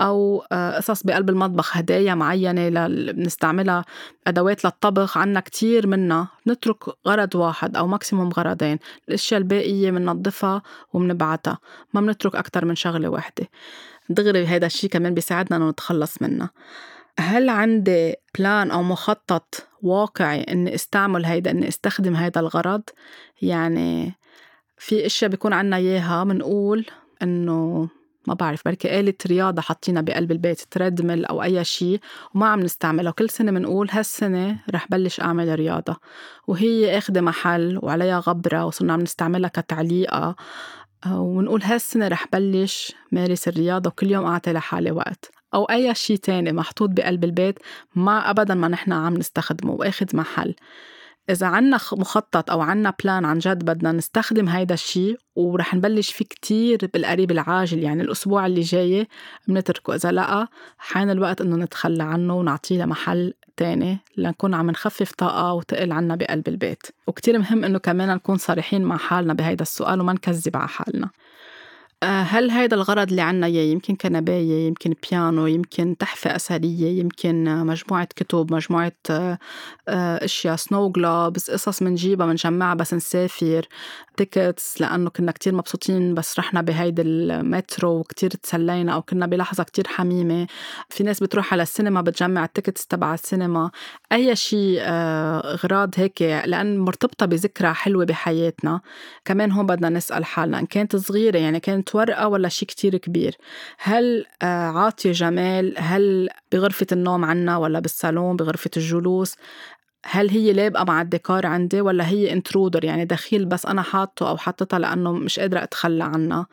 أو 0.00 0.44
آه، 0.52 0.76
قصص 0.76 1.02
بقلب 1.02 1.30
المطبخ 1.30 1.76
هدايا 1.76 2.14
معينة 2.14 2.68
بنستعملها 3.12 3.84
أدوات 4.26 4.64
للطبخ 4.64 5.18
عنا 5.18 5.40
كتير 5.40 5.86
منها. 5.86 6.28
نترك 6.46 6.84
غرض 7.06 7.34
واحد 7.34 7.76
أو 7.76 7.86
ماكسيموم 7.86 8.28
غرضين 8.28 8.78
الأشياء 9.08 9.40
الباقية 9.40 9.90
بننظفها 9.90 10.62
وبنبعتها 10.92 11.58
ما 11.94 12.00
بنترك 12.00 12.36
أكتر 12.36 12.64
من 12.64 12.74
شغلة 12.74 13.08
واحدة 13.08 13.48
دغري 14.08 14.46
هيدا 14.46 14.66
الشي 14.66 14.88
كمان 14.88 15.14
بيساعدنا 15.14 15.56
إنه 15.56 15.70
نتخلص 15.70 16.22
منها 16.22 16.50
هل 17.18 17.48
عندي 17.48 18.14
plan 18.38 18.70
أو 18.70 18.82
مخطط 18.82 19.68
واقعي 19.82 20.42
إني 20.42 20.74
استعمل 20.74 21.24
هيدا 21.24 21.50
إني 21.50 21.68
استخدم 21.68 22.14
هيدا 22.14 22.40
الغرض؟ 22.40 22.82
يعني 23.42 24.14
في 24.78 25.06
إشياء 25.06 25.30
بيكون 25.30 25.52
عنا 25.52 25.76
إياها 25.76 26.24
بنقول 26.24 26.86
إنه 27.22 27.88
ما 28.26 28.34
بعرف 28.34 28.62
بركي 28.64 29.00
آلة 29.00 29.14
رياضة 29.26 29.62
حاطينها 29.62 30.02
بقلب 30.02 30.32
البيت 30.32 30.60
treadmill 30.60 31.24
أو 31.24 31.42
أي 31.42 31.64
شيء 31.64 32.00
وما 32.34 32.46
عم 32.46 32.60
نستعملها 32.60 33.12
كل 33.12 33.30
سنة 33.30 33.52
بنقول 33.52 33.88
هالسنة 33.90 34.58
رح 34.70 34.86
بلش 34.90 35.20
أعمل 35.20 35.54
رياضة. 35.54 35.96
وهي 36.46 36.98
أخدة 36.98 37.20
محل 37.20 37.78
وعليها 37.82 38.18
غبرة 38.20 38.64
وصرنا 38.64 38.92
عم 38.92 39.00
نستعملها 39.00 39.48
كتعليقة. 39.48 40.36
ونقول 41.10 41.62
هالسنة 41.62 42.08
رح 42.08 42.26
بلش 42.32 42.92
مارس 43.12 43.48
الرياضة 43.48 43.88
وكل 43.88 44.10
يوم 44.10 44.24
أعطي 44.26 44.52
لحالي 44.52 44.90
وقت. 44.90 45.30
أو 45.54 45.64
أي 45.64 45.94
شيء 45.94 46.16
تاني 46.16 46.52
محطوط 46.52 46.90
بقلب 46.90 47.24
البيت 47.24 47.58
ما 47.94 48.30
أبدا 48.30 48.54
ما 48.54 48.68
نحن 48.68 48.92
عم 48.92 49.14
نستخدمه 49.14 49.72
وأخد 49.72 50.16
محل. 50.16 50.54
إذا 51.30 51.46
عنا 51.46 51.78
مخطط 51.92 52.50
أو 52.50 52.60
عنا 52.60 52.92
بلان 53.04 53.24
عن 53.24 53.38
جد 53.38 53.64
بدنا 53.64 53.92
نستخدم 53.92 54.48
هيدا 54.48 54.74
الشيء 54.74 55.18
ورح 55.36 55.74
نبلش 55.74 56.12
فيه 56.12 56.24
كتير 56.24 56.90
بالقريب 56.94 57.30
العاجل 57.30 57.78
يعني 57.78 58.02
الأسبوع 58.02 58.46
اللي 58.46 58.60
جاي 58.60 59.08
بنتركه 59.48 59.94
إذا 59.94 60.12
لقى 60.12 60.48
حان 60.78 61.10
الوقت 61.10 61.40
إنه 61.40 61.56
نتخلى 61.56 62.02
عنه 62.02 62.34
ونعطيه 62.36 62.84
لمحل 62.84 63.34
تاني 63.56 63.98
لنكون 64.16 64.54
عم 64.54 64.70
نخفف 64.70 65.12
طاقة 65.12 65.52
وتقل 65.52 65.92
عنا 65.92 66.16
بقلب 66.16 66.48
البيت. 66.48 66.86
وكتير 67.06 67.38
مهم 67.38 67.64
إنه 67.64 67.78
كمان 67.78 68.14
نكون 68.14 68.36
صريحين 68.36 68.82
مع 68.82 68.96
حالنا 68.96 69.34
بهيدا 69.34 69.62
السؤال 69.62 70.00
وما 70.00 70.12
نكذب 70.12 70.56
على 70.56 70.68
حالنا. 70.68 71.10
هل 72.06 72.50
هيدا 72.50 72.76
الغرض 72.76 73.08
اللي 73.10 73.22
عنا 73.22 73.46
إياه؟ 73.46 73.72
يمكن 73.72 73.96
كنباية 73.96 74.66
يمكن 74.66 74.94
بيانو 75.10 75.46
يمكن 75.46 75.96
تحفة 75.96 76.36
أثرية 76.36 77.00
يمكن 77.00 77.44
مجموعة 77.66 78.04
كتب 78.16 78.52
مجموعة 78.52 78.92
آه، 79.10 79.38
أشياء. 79.88 80.56
snow 80.56 80.90
globes 80.90 81.50
قصص 81.50 81.82
منجيبها 81.82 82.26
منجمعها 82.26 82.74
بس 82.74 82.94
نسافر. 82.94 83.66
tickets 84.16 84.80
لأنه 84.80 85.10
كنا 85.10 85.32
كتير 85.32 85.54
مبسوطين 85.54 86.14
بس 86.14 86.38
رحنا 86.38 86.60
بهيدي 86.62 87.02
المترو 87.02 87.98
وكتير 87.98 88.30
تسلينا 88.30 88.92
أو 88.94 89.02
كنا 89.02 89.26
بلحظة 89.26 89.64
كتير 89.64 89.86
حميمة. 89.88 90.46
في 90.88 91.04
ناس 91.04 91.20
بتروح 91.22 91.52
على 91.52 91.62
السينما 91.62 92.00
بتجمع 92.00 92.44
ال 92.44 92.49
tickets 92.49 92.86
تبع 92.86 93.14
السينما. 93.14 93.70
أي 94.12 94.36
شيء 94.36 94.78
آه، 94.80 95.54
أغراض 95.54 95.90
هيك 95.96 96.22
لأن 96.22 96.78
مرتبطة 96.78 97.26
بذكرى 97.26 97.72
حلوة 97.74 98.04
بحياتنا. 98.04 98.80
كمان 99.24 99.52
هون 99.52 99.66
بدنا 99.66 99.88
نسأل 99.88 100.24
حالنا 100.24 100.58
إن 100.58 100.66
كانت 100.66 100.96
صغيرة 100.96 101.38
يعني 101.38 101.60
كانت 101.60 101.95
ورقة 101.96 102.28
ولا 102.28 102.48
شيء 102.48 102.68
كتير 102.68 102.96
كبير. 102.96 103.36
هل 103.78 104.26
آه، 104.42 104.46
عاطية 104.68 105.12
جمال؟ 105.12 105.74
هل 105.78 106.28
بغرفة 106.52 106.86
النوم 106.92 107.24
عنا 107.24 107.56
ولا 107.56 107.80
بالصالون 107.80 108.36
بغرفة 108.36 108.70
الجلوس؟ 108.76 109.34
هل 110.06 110.30
هي 110.30 110.52
لابقة 110.52 110.84
مع 110.84 111.02
الديكور 111.02 111.46
عندي 111.46 111.80
ولا 111.80 112.08
هي 112.08 112.32
intruder 112.32 112.84
يعني 112.84 113.04
دخيل 113.04 113.44
بس 113.46 113.66
أنا 113.66 113.82
حاطه 113.82 114.28
أو 114.28 114.36
حاطتها 114.36 114.78
لأنه 114.78 115.12
مش 115.12 115.38
قادرة 115.40 115.62
أتخلى 115.62 116.04
عنها. 116.04 116.46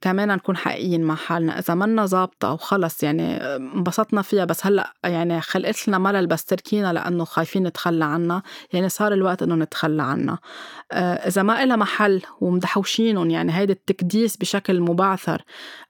كمان 0.00 0.28
نكون 0.28 0.56
حقيقيين 0.56 1.02
مع 1.02 1.14
حالنا. 1.14 1.58
إذا 1.58 1.74
منا 1.74 2.06
ظابطة 2.06 2.52
وخلص 2.52 3.02
يعني 3.02 3.36
انبسطنا 3.36 4.22
فيها 4.22 4.44
بس 4.44 4.66
هلأ 4.66 4.92
يعني 5.04 5.40
خلقت 5.40 5.88
لنا 5.88 5.98
ملل 5.98 6.26
بس 6.26 6.44
تركينا 6.44 6.92
لأنه 6.92 7.24
خايفين 7.24 7.62
نتخلى 7.62 8.04
عنها. 8.04 8.42
يعني 8.72 8.88
صار 8.88 9.12
الوقت 9.12 9.42
إنه 9.42 9.54
نتخلى 9.54 10.02
عنها. 10.02 10.38
آه، 10.92 11.14
إذا 11.14 11.42
ما 11.42 11.62
إلها 11.62 11.76
محل 11.76 12.22
ومدحوشينهم 12.40 13.30
يعني 13.30 13.52
هيدي 13.52 13.72
التكديس 13.72 14.36
بشكل 14.36 14.80
مبعثر 14.80 15.42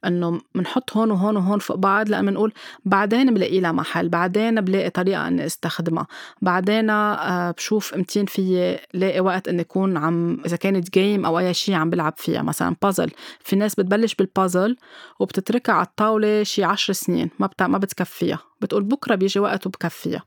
إنه 0.06 0.40
بنحط 0.54 0.96
هون 0.96 1.10
وهون 1.10 1.36
وهون 1.36 1.58
فوق 1.58 1.76
بعض 1.76 2.08
لأ 2.08 2.20
بنقول 2.22 2.52
بعدين 2.84 3.34
بلاقي 3.34 3.60
لها 3.60 3.72
محل 3.72 4.08
بعدين 4.08 4.60
بلاقي 4.60 4.90
طريقة 4.90 5.28
إني 5.28 5.46
استخدمها. 5.46 6.06
بعدين 6.42 6.90
آه، 6.90 7.50
بشوف 7.50 7.94
امتين 7.94 8.26
في 8.26 8.78
لاقي 8.94 9.20
وقت 9.20 9.48
إني 9.48 9.62
أكون 9.62 9.96
عم 9.96 10.40
إذا 10.46 10.56
كانت 10.56 10.90
جيم 10.94 11.26
أو 11.26 11.38
أي 11.38 11.54
شيء 11.54 11.74
عم 11.74 11.90
بلعب 11.90 12.14
فيها 12.16 12.42
مثلا 12.42 12.76
بازل 12.82 13.10
في 13.40 13.56
ناس 13.56 13.74
بتبلش 13.74 13.99
بتبلش 14.00 14.14
بالبازل 14.14 14.76
وبتتركها 15.20 15.72
على 15.72 15.86
الطاولة 15.86 16.42
شي 16.42 16.64
عشر 16.64 16.92
سنين 16.92 17.30
ما 17.38 17.46
بتع... 17.46 17.66
ما 17.66 17.78
بتكفيها. 17.78 18.38
بتقول 18.60 18.82
بكرة 18.82 19.14
بيجي 19.14 19.40
وقت 19.40 19.66
وبكفيها. 19.66 20.22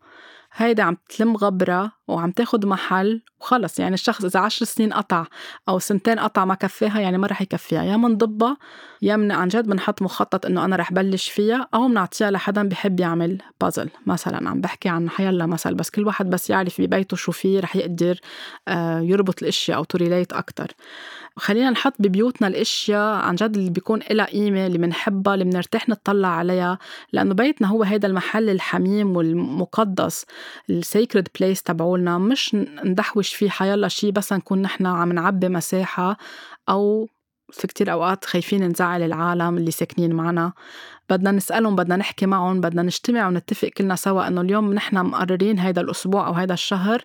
هيدا 0.56 0.84
عم 0.84 0.98
تلم 1.10 1.38
غبرة 1.38 1.92
وعم 2.08 2.32
تاخد 2.32 2.66
محل 2.66 3.22
وخلص. 3.40 3.80
يعني 3.80 3.94
الشخص 3.94 4.26
إذا 4.26 4.40
عشر 4.40 4.66
سنين 4.66 4.94
قطع 4.94 5.26
أو 5.70 5.80
سنتين 5.80 6.20
قطع 6.20 6.46
ما 6.46 6.56
كفاها 6.56 7.00
يعني 7.00 7.18
ما 7.18 7.28
رح 7.28 7.42
يكفيها. 7.42 7.84
يا 7.84 7.98
منضبها 7.98 8.58
يا 9.02 9.16
من 9.16 9.32
عن 9.32 9.48
جد 9.48 9.68
بنحط 9.68 10.02
مخطط 10.02 10.46
إنه 10.46 10.66
أنا 10.66 10.76
رح 10.76 10.94
بلش 10.94 11.30
فيها 11.30 11.68
أو 11.74 11.88
بنعطيها 11.88 12.32
لحدا 12.32 12.70
بحب 12.70 13.00
يعمل 13.00 13.42
بازل 13.62 13.90
مثلا 14.06 14.50
عم 14.50 14.62
بحكي 14.62 14.90
عن 14.90 15.10
حيلا 15.10 15.46
مثل 15.46 15.74
بس 15.74 15.90
كل 15.90 16.06
واحد 16.06 16.30
بس 16.30 16.50
يعرف 16.50 16.82
ببيته 16.82 17.18
شو 17.18 17.32
فيه 17.32 17.60
رح 17.60 17.76
يقدر 17.76 18.20
آه، 18.68 19.00
يربط 19.00 19.42
الأشياء 19.42 19.78
أو 19.78 19.84
توريليت 19.84 20.34
أكتر. 20.34 20.72
خلينا 21.38 21.70
نحط 21.70 21.94
ببيوتنا 22.00 22.48
الأشياء 22.48 23.16
عن 23.26 23.36
جد 23.36 23.58
اللي 23.58 23.70
بيكون 23.70 24.00
لها 24.12 24.26
قيمة 24.26 24.68
اللي 24.68 24.78
بنحبها 24.78 25.34
اللي 25.34 25.46
بنرتاح 25.46 25.90
نطلع 25.90 26.28
عليها 26.28 26.80
لأنه 27.14 27.34
بيتنا 27.34 27.68
هو 27.68 27.84
هيدا 27.84 28.08
المحل 28.08 28.50
الحميم 28.50 29.18
والمقدس 29.18 30.26
السيكريد 30.70 31.28
بليس 31.40 31.64
تبعولنا. 31.64 32.18
مش 32.18 32.56
ندحوش 32.86 33.34
فيه 33.34 33.50
حيلا 33.50 33.88
شيء 33.88 34.12
بس 34.12 34.34
نكون 34.34 34.62
نحن 34.62 34.86
عم 34.86 35.12
نعبي 35.12 35.50
مساحة 35.50 36.18
أو 36.70 37.08
في 37.52 37.68
كتير 37.68 37.92
أوقات 37.92 38.26
خايفين 38.26 38.64
نزعل 38.68 39.02
العالم 39.04 39.58
اللي 39.58 39.72
ساكنين 39.72 40.14
معنا. 40.16 40.54
بدنا 41.10 41.32
نسألهم 41.32 41.76
بدنا 41.76 41.96
نحكي 41.96 42.26
معهم 42.26 42.62
بدنا 42.62 42.82
نجتمع 42.82 43.28
ونتفق 43.28 43.68
كلنا 43.68 43.96
سوا 43.96 44.28
إنه 44.28 44.42
اليوم 44.42 44.74
نحن 44.74 44.98
مقررين 44.98 45.60
هيدا 45.60 45.82
الأسبوع 45.82 46.28
أو 46.28 46.34
هيدا 46.34 46.54
الشهر 46.54 47.04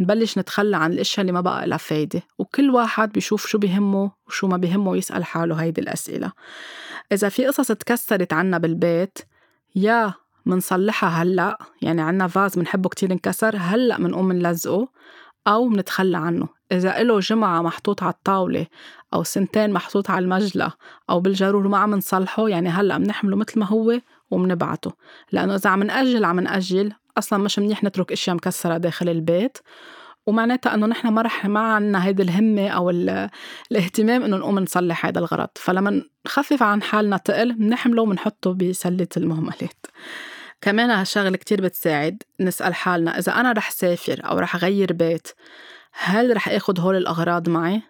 نبلش 0.00 0.38
نتخلى 0.38 0.76
عن 0.76 0.92
الأشياء 0.92 1.20
اللي 1.20 1.32
ما 1.32 1.40
بقى 1.40 1.66
لها 1.66 1.78
فايدة. 1.78 2.22
وكل 2.38 2.70
واحد 2.70 3.12
بيشوف 3.12 3.46
شو 3.46 3.58
بهمه 3.58 4.10
وشو 4.26 4.46
ما 4.48 4.56
بهمه 4.56 4.90
ويسأل 4.90 5.24
حاله 5.24 5.54
هيدي 5.54 5.80
الأسئلة. 5.80 6.32
إذا 7.12 7.28
في 7.28 7.46
قصص 7.46 7.68
تكسرت 7.68 8.32
عنا 8.32 8.58
بالبيت 8.58 9.18
يا 9.74 10.14
منصلحها 10.46 11.22
هلأ 11.22 11.58
يعني 11.82 12.02
عنا 12.02 12.26
فاز 12.26 12.58
بنحبه 12.58 12.88
كتير 12.88 13.12
انكسر 13.12 13.56
هلأ 13.56 13.96
بنقوم 13.96 14.32
نلزقه. 14.32 14.88
أو 15.48 15.68
منتخلى 15.68 16.18
عنه. 16.18 16.48
إذا 16.72 17.00
إله 17.00 17.18
جمعة 17.20 17.62
محطوط 17.62 18.02
على 18.02 18.12
الطاولة 18.12 18.66
أو 19.14 19.22
سنتين 19.22 19.72
محطوط 19.72 20.10
على 20.10 20.24
المجلة 20.24 20.72
أو 21.10 21.20
بالجرور 21.20 21.68
ما 21.68 21.78
عم 21.78 21.94
نصلحه 21.94 22.48
يعني 22.48 22.68
هلأ 22.68 22.98
بنحمله 22.98 23.36
مثل 23.36 23.58
ما 23.58 23.66
هو 23.66 24.00
وبنبعته 24.30 24.92
لأنه 25.32 25.54
إذا 25.54 25.70
عم 25.70 25.82
نأجل 25.82 26.24
عم 26.24 26.40
نأجل. 26.40 26.92
أصلا 27.18 27.38
مش 27.38 27.58
منيح 27.58 27.84
نترك 27.84 28.12
أشياء 28.12 28.36
مكسرة 28.36 28.76
داخل 28.76 29.08
البيت. 29.08 29.58
ومعناتها 30.26 30.74
إنه 30.74 30.86
نحن 30.86 31.08
ما 31.08 31.22
رح 31.22 31.46
ما 31.46 31.60
عنا 31.60 32.06
هيدي 32.06 32.22
الهمة 32.22 32.68
أو 32.68 32.90
الاهتمام 33.70 34.22
إنه 34.22 34.36
نقوم 34.36 34.58
نصلح 34.58 35.06
هذا 35.06 35.18
الغرض. 35.18 35.48
فلما 35.54 36.02
نخفف 36.26 36.62
عن 36.62 36.82
حالنا 36.82 37.16
تقل 37.16 37.52
بنحمله 37.52 38.02
وبنحطه 38.02 38.54
بسلة 38.54 39.08
المهملات. 39.16 39.86
كمان 40.60 40.90
هالشغله 40.90 41.36
كتير 41.36 41.60
بتساعد 41.60 42.22
نسأل 42.40 42.74
حالنا 42.74 43.18
إذا 43.18 43.32
أنا 43.32 43.52
رح 43.52 43.70
سافر 43.70 44.20
أو 44.24 44.38
رح 44.38 44.54
أغير 44.54 44.92
بيت 44.92 45.28
هل 45.92 46.36
رح 46.36 46.48
آخد 46.48 46.80
هول 46.80 46.96
الأغراض 46.96 47.48
معي؟ 47.48 47.82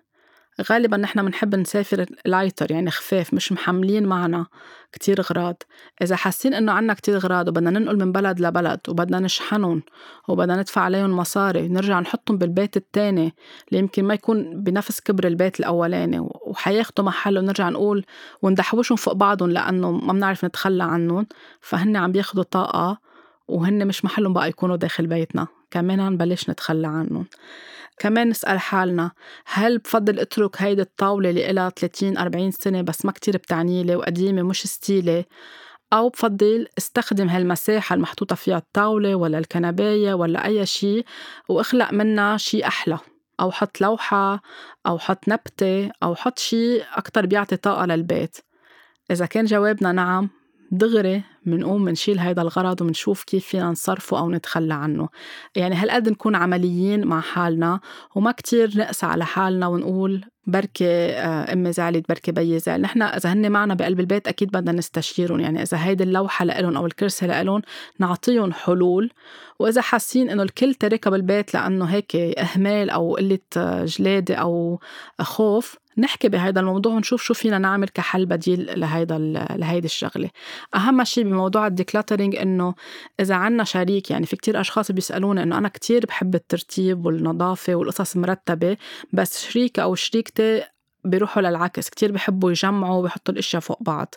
غالبا 0.71 0.97
نحن 0.97 1.23
بنحب 1.25 1.55
نسافر 1.55 2.07
لايتر 2.25 2.71
يعني 2.71 2.91
خفاف 2.91 3.35
مش 3.35 3.53
محملين 3.53 4.07
معنا 4.07 4.47
كتير 4.93 5.21
غراض. 5.21 5.63
إذا 6.03 6.17
حاسين 6.17 6.55
إنه 6.55 6.73
عنا 6.73 6.95
كتير 6.95 7.19
غراض 7.19 7.49
وبدنا 7.49 7.71
ننقل 7.71 7.99
من 7.99 8.13
بلد 8.13 8.41
لبلد 8.41 8.81
وبدنا 8.89 9.19
نشحنهم 9.21 9.83
وبدنا 10.29 10.57
ندفع 10.57 10.81
عليهم 10.81 11.17
مصاري 11.17 11.69
نرجع 11.69 12.01
نحطهم 12.01 12.39
بالبيت 12.39 12.77
التاني 12.77 13.35
اللي 13.69 13.79
يمكن 13.79 14.05
ما 14.05 14.15
يكون 14.15 14.63
بنفس 14.63 15.01
كبر 15.01 15.27
البيت 15.27 15.61
الأولاني 15.61 16.19
وحياخدوا 16.21 17.05
محل 17.05 17.39
ونرجع 17.39 17.69
نقول 17.69 18.05
وندحوشهم 18.43 18.97
فوق 18.97 19.15
بعضهم 19.15 19.51
لأنه 19.51 19.91
ما 19.91 20.13
بنعرف 20.13 20.45
نتخلى 20.45 20.85
عنهم. 20.85 21.27
فهن 21.61 21.97
عم 21.97 22.13
بياخدوا 22.13 22.43
طاقة 22.43 22.99
وهن 23.49 23.87
مش 23.87 24.05
محلهم 24.05 24.33
بقى 24.33 24.49
يكونوا 24.49 24.77
داخل 24.77 25.07
بيتنا. 25.07 25.47
كمان 25.71 26.13
نبلش 26.13 26.51
نتخلى 26.51 26.87
عنهم. 26.87 27.27
كمان 28.01 28.29
نسأل 28.29 28.59
حالنا 28.59 29.11
هل 29.47 29.79
بفضل 29.79 30.21
اترك 30.21 30.63
هيدي 30.63 30.83
الطاولة 30.83 31.31
اللي 31.31 31.51
إلها 31.51 31.71
30 31.71 32.19
40 32.19 32.51
سنة 32.51 32.83
بس 32.83 33.05
ما 33.05 33.13
كتير 33.13 33.37
بتعنيلي 33.37 33.97
وقديمة 33.97 34.43
مش 34.43 34.67
ستيلي 34.67 35.25
أو 35.93 36.09
بفضل 36.09 36.67
استخدم 36.79 37.29
هالمساحة 37.29 37.95
المحطوطة 37.95 38.37
فيها 38.37 38.57
الطاولة 38.57 39.15
ولا 39.15 39.39
الكنباية 39.39 40.15
ولا 40.15 40.47
أي 40.47 40.67
شيء 40.67 41.05
وأخلق 41.49 41.93
منها 41.93 42.37
شيء 42.37 42.67
أحلى؟ 42.67 42.99
أو 43.41 43.51
حط 43.51 43.81
لوحة 43.81 44.43
أو 44.87 44.99
حط 44.99 45.29
نبتة 45.29 45.91
أو 46.03 46.15
حط 46.15 46.39
شيء 46.39 46.85
أكتر 46.95 47.27
بيعطي 47.27 47.57
طاقة 47.57 47.87
للبيت؟ 47.87 48.37
إذا 49.11 49.27
كان 49.27 49.45
جوابنا 49.45 49.93
نعم 49.93 50.31
دغري 50.71 51.23
منقوم 51.47 51.83
منشيل 51.83 52.19
هيدا 52.19 52.43
الغرض 52.43 52.83
ومنشوف 52.83 53.25
كيف 53.25 53.47
فينا 53.47 53.71
نصرفه 53.71 54.19
أو 54.19 54.31
نتخلى 54.31 54.75
عنه. 54.75 55.09
يعني 55.57 55.75
هالقد 55.75 56.09
نكون 56.09 56.35
عمليين 56.35 57.07
مع 57.07 57.21
حالنا 57.21 57.81
وما 58.15 58.33
كتير 58.33 58.79
نقسى 58.79 59.07
على 59.07 59.25
حالنا 59.25 59.67
ونقول 59.67 60.25
بركي 60.47 61.11
آه، 61.11 61.53
أمي 61.53 61.73
زعلت 61.73 62.09
بركي 62.09 62.33
بيي 62.33 62.59
زعل. 62.59 62.81
نحن 62.81 63.03
إذا 63.03 63.33
هن 63.33 63.53
معنا 63.53 63.75
بقلب 63.75 64.01
البيت 64.01 64.29
أكيد 64.29 64.51
بدنا 64.51 64.73
نستشيرهم. 64.73 65.41
يعني 65.41 65.63
إذا 65.63 65.85
هيدي 65.85 66.05
اللوحة 66.05 66.45
لإلهم 66.45 66.77
أو 66.77 66.87
الكرسي 66.87 67.27
لإلهم 67.27 67.63
نعطيهم 67.99 68.53
حلول. 68.53 69.11
وإذا 69.59 69.81
حاسين 69.81 70.31
إنه 70.31 70.43
الكل 70.43 70.75
تركها 70.75 71.11
بالبيت 71.11 71.55
لأنه 71.55 71.85
هيك 71.85 72.17
إهمال 72.17 72.91
أو 72.91 73.17
قلة 73.17 73.39
آه، 73.57 73.85
جلادة 73.85 74.35
أو 74.35 74.81
خوف 75.21 75.77
نحكي 75.99 76.29
بهذا 76.29 76.61
الموضوع 76.61 76.95
ونشوف 76.95 77.23
شو 77.23 77.35
فينا 77.35 77.59
نعمل 77.59 77.89
كحل 77.89 78.27
بديل 78.27 78.81
لهيدا 78.81 79.19
لهيدي 79.57 79.87
الشغلة. 79.87 80.31
أهم 80.75 81.05
شيء 81.05 81.25
بموضوع 81.25 81.67
الديكلاترينج 81.67 82.37
إنه 82.37 82.75
إذا 83.21 83.35
عنا 83.35 83.65
شريك 83.65 84.11
يعني 84.11 84.27
في 84.27 84.37
كتير 84.37 84.61
أشخاص 84.61 84.93
بيسالوني 84.93 85.43
إنه 85.43 85.59
أنا 85.59 85.69
كتير 85.69 86.07
بحب 86.07 86.35
الترتيب 86.35 87.07
والنظافة 87.07 87.75
والقصص 87.75 88.17
مرتبة 88.17 88.77
بس 89.13 89.45
شريكة 89.45 89.83
أو 89.83 89.95
شريكتي 89.95 90.63
بيروحوا 91.05 91.43
للعكس 91.43 91.89
كتير 91.91 92.13
بحبوا 92.13 92.51
يجمعوا 92.51 93.03
ويحطوا 93.03 93.35
الأشياء 93.35 93.63
فوق 93.63 93.83
بعض. 93.83 94.15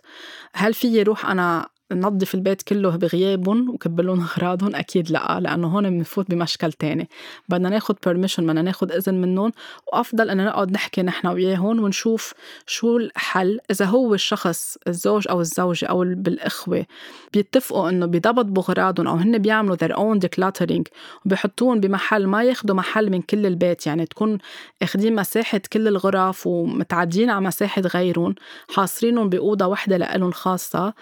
هل 0.53 0.73
فيي 0.73 1.03
روح 1.03 1.25
أنا 1.25 1.69
ننظف 1.91 2.35
البيت 2.35 2.61
كله 2.61 2.89
بغيابهم 2.89 3.69
وكب 3.69 4.01
لهم 4.01 4.21
اغراضهم 4.21 4.75
أكيد 4.75 5.11
لا 5.11 5.39
لأنه 5.39 5.67
هون 5.67 5.89
بنفوت 5.89 6.29
بمشكل 6.29 6.71
تاني. 6.71 7.09
بدنا 7.49 7.69
ناخد 7.69 7.95
بيرميشن 8.05 8.43
بدنا 8.47 8.61
ناخد 8.61 8.91
إذن 8.91 9.21
منهم 9.21 9.51
وأفضل 9.93 10.29
ان 10.29 10.45
نقعد 10.45 10.71
نحكي 10.71 11.01
نحن 11.01 11.27
وياهم 11.27 11.79
ونشوف 11.83 12.33
شو 12.67 12.97
الحل. 12.97 13.59
إذا 13.71 13.85
هو 13.85 14.13
الشخص 14.13 14.77
الزوج 14.87 15.27
أو 15.29 15.41
الزوجة 15.41 15.85
أو 15.85 15.99
بالإخوة 15.99 16.85
بيتفقوا 17.33 17.89
إنه 17.89 18.05
بيضبطوا 18.05 18.63
اغراضهم 18.63 19.07
أو 19.07 19.15
هن 19.15 19.37
بيعملوا 19.37 19.75
their 19.75 19.91
own 19.95 20.19
decluttering 20.27 20.83
وبيحطوهم 21.25 21.79
بمحل 21.79 22.27
ما 22.27 22.43
ياخدوا 22.43 22.75
محل 22.75 23.09
من 23.11 23.21
كل 23.21 23.45
البيت. 23.45 23.87
يعني 23.87 24.05
تكون 24.05 24.37
أخدين 24.81 25.15
مساحة 25.15 25.61
كل 25.73 25.87
الغرف 25.87 26.47
ومتعدين 26.47 27.29
على 27.29 27.45
مساحة 27.45 27.81
غيرهم 27.81 28.35
حاصرينهم 28.75 29.29
بأوضة 29.29 29.65
وحده 29.67 29.97
لهم 29.97 30.31
خاصة. 30.31 30.93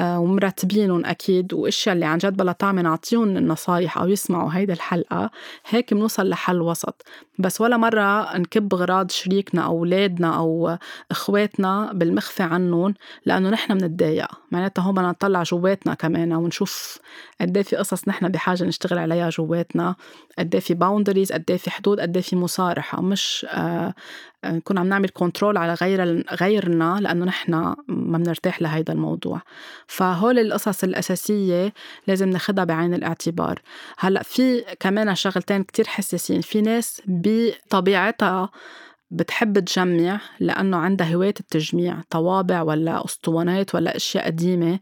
ومرتبينهم 0.00 1.04
أكيد 1.06 1.52
وأشياء 1.54 1.94
اللي 1.94 2.06
عن 2.06 2.18
جد 2.18 2.36
بلا 2.36 2.52
طعمة 2.52 2.82
نعطيهم 2.82 3.36
النصايح 3.36 3.98
أو 3.98 4.08
يسمعوا 4.08 4.50
هيدي 4.52 4.72
الحلقة 4.72 5.30
هيك 5.68 5.94
بنوصل 5.94 6.28
لحل 6.28 6.60
وسط. 6.62 7.02
بس 7.38 7.60
ولا 7.60 7.76
مرة 7.76 8.36
نكب 8.36 8.74
غراض 8.74 9.10
شريكنا 9.10 9.62
أو 9.62 9.76
أولادنا 9.78 10.36
أو 10.38 10.76
إخواتنا 11.10 11.92
بالمخفى 11.92 12.42
عنهم 12.42 12.94
لأنه 13.26 13.50
نحن 13.50 13.78
بنتضايق. 13.78 14.28
معناتها 14.52 14.82
هون 14.82 14.94
بدنا 14.94 15.08
نطلع 15.08 15.42
جواتنا 15.42 15.94
كمان 15.94 16.32
ونشوف 16.32 16.98
قد 17.40 17.56
إيه 17.56 17.64
في 17.64 17.76
قصص 17.76 18.08
نحن 18.08 18.28
بحاجة 18.28 18.64
نشتغل 18.64 18.98
عليها 18.98 19.30
جواتنا 19.30 19.94
قد 20.38 20.54
إيه 20.54 20.60
في 20.62 20.74
باوندريز 20.74 21.32
قد 21.32 21.44
إيه 21.50 21.56
في 21.56 21.70
حدود 21.70 22.00
قد 22.00 22.20
في 22.20 22.36
مصارحة. 22.36 23.02
مش 23.02 23.46
آه 23.50 23.94
نكون 24.52 24.78
عم 24.78 24.88
نعمل 24.88 25.08
كنترول 25.08 25.56
على 25.56 25.74
غير 25.74 26.24
غيرنا 26.40 26.98
لأنه 27.00 27.24
نحن 27.24 27.52
ما 27.88 28.18
بنرتاح 28.18 28.62
لهيدا 28.62 28.92
الموضوع. 28.92 29.42
فهول 29.86 30.38
القصص 30.38 30.84
الأساسية 30.84 31.72
لازم 32.06 32.28
ناخدها 32.28 32.64
بعين 32.64 32.94
الاعتبار. 32.94 33.62
هلأ 33.98 34.22
في 34.22 34.64
كمان 34.80 35.14
شغلتين 35.14 35.62
كتير 35.62 35.86
حساسين. 35.86 36.40
في 36.40 36.60
ناس 36.60 37.02
بطبيعتها 37.06 38.50
بتحب 39.10 39.58
تجمع 39.58 40.20
لأنه 40.40 40.76
عندها 40.76 41.14
هواية 41.14 41.34
التجميع 41.40 42.00
طوابع 42.10 42.62
ولا 42.62 43.04
أسطوانات 43.04 43.74
ولا 43.74 43.96
أشياء 43.96 44.26
قديمة. 44.26 44.78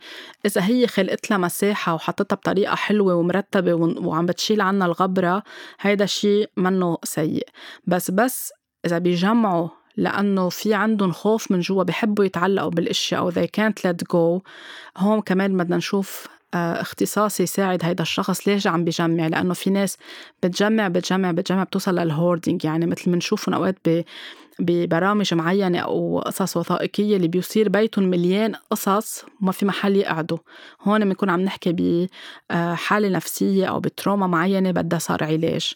إذا 0.47 0.65
هي 0.65 0.87
خلقت 0.87 1.31
لها 1.31 1.39
مساحة 1.39 1.95
وحطتها 1.95 2.37
بطريقة 2.37 2.75
حلوة 2.75 3.15
ومرتبة 3.15 3.75
وعم 3.75 4.27
بتشيل 4.27 4.61
عنا 4.61 4.87
الغبرة 4.87 5.43
هيدا 5.81 6.05
الشيء 6.05 6.51
منه 6.57 6.99
سيء. 7.05 7.49
بس 7.87 8.11
بس 8.11 8.53
إذا 8.87 8.99
بيجمعوا 8.99 9.69
لأنه 9.97 10.49
في 10.49 10.75
عندهم 10.75 11.13
خوف 11.13 11.51
من 11.51 11.61
جوا 11.61 11.83
بحبوا 11.83 12.25
يتعلقوا 12.25 12.71
بالأشياء 12.71 13.21
أو 13.21 13.31
they 13.33 13.47
can't 13.59 13.87
let 13.87 14.07
go. 14.15 14.41
هون 14.99 15.21
كمان 15.21 15.57
بدنا 15.57 15.77
نشوف 15.77 16.29
آه، 16.55 16.81
اختصاص 16.81 17.41
يساعد 17.41 17.85
هيدا 17.85 18.03
الشخص 18.03 18.49
ليش 18.49 18.67
عم 18.67 18.85
بجمع؟ 18.85 19.27
لأنه 19.27 19.55
في 19.55 19.71
ناس 19.71 19.97
بتجمع 20.43 20.89
بتجمع 20.89 21.31
بتجمع 21.31 21.63
بتوصل 21.63 21.95
للهوردينج 21.95 22.65
يعني 22.65 22.87
مثل 22.87 23.11
ما 23.11 23.17
نشوفهم 23.17 23.55
أوقات 23.55 23.79
ببرامج 24.61 25.35
معينة 25.35 25.79
أو 25.79 26.21
قصص 26.21 26.57
وثائقية 26.57 27.17
اللي 27.17 27.29
بيصير 27.29 27.69
بيتهم 27.69 28.05
مليان 28.05 28.55
قصص 28.71 29.25
وما 29.43 29.53
في 29.53 29.67
محل 29.67 29.97
يقعدوا. 29.97 30.39
هون 30.83 31.05
بنكون 31.05 31.31
عم 31.31 31.41
نحكي 31.41 32.09
بحالة 32.51 33.09
نفسية 33.09 33.67
أو 33.67 33.81
بتروما 33.81 34.27
معينة 34.27 34.71
بدها 34.71 34.99
صار 34.99 35.25
علاج. 35.25 35.73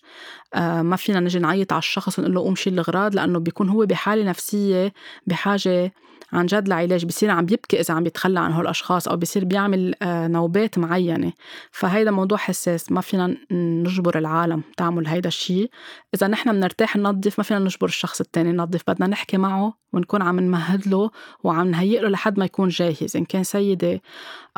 آه، 0.55 0.83
ما 0.83 0.97
فينا 0.97 1.21
نجي 1.21 1.39
نعيط 1.39 1.73
على 1.73 1.79
الشخص 1.79 2.19
ونقول 2.19 2.35
له 2.35 2.41
قوم 2.41 2.55
شيل 2.55 2.75
الأغراض 2.75 3.15
لأنه 3.15 3.39
بيكون 3.39 3.69
هو 3.69 3.87
بحالة 3.87 4.25
نفسية 4.25 4.93
بحاجة 5.27 5.93
عن 6.33 6.47
جد 6.47 6.69
لعلاج. 6.69 7.05
بصير 7.05 7.31
عم 7.31 7.47
بيبكي 7.47 7.81
إذا 7.81 7.95
عم 7.95 8.03
بيتخلى 8.03 8.41
عن 8.41 8.53
هول 8.53 8.65
الأشخاص 8.65 9.09
أو 9.09 9.17
بصير 9.17 9.45
بيعمل 9.45 9.95
آه، 10.03 10.27
نوبات 10.29 10.79
معينة. 10.79 11.33
فهيدا 11.71 12.11
موضوع 12.11 12.39
حساس. 12.39 12.93
ما 12.93 13.01
فينا 13.01 13.37
نجبر 13.51 14.19
العالم 14.19 14.63
تعمل 14.77 15.07
هيدا 15.07 15.29
الشيء 15.29 15.71
إذا 16.15 16.27
نحن 16.27 16.53
بنرتاح 16.53 16.97
ننظف 16.97 17.39
ما 17.39 17.45
فينا 17.45 17.61
نجبر 17.61 17.87
الشخص 17.87 18.21
التاني 18.21 18.53
ينظف 18.69 18.83
بدنا 18.89 19.07
نحكي 19.07 19.37
معه 19.37 19.75
ونكون 19.93 20.23
عم 20.23 20.41
نمهد 20.41 20.89
له 20.89 21.11
وعم 21.45 21.71
نهيئ 21.71 22.01
له 22.01 22.09
لحد 22.09 22.39
ما 22.39 22.45
يكون 22.45 22.69
جاهز 22.69 23.17
إن 23.17 23.25
كان 23.25 23.45
سيدة 23.45 24.01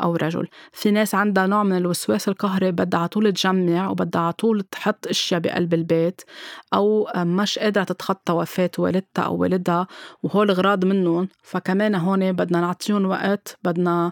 أو 0.03 0.15
رجل. 0.15 0.47
في 0.71 0.91
ناس 0.91 1.15
عندها 1.15 1.47
نوع 1.47 1.63
من 1.63 1.77
الوسواس 1.77 2.27
القهري 2.27 2.71
بدها 2.71 2.99
على 2.99 3.09
طول 3.09 3.33
تجمع 3.33 3.89
وبدها 3.89 4.21
على 4.21 4.33
طول 4.33 4.61
تحط 4.61 5.07
أشياء 5.07 5.39
بقلب 5.39 5.73
البيت 5.73 6.21
أو 6.73 7.07
مش 7.15 7.59
قادرة 7.59 7.83
تتخطى 7.83 8.33
وفاة 8.33 8.71
والدتها 8.77 9.25
أو 9.25 9.35
والدها 9.35 9.87
وهول 10.23 10.51
غراض 10.51 10.85
منهم. 10.85 11.27
فكمان 11.43 11.95
هون 11.95 12.31
بدنا 12.31 12.61
نعطيهم 12.61 13.05
وقت 13.05 13.57
بدنا 13.63 14.11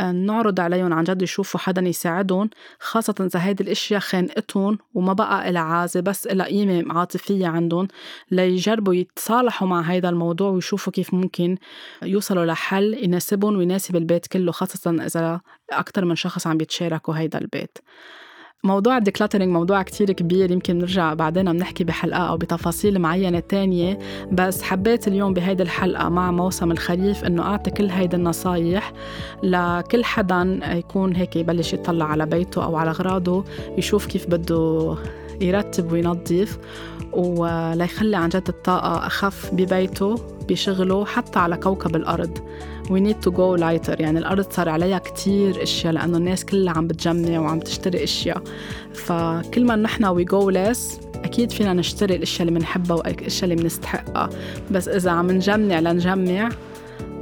آه، 0.00 0.12
نعرض 0.12 0.60
عليهم 0.60 0.92
عن 0.92 1.04
جد 1.04 1.22
يشوفوا 1.22 1.60
حدا 1.60 1.82
يساعدهم. 1.82 2.50
خاصة 2.80 3.14
إذا 3.20 3.40
هيدي 3.44 3.64
الأشياء 3.64 4.00
خانقتهم 4.00 4.78
وما 4.94 5.12
بقى 5.12 5.48
إلها 5.48 5.62
عازة 5.62 6.00
بس 6.00 6.26
إلها 6.26 6.46
قيمة 6.46 6.98
عاطفية 6.98 7.46
عندهم 7.46 7.88
ليجربوا 8.30 8.94
يتصالحوا 9.38 9.68
مع 9.68 9.80
هيدا 9.80 10.08
الموضوع 10.08 10.50
ويشوفوا 10.50 10.92
كيف 10.92 11.14
ممكن 11.14 11.56
يوصلوا 12.02 12.44
لحل 12.44 12.94
يناسبهم 13.02 13.56
ويناسب 13.56 13.96
البيت 13.96 14.26
كله 14.26 14.52
خاصة 14.52 14.90
إذا 15.06 15.40
أكتر 15.72 16.04
من 16.04 16.16
شخص 16.16 16.46
عم 16.46 16.56
بيتشاركوا 16.56 17.14
هيدا 17.14 17.38
البيت. 17.38 17.78
موضوع 18.64 18.96
الديكلاترينج 18.96 19.52
موضوع 19.52 19.82
كتير 19.82 20.12
كبير 20.12 20.50
يمكن 20.50 20.78
نرجع 20.78 21.14
بعدين 21.14 21.52
بنحكي 21.52 21.84
بحلقة 21.84 22.28
أو 22.28 22.36
بتفاصيل 22.36 22.98
معينة 22.98 23.40
تانية 23.40 23.98
بس 24.32 24.62
حبيت 24.62 25.08
اليوم 25.08 25.34
بهيدي 25.34 25.62
الحلقة 25.62 26.08
مع 26.08 26.30
موسم 26.30 26.70
الخريف 26.72 27.24
إنه 27.24 27.42
أعطي 27.42 27.70
كل 27.70 27.90
هيدي 27.90 28.16
النصايح 28.16 28.92
لكل 29.42 30.04
حدا 30.04 30.60
يكون 30.64 31.16
هيك 31.16 31.36
يبلش 31.36 31.72
يطلع 31.72 32.04
على 32.04 32.26
بيته 32.26 32.64
أو 32.64 32.76
على 32.76 32.90
أغراضه 32.90 33.44
يشوف 33.78 34.06
كيف 34.06 34.26
بده 34.26 34.96
يرتب 35.40 35.92
وينظف. 35.92 36.58
وليخلي 37.12 38.16
عن 38.16 38.28
جد 38.28 38.48
الطاقة. 38.48 39.06
أخف 39.06 39.50
ببيته 39.52 40.14
بشغله 40.48 41.04
حتى 41.04 41.38
على 41.38 41.56
كوكب 41.56 41.96
الأرض. 41.96 42.38
We 42.84 43.00
need 43.00 43.28
to 43.28 43.30
go 43.30 43.60
lighter. 43.60 44.00
يعني 44.00 44.18
الأرض 44.18 44.50
صار 44.50 44.68
عليها 44.68 44.98
كتير 44.98 45.62
أشياء 45.62 45.92
لأنه 45.92 46.18
الناس 46.18 46.44
كلها 46.44 46.72
عم 46.72 46.86
بتجمع 46.86 47.38
وعم 47.38 47.60
تشتري 47.60 48.04
أشياء. 48.04 48.42
فكل 48.94 49.64
ما 49.64 49.76
نحن 49.76 50.24
we 50.24 50.26
go 50.28 50.54
less 50.54 50.78
أكيد 51.24 51.52
فينا 51.52 51.72
نشتري 51.72 52.16
الأشياء 52.16 52.48
اللي 52.48 52.58
بنحبها 52.58 52.96
والأشياء 52.96 53.44
اللي 53.44 53.62
بنستحقها. 53.62 54.30
بس 54.70 54.88
إذا 54.88 55.10
عم 55.10 55.30
نجمع 55.30 55.80
لنجمع 55.80 56.48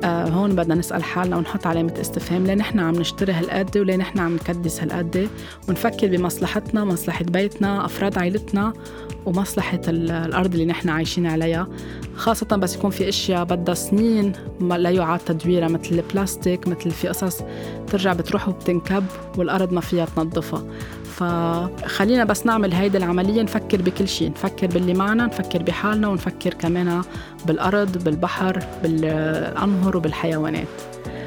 آه 0.05 0.29
هون 0.29 0.55
بدنا 0.55 0.75
نسأل 0.75 1.05
حالنا 1.05 1.37
ونحط 1.37 1.67
علامة 1.67 1.95
استفهام 2.01 2.47
ليه 2.47 2.55
نحن 2.55 2.79
عم 2.79 2.95
نشتري 2.95 3.33
هالقد 3.33 3.79
وليه 3.79 3.97
نحن 3.97 4.19
عم 4.19 4.35
نكدس 4.35 4.81
هالقد؟ 4.81 5.29
ونفكر 5.69 6.07
بمصلحتنا 6.07 6.85
مصلحة 6.85 7.25
بيتنا 7.25 7.85
أفراد 7.85 8.19
عائلتنا 8.19 8.73
ومصلحة 9.27 9.81
الأرض 9.89 10.53
اللي 10.53 10.67
نحن 10.67 10.89
عايشين 10.89 11.27
عليها. 11.27 11.69
خاصة 12.17 12.47
بس 12.57 12.75
يكون 12.77 12.91
في 12.91 13.09
أشياء 13.09 13.45
بدها 13.45 13.75
سنين 13.75 14.33
لا 14.61 14.91
يعاد 14.91 15.21
تدويرها 15.21 15.69
مثل 15.69 15.95
البلاستيك 15.95 16.69
مثل 16.69 16.91
في 16.91 17.09
قصص 17.09 17.43
ترجع 17.87 18.13
بتروح 18.13 18.49
وبتنكب 18.49 19.05
والأرض 19.39 19.73
ما 19.73 19.81
فيها 19.81 20.07
تنظفها. 20.17 20.63
فخلينا 21.17 22.25
بس 22.25 22.47
نعمل 22.47 22.73
هيدي 22.73 22.99
العملية 22.99 23.43
نفكر 23.43 23.83
بكل 23.83 24.09
شيء 24.09 24.31
نفكر 24.31 24.67
باللي 24.67 24.95
معنا 24.95 25.27
نفكر 25.27 25.63
بحالنا 25.63 26.09
ونفكر 26.09 26.55
كمان 26.55 27.03
بالأرض 27.47 28.05
بالبحر 28.05 28.63
بالأنهر 28.83 29.97
وبالحيوانات. 29.97 30.67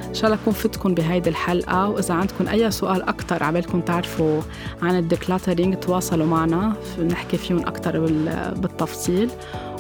إن 0.10 0.14
شاء 0.14 0.26
الله 0.26 0.42
أكون 0.42 0.54
فتكم 0.54 0.94
بهيدي 0.94 1.30
الحلقة 1.30 1.90
وإذا 1.90 2.14
عندكم 2.14 2.48
أي 2.48 2.72
سؤال 2.72 3.02
أكتر 3.02 3.44
عبالكم 3.44 3.82
تعرفوا 3.82 4.42
عن 4.82 4.98
الديكلاترينج 4.98 5.76
تواصلوا 5.76 6.26
معنا 6.26 6.74
نحكي 7.12 7.38
فيهم 7.38 7.68
أكتر 7.68 8.00
بالتفصيل. 8.56 9.30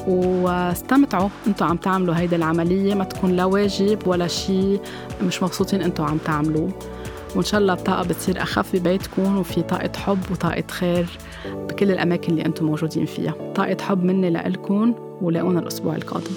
واستمتعوا 0.07 1.29
أنتم 1.47 1.65
عم 1.65 1.77
تعملوا 1.77 2.15
هيدي 2.15 2.35
العملية 2.35 2.93
ما 2.93 3.03
تكون 3.03 3.31
لا 3.31 3.45
واجب 3.45 4.07
ولا 4.07 4.27
شيء 4.27 4.79
مش 5.23 5.43
مبسوطين 5.43 5.81
أنتم 5.81 6.03
عم 6.03 6.17
تعملوه. 6.17 6.71
وإن 7.35 7.43
شاء 7.43 7.59
الله 7.59 7.73
الطاقة 7.73 8.03
بتصير 8.03 8.41
أخف 8.41 8.75
ببيتكم 8.75 9.37
وفي 9.37 9.61
طاقة 9.61 9.99
حب 9.99 10.19
وطاقة 10.31 10.63
خير 10.71 11.05
بكل 11.55 11.91
الأماكن 11.91 12.31
اللي 12.31 12.45
أنتم 12.45 12.65
موجودين 12.65 13.05
فيها. 13.05 13.33
طاقة 13.55 13.77
حب 13.81 14.03
مني 14.03 14.29
لإلكم 14.29 14.95
ولاقونا 15.21 15.59
الأسبوع 15.59 15.95
القادم. 15.95 16.31